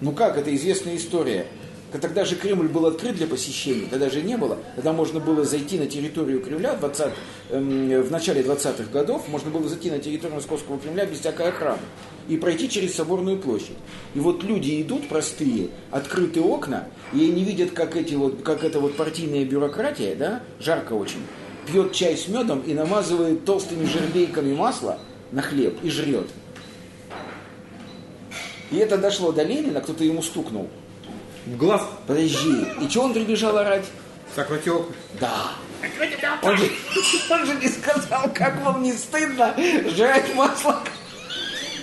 Ну 0.00 0.10
как, 0.10 0.36
это 0.36 0.54
известная 0.56 0.96
история. 0.96 1.46
Тогда 1.92 2.24
же 2.24 2.34
Кремль 2.34 2.68
был 2.68 2.86
открыт 2.86 3.16
для 3.16 3.26
посещения, 3.26 3.86
тогда 3.88 4.10
же 4.10 4.20
не 4.20 4.36
было. 4.36 4.58
Тогда 4.74 4.92
можно 4.92 5.20
было 5.20 5.44
зайти 5.44 5.78
на 5.78 5.86
территорию 5.86 6.40
Кремля 6.40 6.74
в, 6.74 6.80
20, 6.80 7.12
эм, 7.50 8.02
в 8.02 8.10
начале 8.10 8.42
20-х 8.42 8.90
годов, 8.92 9.28
можно 9.28 9.50
было 9.50 9.68
зайти 9.68 9.90
на 9.90 9.98
территорию 9.98 10.36
Московского 10.36 10.78
Кремля 10.78 11.06
без 11.06 11.20
всякой 11.20 11.48
охраны 11.48 11.80
и 12.28 12.36
пройти 12.36 12.68
через 12.68 12.94
Соборную 12.94 13.38
площадь. 13.38 13.76
И 14.14 14.18
вот 14.18 14.42
люди 14.42 14.82
идут 14.82 15.08
простые, 15.08 15.68
открытые 15.90 16.44
окна, 16.44 16.88
и 17.12 17.24
они 17.30 17.44
видят, 17.44 17.70
как, 17.70 17.96
эти 17.96 18.14
вот, 18.14 18.42
как 18.42 18.64
эта 18.64 18.80
вот 18.80 18.96
партийная 18.96 19.44
бюрократия, 19.44 20.16
да, 20.16 20.42
жарко 20.58 20.94
очень, 20.94 21.20
пьет 21.66 21.92
чай 21.92 22.16
с 22.16 22.26
медом 22.26 22.62
и 22.66 22.74
намазывает 22.74 23.44
толстыми 23.44 23.84
жердейками 23.84 24.54
масла 24.54 24.98
на 25.30 25.42
хлеб 25.42 25.78
и 25.82 25.90
жрет. 25.90 26.26
И 28.72 28.76
это 28.76 28.98
дошло 28.98 29.30
до 29.30 29.44
Ленина, 29.44 29.80
кто-то 29.80 30.02
ему 30.02 30.22
стукнул. 30.22 30.68
В 31.46 31.56
глаз. 31.56 31.82
Подожди, 32.06 32.66
и 32.80 32.88
что 32.88 33.02
он 33.02 33.14
прибежал 33.14 33.56
орать? 33.56 33.86
Окна. 34.34 34.86
Да. 35.20 35.52
Он 36.42 36.56
же, 36.56 36.70
он 37.30 37.46
же 37.46 37.54
не 37.54 37.68
сказал, 37.68 38.28
как 38.34 38.60
вам 38.64 38.82
не 38.82 38.92
стыдно 38.92 39.54
жрать 39.94 40.34
масло. 40.34 40.80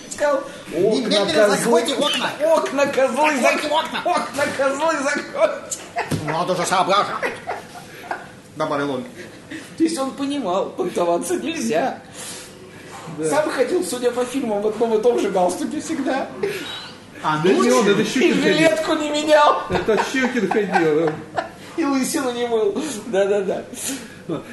Сказал, 0.10 0.44
окна 0.76 1.26
козлы, 1.34 1.82
окна. 1.98 2.32
окна 2.42 2.86
козлы, 2.88 3.32
Закройте 3.32 3.42
зак- 3.42 3.72
окна. 3.72 4.02
окна 4.06 4.44
козлы 4.58 4.94
закройте. 5.02 5.78
Надо 6.26 6.56
же 6.56 6.66
соображать. 6.66 7.34
Добавил 8.56 8.92
он. 8.96 9.04
То 9.78 9.84
есть 9.84 9.98
он 9.98 10.12
понимал, 10.12 10.70
понтоваться 10.70 11.38
нельзя. 11.38 12.00
Сам 13.30 13.50
ходил, 13.50 13.84
судя 13.86 14.12
по 14.12 14.26
фильмам, 14.26 14.62
в 14.62 14.68
одном 14.68 14.94
и 14.96 15.02
том 15.02 15.20
же 15.20 15.30
галстуке 15.30 15.82
всегда. 15.82 16.28
А 17.24 17.42
Да 17.44 17.52
не 17.54 17.72
он, 17.72 17.88
это 17.88 18.02
И 18.02 18.06
Щукин 18.06 18.36
ходил. 18.42 18.44
жилетку 18.54 18.94
не 18.96 19.10
менял. 19.10 19.62
Это 19.70 19.98
Щукин 20.12 20.50
ходил. 20.50 21.06
да. 21.34 21.46
И 21.78 21.84
лысину 21.86 22.32
не 22.32 22.46
мыл. 22.48 22.76
Да-да-да. 23.08 23.64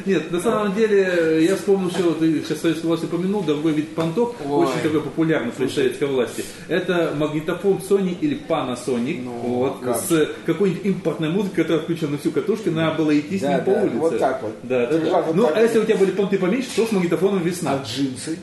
Нет, 0.05 0.33
на 0.33 0.41
самом 0.41 0.75
деле, 0.75 1.45
я 1.45 1.55
вспомнил, 1.55 1.91
что 1.91 2.13
ты 2.15 2.43
сейчас 2.43 2.61
советскую 2.61 2.89
власть 2.89 3.05
упомянул, 3.05 3.43
другой 3.43 3.73
вид 3.73 3.95
понтов, 3.95 4.35
Ой. 4.45 4.67
очень 4.67 4.81
такой 4.83 5.01
популярный 5.03 5.53
при 5.53 5.69
советской 5.69 6.09
власти. 6.09 6.45
Это 6.67 7.13
магнитофон 7.17 7.79
Sony 7.89 8.17
или 8.21 8.41
Panasonic, 8.49 9.23
вот, 9.43 9.77
Ну, 9.81 9.87
как 9.93 9.99
с 10.01 10.29
какой-нибудь 10.47 10.85
импортной 10.87 11.29
музыкой, 11.29 11.63
которая 11.63 11.85
включена 11.85 12.13
на 12.13 12.19
всю 12.19 12.33
катушку, 12.33 12.71
надо 12.73 12.97
было 12.97 13.17
идти 13.17 13.39
с 13.39 13.43
Да, 13.43 13.55
ним 13.55 13.65
по 13.65 13.71
да, 13.73 13.83
улице. 13.83 13.97
вот 13.99 14.19
так 14.19 14.43
вот. 14.43 14.53
Да, 14.65 14.87
да, 14.87 14.99
да. 14.99 15.23
вот 15.23 15.37
Ну, 15.37 15.51
а 15.55 15.61
если 15.61 15.79
вот. 15.79 15.85
у 15.85 15.87
тебя 15.87 15.99
были 15.99 16.11
понты 16.13 16.39
поменьше, 16.39 16.69
то 16.75 16.87
с 16.87 16.91
магнитофоном 16.93 17.41
весна. 17.43 17.75
А 17.75 17.85
джинсы? 17.87 18.39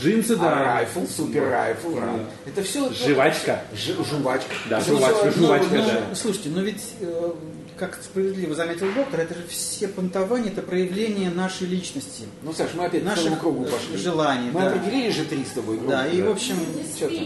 Джинсы, 0.00 0.32
А 0.34 0.36
да. 0.36 0.64
райфл, 0.64 1.06
супер 1.06 1.48
райфл. 1.48 1.96
Это 2.44 2.62
все... 2.62 2.90
Жвачка. 2.92 3.62
жвачка. 3.74 4.54
Да, 4.68 4.78
Это 4.80 4.90
жвачка, 4.96 5.30
всё- 5.30 5.46
жвачка, 5.46 5.68
ну, 5.72 5.76
да. 5.86 6.00
Ну, 6.10 6.14
Слушайте, 6.14 6.48
но 6.50 6.60
ведь, 6.60 6.82
э, 7.00 7.32
как 7.78 7.98
справедливо 8.02 8.54
заметил 8.54 8.86
доктор, 8.94 9.20
это 9.20 9.34
же 9.34 9.46
все 9.48 9.88
понтования, 9.88 10.50
это 10.50 10.62
проявление 10.62 11.30
нашей 11.30 11.66
личности. 11.66 12.24
Ну, 12.42 12.52
Саш, 12.52 12.70
мы 12.74 12.84
опять 12.86 13.04
Наших, 13.04 13.38
кругу 13.40 13.64
э, 13.64 13.68
пошли. 13.68 13.96
желаний, 13.96 14.50
Мы 14.52 14.60
да. 14.60 14.68
определили 14.68 15.10
же 15.10 15.24
три 15.24 15.44
с 15.44 15.50
тобой 15.50 15.76
группы. 15.76 15.92
Да, 15.92 16.06
и 16.06 16.20
в 16.22 16.30
общем, 16.30 16.56
Чё 16.98 17.08
там? 17.08 17.18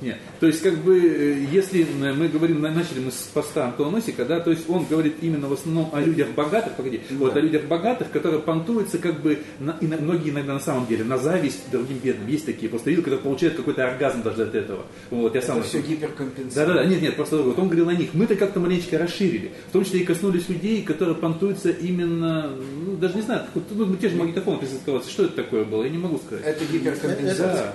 Нет. 0.00 0.16
То 0.38 0.46
есть, 0.46 0.62
как 0.62 0.76
бы, 0.78 0.96
э, 0.96 1.44
если 1.50 1.82
э, 1.82 2.12
мы 2.12 2.28
говорим, 2.28 2.60
на- 2.60 2.70
начали 2.70 3.00
мы 3.00 3.10
с 3.10 3.28
поста 3.34 3.64
Антона 3.66 3.90
Носика, 3.90 4.24
да, 4.24 4.38
то 4.38 4.50
есть 4.52 4.70
он 4.70 4.84
говорит 4.84 5.16
именно 5.22 5.48
в 5.48 5.52
основном 5.54 5.90
о 5.92 6.00
людях 6.00 6.28
богатых, 6.36 6.74
погоди, 6.74 7.00
вот 7.10 7.36
о 7.36 7.40
людях 7.40 7.64
богатых, 7.64 8.10
которые 8.12 8.40
понтуются, 8.40 8.98
как 8.98 9.20
бы, 9.20 9.40
на- 9.58 9.76
и 9.80 9.86
на- 9.88 9.96
многие 9.96 10.30
иногда 10.30 10.54
на 10.54 10.60
самом 10.60 10.86
деле, 10.86 11.02
на 11.02 11.18
зависть 11.18 11.68
другим 11.72 11.98
бедным. 11.98 12.28
Есть 12.28 12.46
такие 12.46 12.68
просто 12.68 12.90
люди, 12.90 13.02
которые 13.02 13.20
получают 13.22 13.56
какой-то 13.56 13.84
оргазм 13.88 14.22
даже 14.22 14.42
от 14.44 14.54
этого. 14.54 14.84
Вот, 15.10 15.34
я 15.34 15.42
сам 15.42 15.58
Это 15.58 15.66
все 15.66 15.80
да, 15.82 15.88
гиперкомпенсация. 15.88 16.66
да, 16.66 16.74
да, 16.74 16.84
нет, 16.84 17.02
нет, 17.02 17.16
просто 17.16 17.38
вот 17.38 17.58
он 17.58 17.66
говорил 17.66 17.88
о 17.88 17.94
них. 17.94 18.10
Мы-то 18.14 18.36
как-то 18.36 18.60
маленечко 18.60 18.98
расширили. 18.98 19.50
В 19.68 19.72
том 19.72 19.84
числе 19.84 20.00
и 20.00 20.04
коснулись 20.04 20.48
людей, 20.48 20.82
которые 20.82 21.16
понтуются 21.16 21.70
именно, 21.70 22.52
ну, 22.86 22.96
даже 22.96 23.16
не 23.16 23.22
знаю, 23.22 23.42
ну, 23.70 23.96
те 23.96 24.10
же 24.10 24.16
магнитофоны. 24.16 24.60
Что 25.08 25.24
это 25.24 25.34
такое 25.34 25.64
было? 25.64 25.82
Я 25.82 25.90
не 25.90 25.98
могу 25.98 26.18
сказать. 26.18 26.44
Это 26.46 26.64
гиперкомпенсация. 26.72 27.46
Да. 27.52 27.74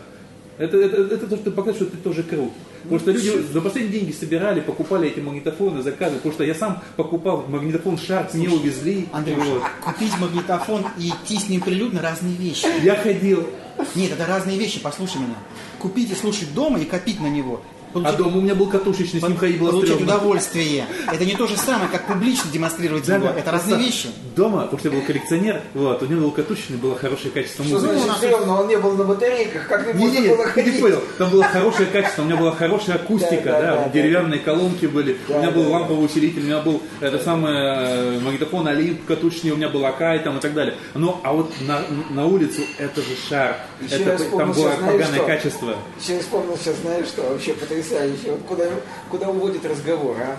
Это, 0.58 0.78
это, 0.78 1.16
это 1.16 1.28
то, 1.28 1.38
что 1.38 1.52
показывает, 1.52 1.90
что 1.90 1.98
ты 1.98 2.04
тоже 2.04 2.24
крут. 2.24 2.52
Потому 2.84 3.00
что 3.00 3.12
люди 3.12 3.46
за 3.52 3.62
последние 3.62 4.00
деньги 4.00 4.12
собирали, 4.12 4.60
покупали 4.60 5.10
эти 5.10 5.20
магнитофоны, 5.20 5.82
заказывали. 5.82 6.18
Потому 6.18 6.34
что 6.34 6.44
я 6.44 6.54
сам 6.54 6.82
покупал 6.96 7.46
магнитофон 7.48 7.98
Шарп, 7.98 8.34
мне 8.34 8.50
увезли. 8.50 9.08
Андрюш, 9.12 9.38
Вот. 9.46 9.64
купить 9.84 10.12
магнитофон 10.20 10.86
и 11.00 11.10
идти 11.10 11.38
с 11.40 11.50
ним 11.50 11.62
прилюдно 11.62 12.02
разные 12.02 12.36
вещи. 12.36 12.68
Я 12.84 12.96
ходил. 12.96 13.48
Нет, 13.96 14.12
это 14.12 14.26
разные 14.28 14.58
вещи, 14.60 14.80
послушай 14.80 15.18
меня. 15.18 15.36
Купить 15.80 16.12
и 16.12 16.16
слушать 16.16 16.54
дома 16.54 16.80
и 16.80 16.86
копить 16.86 17.20
на 17.20 17.28
него. 17.28 17.62
А 17.94 18.00
Получить- 18.00 18.18
дома 18.18 18.38
у 18.38 18.42
меня 18.42 18.56
был 18.56 18.68
катушечный, 18.68 19.20
с 19.20 19.24
ним 19.24 19.38
ходить 19.38 19.60
было 19.60 19.70
получать 19.72 19.96
стрёмно. 19.96 20.16
удовольствие. 20.16 20.86
Это 21.12 21.26
не 21.26 21.36
то 21.36 21.46
же 21.46 21.56
самое, 21.58 21.88
как 21.90 22.08
публично 22.08 22.50
демонстрировать 22.52 23.06
Да, 23.06 23.16
его. 23.16 23.28
да. 23.28 23.36
Это 23.40 23.52
разные 23.52 23.78
вещи. 23.78 24.10
Дома, 24.36 24.62
потому 24.64 24.80
что 24.80 24.90
я 24.90 24.96
был 24.96 25.02
коллекционер, 25.06 25.62
вот, 25.76 26.02
у 26.02 26.06
него 26.08 26.22
был 26.22 26.32
катушечный, 26.32 26.78
было 26.78 26.96
хорошее 26.96 27.30
качество 27.32 27.64
Что 27.64 27.76
музыки. 27.76 27.92
значит 27.94 28.18
стрёмно? 28.18 28.62
Он 28.62 28.68
не 28.68 28.78
был 28.78 28.94
на 28.94 29.04
батарейках, 29.04 29.68
как 29.68 29.86
не 29.88 29.94
Не, 29.94 30.06
можно 30.08 30.20
не, 30.20 30.28
было 30.30 30.38
ты 30.38 30.44
не 30.46 30.52
ходить? 30.70 30.82
понял. 30.82 31.02
Там 31.20 31.30
было 31.30 31.44
хорошее 31.44 31.90
качество, 31.90 32.22
у 32.24 32.26
меня 32.26 32.36
была 32.38 32.52
хорошая 32.52 32.96
акустика, 32.96 33.44
Да, 33.44 33.62
да, 33.62 33.76
да, 33.76 33.84
да, 33.84 33.90
деревянные 33.90 34.40
колонки 34.40 34.88
были, 34.88 35.18
Да, 35.28 35.36
у 35.36 35.40
меня 35.40 35.52
был 35.52 35.64
да, 35.66 35.70
ламповый 35.70 36.06
усилитель, 36.06 36.42
у 36.42 36.46
меня 36.46 36.60
был 36.62 36.82
это 37.00 37.20
самый 37.24 37.52
э, 37.54 38.20
магнитофон 38.22 38.68
Олимп 38.68 39.06
катушечный, 39.06 39.52
у 39.52 39.56
меня 39.56 39.70
был 39.70 39.86
Акай 39.86 40.18
там 40.20 40.38
и 40.38 40.42
так 40.42 40.54
далее. 40.56 40.76
Ну, 40.96 41.20
а 41.24 41.32
вот 41.34 41.52
на, 41.62 41.82
на 42.10 42.26
улицу 42.26 42.62
это 42.80 43.02
же 43.02 43.16
шар. 43.30 43.58
Еще 43.82 43.98
это, 43.98 44.18
там 44.36 44.52
было 44.52 44.70
поганое 44.72 45.06
что? 45.16 45.24
качество. 45.26 45.76
Сейчас 46.00 46.22
вспомнил, 46.22 46.58
сейчас 46.58 46.76
знаешь 46.78 47.06
что, 47.06 47.22
вообще 47.22 47.54
потрясающе. 47.54 47.83
Вот 48.28 48.42
куда, 48.48 48.66
куда 49.10 49.30
уводит 49.30 49.66
разговор, 49.66 50.18
а? 50.20 50.38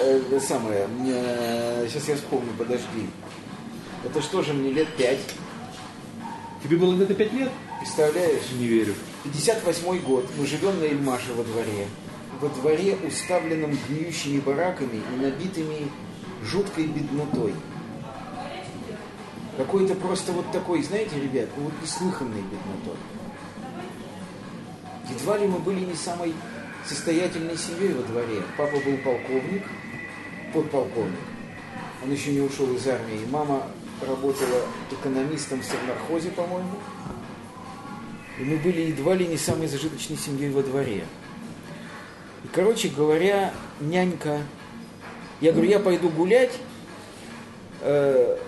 Э, 0.00 0.40
самое, 0.40 0.86
мне, 0.86 1.14
сейчас 1.88 2.08
я 2.08 2.16
вспомню, 2.16 2.50
подожди. 2.58 3.08
Это 4.04 4.20
что 4.22 4.42
же 4.42 4.52
мне 4.52 4.70
лет 4.70 4.88
пять, 4.96 5.20
Тебе 6.62 6.78
было 6.78 6.94
где-то 6.94 7.14
5 7.14 7.32
лет? 7.34 7.50
представляешь? 7.78 8.50
Не 8.58 8.66
верю. 8.66 8.94
58 9.22 10.00
год, 10.00 10.28
мы 10.36 10.46
живем 10.46 10.80
на 10.80 10.84
Эльмаше 10.84 11.32
во 11.34 11.44
дворе. 11.44 11.86
Во 12.40 12.48
дворе, 12.48 12.96
уставленном 13.06 13.78
гниющими 13.88 14.40
бараками 14.40 15.00
и 15.14 15.20
набитыми 15.20 15.88
жуткой 16.42 16.86
беднотой. 16.86 17.54
Какой-то 19.56 19.94
просто 19.94 20.32
вот 20.32 20.50
такой, 20.50 20.82
знаете, 20.82 21.20
ребят, 21.20 21.48
вот 21.56 21.72
неслыханной 21.80 22.42
беднотой. 22.42 22.98
Едва 25.10 25.38
ли 25.38 25.46
мы 25.46 25.58
были 25.58 25.84
не 25.84 25.94
самой 25.94 26.34
состоятельной 26.84 27.56
семьей 27.56 27.92
во 27.94 28.02
дворе. 28.02 28.42
Папа 28.56 28.76
был 28.76 28.96
полковник, 28.98 29.64
подполковник. 30.52 31.18
Он 32.02 32.10
еще 32.12 32.32
не 32.32 32.40
ушел 32.40 32.72
из 32.74 32.86
армии. 32.86 33.26
Мама 33.30 33.62
работала 34.06 34.62
экономистом 34.90 35.60
в 35.60 35.64
Совнархозе, 35.64 36.30
по-моему. 36.30 36.76
И 38.38 38.44
мы 38.44 38.56
были 38.58 38.82
едва 38.82 39.14
ли 39.14 39.26
не 39.26 39.38
самой 39.38 39.66
зажиточной 39.66 40.16
семьей 40.16 40.50
во 40.50 40.62
дворе. 40.62 41.04
И, 42.44 42.48
короче 42.52 42.88
говоря, 42.88 43.52
нянька... 43.80 44.40
Я 45.40 45.52
говорю, 45.52 45.68
я 45.68 45.80
пойду 45.80 46.08
гулять, 46.08 46.52
э, 47.82 48.38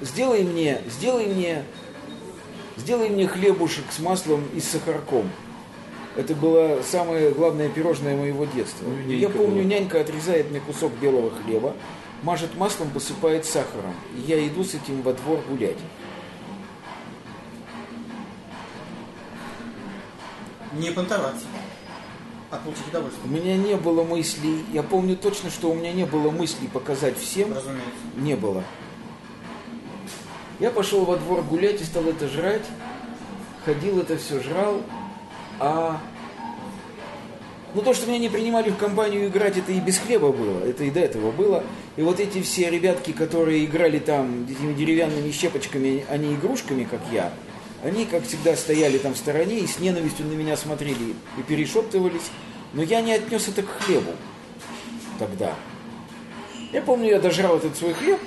сделай 0.00 0.44
мне, 0.44 0.80
сделай 0.88 1.26
мне, 1.26 1.64
сделай 2.78 3.10
мне 3.10 3.28
хлебушек 3.28 3.84
с 3.90 3.98
маслом 3.98 4.48
и 4.54 4.60
с 4.60 4.68
сахарком. 4.68 5.30
Это 6.16 6.34
было 6.34 6.82
самое 6.82 7.30
главное 7.30 7.68
пирожное 7.68 8.16
моего 8.16 8.44
детства. 8.44 8.84
Ну, 8.86 9.12
я 9.12 9.28
помню, 9.28 9.62
была. 9.62 9.64
нянька 9.64 10.00
отрезает 10.00 10.50
мне 10.50 10.60
кусок 10.60 10.92
белого 11.00 11.30
хлеба, 11.30 11.74
мажет 12.22 12.56
маслом, 12.56 12.90
посыпает 12.90 13.44
сахаром. 13.44 13.94
И 14.16 14.20
я 14.22 14.44
иду 14.46 14.64
с 14.64 14.74
этим 14.74 15.02
во 15.02 15.12
двор 15.12 15.40
гулять. 15.48 15.78
Не 20.72 20.90
понтоваться. 20.90 21.46
А 22.50 22.56
получить 22.56 22.84
У 22.86 22.90
удовольствие. 22.90 23.30
меня 23.32 23.56
не 23.56 23.76
было 23.76 24.02
мыслей, 24.02 24.64
я 24.72 24.82
помню 24.82 25.16
точно, 25.16 25.50
что 25.50 25.70
у 25.70 25.74
меня 25.74 25.92
не 25.92 26.04
было 26.04 26.30
мыслей 26.30 26.66
показать 26.66 27.16
всем, 27.16 27.54
Разумеется. 27.54 27.86
не 28.16 28.34
было. 28.34 28.64
Я 30.58 30.70
пошел 30.70 31.04
во 31.04 31.16
двор 31.16 31.42
гулять 31.42 31.80
и 31.80 31.84
стал 31.84 32.04
это 32.06 32.26
жрать, 32.28 32.64
ходил 33.64 34.00
это 34.00 34.16
все 34.16 34.40
жрал, 34.40 34.82
а 35.60 36.00
ну 37.74 37.82
то, 37.82 37.94
что 37.94 38.08
меня 38.08 38.18
не 38.18 38.28
принимали 38.28 38.70
в 38.70 38.76
компанию 38.76 39.28
играть, 39.28 39.56
это 39.56 39.70
и 39.70 39.78
без 39.78 39.98
хлеба 39.98 40.32
было, 40.32 40.64
это 40.64 40.82
и 40.82 40.90
до 40.90 41.00
этого 41.00 41.30
было. 41.30 41.62
И 41.96 42.02
вот 42.02 42.18
эти 42.18 42.42
все 42.42 42.68
ребятки, 42.68 43.12
которые 43.12 43.64
играли 43.64 44.00
там 44.00 44.44
этими 44.50 44.74
деревянными 44.74 45.30
щепочками, 45.30 46.04
а 46.08 46.16
не 46.16 46.34
игрушками, 46.34 46.84
как 46.84 47.00
я, 47.12 47.32
они, 47.84 48.06
как 48.06 48.26
всегда, 48.26 48.56
стояли 48.56 48.98
там 48.98 49.14
в 49.14 49.18
стороне 49.18 49.60
и 49.60 49.66
с 49.66 49.78
ненавистью 49.78 50.26
на 50.26 50.32
меня 50.32 50.56
смотрели 50.56 51.14
и 51.38 51.42
перешептывались. 51.46 52.30
Но 52.72 52.82
я 52.82 53.00
не 53.00 53.12
отнес 53.12 53.48
это 53.48 53.62
к 53.62 53.68
хлебу 53.68 54.12
тогда. 55.18 55.54
Я 56.72 56.82
помню, 56.82 57.10
я 57.10 57.20
дожрал 57.20 57.56
этот 57.56 57.76
свой 57.76 57.94
хлеб, 57.94 58.20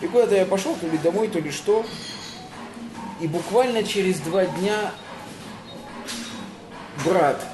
и 0.00 0.06
куда-то 0.06 0.34
я 0.34 0.44
пошел, 0.44 0.74
то 0.74 0.86
ли 0.86 0.98
домой, 0.98 1.28
то 1.28 1.38
ли 1.38 1.50
что. 1.50 1.84
И 3.20 3.26
буквально 3.26 3.82
через 3.82 4.20
два 4.20 4.46
дня 4.46 4.92
брат. 7.04 7.44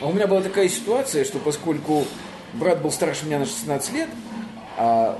А 0.00 0.06
у 0.06 0.12
меня 0.12 0.26
была 0.26 0.40
такая 0.42 0.68
ситуация, 0.68 1.24
что 1.24 1.38
поскольку 1.38 2.04
брат 2.54 2.82
был 2.82 2.90
старше 2.90 3.26
меня 3.26 3.38
на 3.38 3.46
16 3.46 3.92
лет, 3.92 4.08
а 4.76 5.18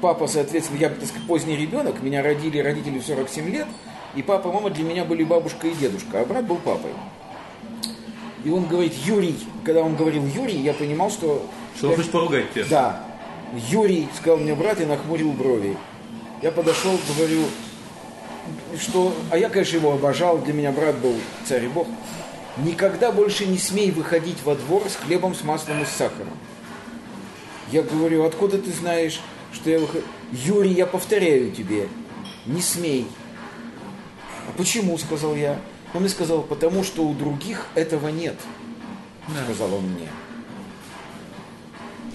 папа, 0.00 0.26
соответственно, 0.26 0.78
я, 0.78 0.88
так 0.88 1.06
сказать, 1.06 1.26
поздний 1.26 1.56
ребенок, 1.56 2.02
меня 2.02 2.22
родили 2.22 2.58
родители 2.58 2.98
в 2.98 3.06
47 3.06 3.48
лет, 3.50 3.66
и 4.14 4.22
папа 4.22 4.48
и 4.48 4.52
мама 4.52 4.70
для 4.70 4.84
меня 4.84 5.04
были 5.04 5.24
бабушка 5.24 5.68
и 5.68 5.74
дедушка, 5.74 6.20
а 6.20 6.24
брат 6.24 6.44
был 6.44 6.56
папой. 6.56 6.90
И 8.44 8.50
он 8.50 8.66
говорит, 8.66 8.94
Юрий, 9.04 9.36
когда 9.64 9.82
он 9.82 9.96
говорил 9.96 10.24
Юрий, 10.24 10.60
я 10.60 10.72
понимал, 10.72 11.10
что... 11.10 11.44
Что 11.76 11.88
он 11.90 11.96
хочет 11.96 12.12
поругать 12.12 12.52
тебя? 12.52 12.64
Да. 12.70 13.04
Юрий, 13.68 14.08
сказал 14.16 14.38
мне 14.38 14.54
брат 14.54 14.80
и 14.80 14.84
нахмурил 14.84 15.32
брови. 15.32 15.76
Я 16.42 16.52
подошел, 16.52 16.98
говорю, 17.16 17.44
что... 18.78 19.12
А 19.30 19.38
я, 19.38 19.48
конечно, 19.48 19.76
его 19.76 19.92
обожал, 19.92 20.38
для 20.38 20.52
меня 20.52 20.70
брат 20.70 20.96
был 20.96 21.14
царь 21.44 21.64
и 21.64 21.68
бог. 21.68 21.86
Никогда 22.58 23.12
больше 23.12 23.46
не 23.46 23.58
смей 23.58 23.90
выходить 23.90 24.42
во 24.44 24.54
двор 24.54 24.88
с 24.88 24.96
хлебом, 24.96 25.34
с 25.34 25.42
маслом 25.42 25.82
и 25.82 25.84
с 25.84 25.90
сахаром. 25.90 26.38
Я 27.70 27.82
говорю, 27.82 28.24
откуда 28.24 28.58
ты 28.58 28.72
знаешь? 28.72 29.20
что 29.56 29.70
я 29.70 29.78
выхожу. 29.78 30.04
Юрий, 30.32 30.72
я 30.72 30.86
повторяю 30.86 31.50
тебе, 31.50 31.88
не 32.46 32.60
смей. 32.60 33.06
А 34.48 34.56
почему, 34.56 34.96
сказал 34.98 35.34
я. 35.34 35.58
Он 35.94 36.00
мне 36.00 36.10
сказал, 36.10 36.42
потому 36.42 36.84
что 36.84 37.06
у 37.06 37.14
других 37.14 37.66
этого 37.74 38.08
нет, 38.08 38.36
сказал 39.44 39.74
он 39.74 39.84
мне. 39.84 40.08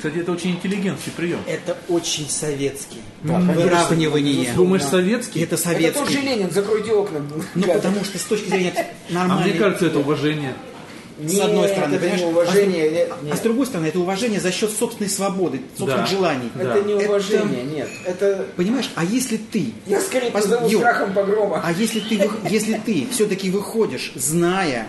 Кстати, 0.02 0.18
это 0.18 0.32
очень 0.32 0.52
интеллигентский 0.56 1.12
прием. 1.12 1.38
Это 1.46 1.78
очень 1.88 2.28
советский. 2.28 3.02
Да, 3.22 3.38
Выравнивание. 3.38 4.52
Думаешь, 4.56 4.82
советский? 4.84 5.42
Это 5.44 5.54
Это 5.54 5.64
тот 5.64 5.74
же 6.10 6.16
советский. 6.16 6.22
Ленин, 6.28 6.50
закройте 6.50 6.92
окна. 6.92 7.22
Ну, 7.54 7.64
потому 7.68 8.04
что 8.04 8.18
с 8.18 8.24
точки 8.24 8.50
зрения 8.50 8.74
А 9.12 9.14
нормальной... 9.14 9.52
мне 9.52 9.60
кажется, 9.60 9.86
это 9.86 10.00
уважение. 10.00 10.56
Нет, 11.20 11.32
с 11.34 11.40
одной 11.40 11.68
стороны, 11.68 11.94
это 11.94 12.06
не 12.06 12.10
понимаешь, 12.18 12.22
уважение. 12.34 12.86
а, 13.12 13.18
с, 13.20 13.24
нет, 13.24 13.34
а 13.34 13.38
с 13.38 13.40
другой 13.42 13.66
стороны, 13.68 13.86
это 13.86 14.00
уважение 14.00 14.40
за 14.40 14.52
счет 14.52 14.72
собственной 14.72 15.10
свободы, 15.12 15.62
собственных 15.78 16.10
Да. 16.10 16.16
желаний. 16.16 16.50
Это 16.56 16.74
Да. 16.74 16.80
не 16.82 16.94
уважение, 16.96 17.64
нет. 17.64 17.90
Это 18.08 18.48
Понимаешь, 18.56 18.90
а 18.96 19.06
если 19.06 19.38
ты... 19.38 19.72
я 19.86 20.02
скорее 20.02 20.32
позову 20.32 20.68
Юр, 20.68 20.82
страхом 20.82 21.14
погрома. 21.14 21.62
А 21.64 21.72
если 21.74 22.00
ты, 22.00 22.28
если 22.50 22.82
ты 22.84 23.08
все-таки 23.12 23.52
выходишь, 23.52 24.14
зная, 24.16 24.88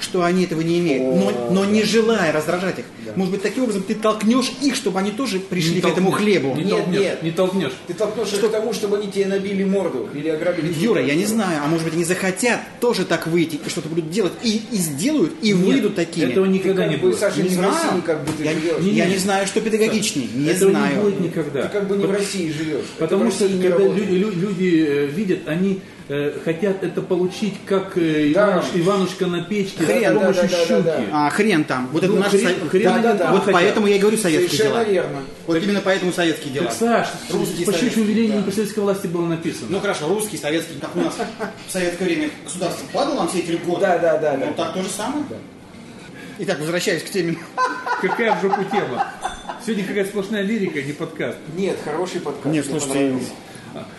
что 0.00 0.22
они 0.24 0.44
этого 0.44 0.60
не 0.62 0.78
имеют, 0.80 1.02
но, 1.16 1.48
но 1.50 1.64
не 1.64 1.82
желая 1.82 2.32
раздражать 2.32 2.78
их, 2.80 2.84
может 3.16 3.32
быть, 3.32 3.42
таким 3.42 3.64
образом 3.64 3.82
ты 3.82 3.94
толкнешь 3.94 4.52
их, 4.62 4.74
чтобы 4.76 4.98
они 5.00 5.10
тоже 5.10 5.40
пришли 5.40 5.76
Не 5.76 5.80
к 5.80 5.86
этому 5.86 6.10
хлебу. 6.12 6.54
Не 6.54 6.62
Нет, 6.64 6.70
толкнешь. 6.76 7.00
нет. 7.00 7.22
Не 7.22 7.30
толкнешь. 7.32 7.72
Ты 7.86 7.94
толкнешь 7.94 8.32
их 8.32 8.40
к 8.40 8.48
тому, 8.50 8.72
чтобы 8.72 8.98
они 8.98 9.10
тебе 9.10 9.26
набили 9.26 9.64
морду 9.64 10.08
или 10.14 10.28
ограбили. 10.28 10.72
Юра, 10.78 11.02
я 11.02 11.14
не 11.14 11.26
знаю, 11.26 11.60
а 11.64 11.66
может 11.68 11.84
быть, 11.84 11.94
они 11.94 12.04
захотят 12.04 12.60
тоже 12.80 13.04
так 13.04 13.26
выйти 13.26 13.58
и 13.64 13.68
что-то 13.68 13.88
будут 13.88 14.10
делать, 14.10 14.32
и, 14.42 14.62
и 14.70 14.76
сделают, 14.76 15.32
и 15.42 15.52
выйдут 15.54 15.96
такими. 15.96 16.30
Этого 16.30 16.46
Ты 16.46 16.52
никогда 16.52 16.82
как 16.82 16.90
не 16.90 16.96
будет. 16.96 17.18
Саша, 17.18 17.36
Не 17.38 17.42
не 17.44 17.48
в 17.48 17.52
знаю. 17.52 17.72
России 17.74 18.00
как 18.06 18.24
бы 18.24 18.32
ты 18.38 18.44
я, 18.44 18.52
живешь. 18.52 18.72
я 18.94 19.06
Не, 19.06 19.12
не 19.12 19.18
знаю, 19.18 19.46
что 19.46 19.60
педагогичнее, 19.60 20.28
не 20.34 20.48
Этого 20.50 20.70
знаю. 20.70 20.96
не 20.96 21.02
будет 21.02 21.20
никогда. 21.20 21.62
Ты 21.62 21.68
как 21.68 21.88
бы 21.88 21.96
не 21.96 22.04
в 22.06 22.10
России 22.10 22.50
живешь. 22.52 22.84
Потому 22.98 23.30
что 23.30 23.48
не 23.48 23.60
когда 23.62 23.82
люди, 23.84 24.12
лю- 24.12 24.30
люди, 24.32 24.84
э, 24.88 25.06
видят, 25.06 25.40
они 25.46 25.80
э, 26.10 26.38
хотят 26.44 26.82
это 26.84 27.00
получить, 27.00 27.54
как 27.64 27.96
э, 27.96 28.32
Да. 28.34 28.58
Ивануш- 28.58 28.64
Иванушка 28.80 29.26
на 29.26 29.42
печке 29.44 29.84
Хрен, 29.84 30.10
с 30.10 30.18
помощью 30.20 30.42
да, 30.42 30.48
да, 30.48 30.56
да, 30.58 30.64
щуки. 30.66 30.82
да, 30.82 30.96
да. 30.98 31.04
А, 31.12 31.30
хрен 31.30 31.64
там. 31.64 31.88
Вот 31.92 32.02
это 32.02 32.12
Ну, 32.12 32.18
наш 32.18 32.32
хрен- 32.32 32.60
со- 32.62 32.68
хрен 32.68 32.84
Да, 32.84 32.98
да, 32.98 33.14
да. 33.14 33.30
Вот 33.30 33.40
хотят. 33.44 33.54
поэтому 33.54 33.86
я 33.86 33.96
и 33.96 33.98
говорю 33.98 34.18
советские 34.18 34.48
Совершенно 34.58 34.84
дела. 34.84 34.92
верно. 34.92 35.18
Вот 35.46 35.62
именно 35.62 35.80
поэтому 35.82 36.12
советские 36.12 36.52
дела. 36.52 36.66
Так, 36.66 36.74
Саш, 36.76 37.08
Русские 37.30 37.66
по 37.66 37.72
щучьему 37.72 38.04
велению 38.04 38.42
да. 38.42 38.52
советской 38.52 38.80
власти 38.80 39.06
было 39.06 39.26
написано. 39.26 39.68
Ну 39.70 39.80
хорошо, 39.80 40.08
русский, 40.08 40.36
советский, 40.36 40.74
как 40.80 40.94
у 40.96 41.00
нас 41.00 41.14
в 41.68 41.72
советское 41.72 42.04
время 42.04 42.30
государство 42.44 42.86
падало 42.92 43.14
нам 43.14 43.28
все 43.28 43.38
эти 43.38 43.52
льготы. 43.52 43.80
Да, 43.80 43.98
да, 43.98 44.18
да, 44.18 44.36
Ну 44.36 44.46
да. 44.56 44.64
так 44.64 44.74
то 44.74 44.82
же 44.82 44.88
самое. 44.90 45.24
Итак, 46.40 46.58
возвращаясь 46.58 47.02
к 47.02 47.10
теме. 47.10 47.36
Какая 48.00 48.34
в 48.36 48.40
жопу 48.42 48.64
тема? 48.64 49.06
Сегодня 49.64 49.84
какая 49.84 50.06
сплошная 50.06 50.40
лирика, 50.42 50.80
не 50.80 50.92
подкаст. 50.92 51.36
Нет, 51.54 51.76
хороший 51.84 52.20
подкаст. 52.20 52.46
Нет, 52.46 52.64
слушайте, 52.66 53.18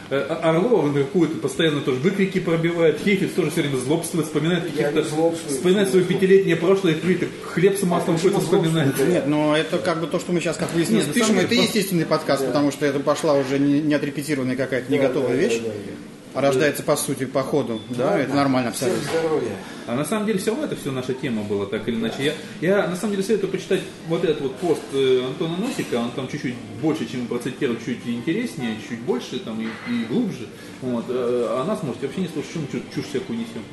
Орлова 0.09 0.88
на 0.88 0.99
какую-то 0.99 1.38
постоянно 1.38 1.82
тоже 1.82 1.99
выкрики 1.99 2.39
пробивает, 2.39 2.99
Хейфиц 2.99 3.32
тоже 3.32 3.51
все 3.51 3.61
время 3.61 3.78
злобствует, 3.78 4.26
вспоминает 4.28 4.65
каких-то, 4.65 5.03
вспоминает 5.49 5.89
свое 5.89 6.05
пятилетнее 6.05 6.55
прошлое, 6.55 6.93
и 6.93 7.15
так 7.15 7.30
хлеб 7.43 7.78
с 7.78 7.84
маслом 7.84 8.17
какой-то 8.17 8.39
вспоминает. 8.39 8.97
Нет, 9.07 9.28
но 9.28 9.55
это 9.55 9.78
как 9.78 10.01
бы 10.01 10.07
то, 10.07 10.19
что 10.19 10.32
мы 10.32 10.39
сейчас, 10.39 10.57
как 10.57 10.74
выяснилось, 10.74 11.05
пишем, 11.05 11.28
самом 11.30 11.41
это 11.41 11.55
естественный 11.55 12.05
подкаст, 12.05 12.45
потому 12.45 12.72
что 12.72 12.86
это 12.86 12.99
пошла 12.99 13.34
уже 13.34 13.59
не, 13.59 13.82
не 13.82 13.93
отрепетированная 13.93 14.55
какая-то 14.55 14.91
не 14.91 14.99
готовая 14.99 15.30
да, 15.30 15.36
вещь, 15.36 15.59
да, 15.59 15.69
да. 15.69 16.11
А 16.34 16.41
рождается 16.41 16.84
по 16.84 16.95
сути 16.95 17.25
по 17.25 17.43
ходу. 17.43 17.82
Да, 17.89 18.17
это 18.17 18.34
нормально 18.34 18.71
Всем 18.71 18.89
абсолютно. 18.89 19.19
здоровья. 19.19 19.51
А 19.88 19.95
на 19.95 20.05
самом 20.05 20.25
деле 20.25 20.39
все 20.39 20.51
равно 20.51 20.65
это 20.65 20.75
все 20.75 20.91
наша 20.91 21.13
тема 21.13 21.43
была, 21.43 21.65
так 21.65 21.88
или 21.88 21.95
иначе. 21.95 22.34
Я, 22.61 22.77
я 22.77 22.88
на 22.88 22.95
самом 22.95 23.11
деле 23.13 23.23
советую 23.23 23.51
почитать 23.51 23.82
вот 24.07 24.23
этот 24.23 24.41
вот 24.41 24.55
пост 24.57 24.82
э, 24.93 25.23
Антона 25.25 25.57
Носика, 25.57 25.95
он 25.95 26.11
там 26.11 26.27
чуть-чуть 26.27 26.55
больше, 26.82 27.05
чем 27.05 27.27
процитировал, 27.27 27.77
чуть 27.84 27.99
интереснее, 28.05 28.77
чуть 28.88 28.99
больше 29.01 29.39
там 29.39 29.59
и, 29.61 29.65
и 29.91 30.05
глубже. 30.05 30.47
Вот. 30.82 31.05
э, 31.09 31.47
А 31.49 31.65
нас 31.65 31.84
можете 31.84 32.07
вообще 32.07 32.21
не 32.21 32.27
слушать, 32.27 32.51
чушь, 32.71 32.82
чушь 32.95 33.05
всякую 33.05 33.39
несем. 33.39 33.63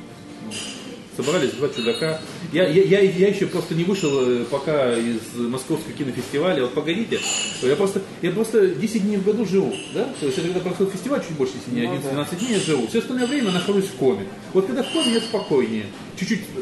Собрались 1.23 1.51
два 1.51 1.67
чудака. 1.67 2.21
Я, 2.53 2.65
я, 2.67 2.81
я, 2.83 3.01
я 3.01 3.27
еще 3.27 3.45
просто 3.47 3.75
не 3.75 3.83
вышел 3.83 4.09
э, 4.21 4.45
пока 4.49 4.95
из 4.95 5.19
московского 5.35 5.91
кинофестиваля. 5.91 6.61
Вот 6.61 6.73
погодите, 6.73 7.19
я 7.61 7.75
просто, 7.75 8.01
я 8.21 8.31
просто 8.31 8.67
10 8.69 9.03
дней 9.03 9.17
в 9.17 9.25
году 9.25 9.45
живу, 9.45 9.73
да? 9.93 10.05
То 10.19 10.25
есть 10.25 10.37
это 10.37 10.47
когда 10.47 10.61
проходит 10.61 10.93
фестиваль, 10.93 11.21
чуть 11.21 11.35
больше 11.35 11.53
10 11.55 11.73
дней, 11.73 11.87
Ну, 11.87 11.95
11-12 11.95 12.39
дней 12.39 12.53
я 12.53 12.59
живу. 12.59 12.87
Все 12.87 12.99
остальное 12.99 13.27
время 13.27 13.51
нахожусь 13.51 13.85
в 13.85 13.95
коме. 13.95 14.27
Вот 14.53 14.65
когда 14.65 14.81
в 14.81 14.89
коме 14.93 15.11
я 15.13 15.19
спокойнее, 15.19 15.87
чуть-чуть 16.17 16.39
э, 16.55 16.59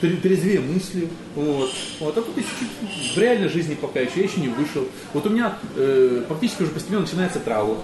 тре- 0.00 0.16
трезвее 0.16 0.60
мыслью, 0.60 1.08
вот. 1.34 1.70
вот. 2.00 2.16
А 2.16 2.22
тут 2.22 2.36
я 2.38 2.42
чуть-чуть 2.42 3.14
в 3.14 3.18
реальной 3.18 3.50
жизни 3.50 3.74
пока 3.74 4.00
еще, 4.00 4.12
я 4.16 4.22
еще 4.24 4.40
не 4.40 4.48
вышел. 4.48 4.88
Вот 5.12 5.26
у 5.26 5.28
меня 5.30 5.58
э, 5.76 6.24
практически 6.26 6.62
уже 6.62 6.72
постепенно 6.72 7.00
начинается 7.02 7.38
траур, 7.38 7.76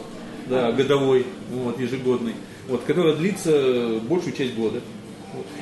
да, 0.49 0.73
годовой, 0.73 1.27
вот, 1.51 1.79
ежегодный, 1.79 2.35
вот, 2.69 2.85
который 2.85 3.17
длится 3.17 4.01
большую 4.09 4.33
часть 4.35 4.55
года. 4.55 4.81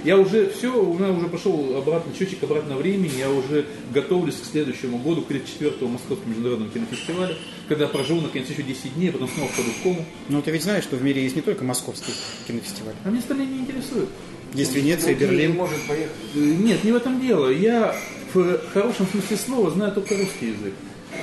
Вот. 0.05 0.09
Я 0.09 0.19
уже 0.19 0.51
все, 0.51 0.69
у 0.83 0.95
меня 0.99 1.11
уже 1.11 1.29
пошел 1.29 1.77
обратно, 1.77 2.13
счетчик 2.19 2.43
обратно 2.43 2.77
времени, 2.77 3.13
я 3.19 3.31
уже 3.31 3.65
готовлюсь 3.93 4.37
к 4.37 4.45
следующему 4.45 4.99
году, 4.99 5.23
к 5.23 5.31
34-му 5.31 5.89
Московскому 5.89 6.31
международному 6.31 6.71
кинофестивалю, 6.71 7.35
когда 7.69 7.89
проживу 7.89 8.21
наконец 8.21 8.49
еще 8.51 8.63
10 8.63 8.95
дней, 8.95 9.11
потом 9.11 9.29
снова 9.29 9.49
впаду 9.49 9.71
в 9.71 9.83
кому. 9.83 10.05
Но 10.29 10.43
ты 10.43 10.51
ведь 10.51 10.63
знаешь, 10.63 10.85
что 10.85 10.97
в 10.97 11.03
мире 11.03 11.23
есть 11.23 11.37
не 11.37 11.43
только 11.43 11.65
московский 11.65 12.13
кинофестиваль. 12.47 12.95
А 13.05 13.11
мне 13.11 13.21
остальные 13.21 13.47
не 13.49 13.59
интересуют. 13.61 14.09
Есть 14.53 14.75
Венеция, 14.75 15.17
Другие 15.17 15.31
не 15.31 15.37
Берлин. 15.37 15.57
может 15.57 15.83
поехать. 15.89 16.15
Э, 16.35 16.39
Нет, 16.39 16.85
не 16.85 16.93
в 16.93 16.97
этом 16.97 17.21
дело. 17.21 17.49
Я 17.51 17.97
в 18.33 18.59
хорошем 18.73 19.07
смысле 19.09 19.37
слова 19.37 19.71
знаю 19.71 19.93
только 19.93 20.17
русский 20.17 20.49
язык. 20.49 20.75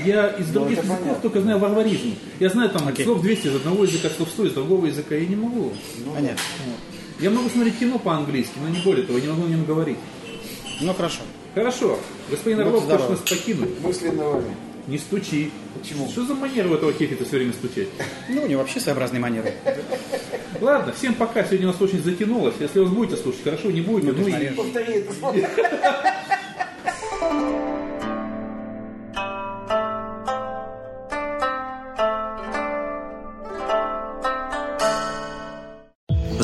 Я 0.05 0.29
из 0.29 0.47
других 0.47 0.79
это 0.79 0.87
языков 0.87 0.99
понятно. 1.03 1.21
только 1.21 1.41
знаю 1.41 1.59
варваризм. 1.59 2.15
Я 2.39 2.49
знаю 2.49 2.69
там 2.69 2.87
Окей. 2.87 3.05
слов 3.05 3.21
200 3.21 3.47
из 3.47 3.55
одного 3.55 3.83
языка, 3.83 4.09
слов 4.09 4.29
100 4.29 4.45
из 4.47 4.53
другого 4.53 4.85
языка. 4.87 5.15
Я 5.15 5.25
не 5.25 5.35
могу. 5.35 5.71
Понятно. 6.13 6.39
Я 7.21 7.29
могу 7.29 7.49
смотреть 7.49 7.77
кино 7.77 7.99
по-английски, 7.99 8.53
но 8.59 8.67
не 8.67 8.79
более 8.79 9.05
того, 9.05 9.19
я 9.19 9.25
не 9.25 9.29
могу 9.29 9.43
на 9.43 9.49
нем 9.49 9.63
говорить. 9.63 9.97
Ну 10.81 10.91
хорошо. 10.93 11.21
Хорошо. 11.53 11.99
Господин 12.31 12.61
Орлов 12.61 12.85
хочет 12.85 13.09
нас 13.09 13.19
покинуть. 13.19 13.79
Мысленно 13.81 14.23
вами. 14.23 14.55
Не 14.87 14.97
стучи. 14.97 15.51
Почему? 15.79 16.09
Что 16.09 16.25
за 16.25 16.33
манера 16.33 16.67
у 16.67 16.73
этого 16.73 16.91
хефита 16.91 17.23
все 17.23 17.37
время 17.37 17.53
стучать? 17.53 17.89
Ну, 18.27 18.43
у 18.43 18.47
него 18.47 18.61
вообще 18.61 18.79
своеобразные 18.79 19.19
манеры. 19.19 19.53
Ладно, 20.59 20.93
всем 20.93 21.13
пока. 21.13 21.43
Сегодня 21.43 21.67
у 21.67 21.71
нас 21.71 21.81
очень 21.81 22.01
затянулось. 22.01 22.55
Если 22.59 22.79
вы 22.79 22.87
будете 22.87 23.21
слушать, 23.21 23.43
хорошо, 23.43 23.69
не 23.69 23.81
будете. 23.81 24.11
Ну, 24.13 24.27
и... 24.27 24.29
смотри. 24.31 24.49
Повтори 24.49 24.93
это 24.93 25.13
слово. 25.13 25.37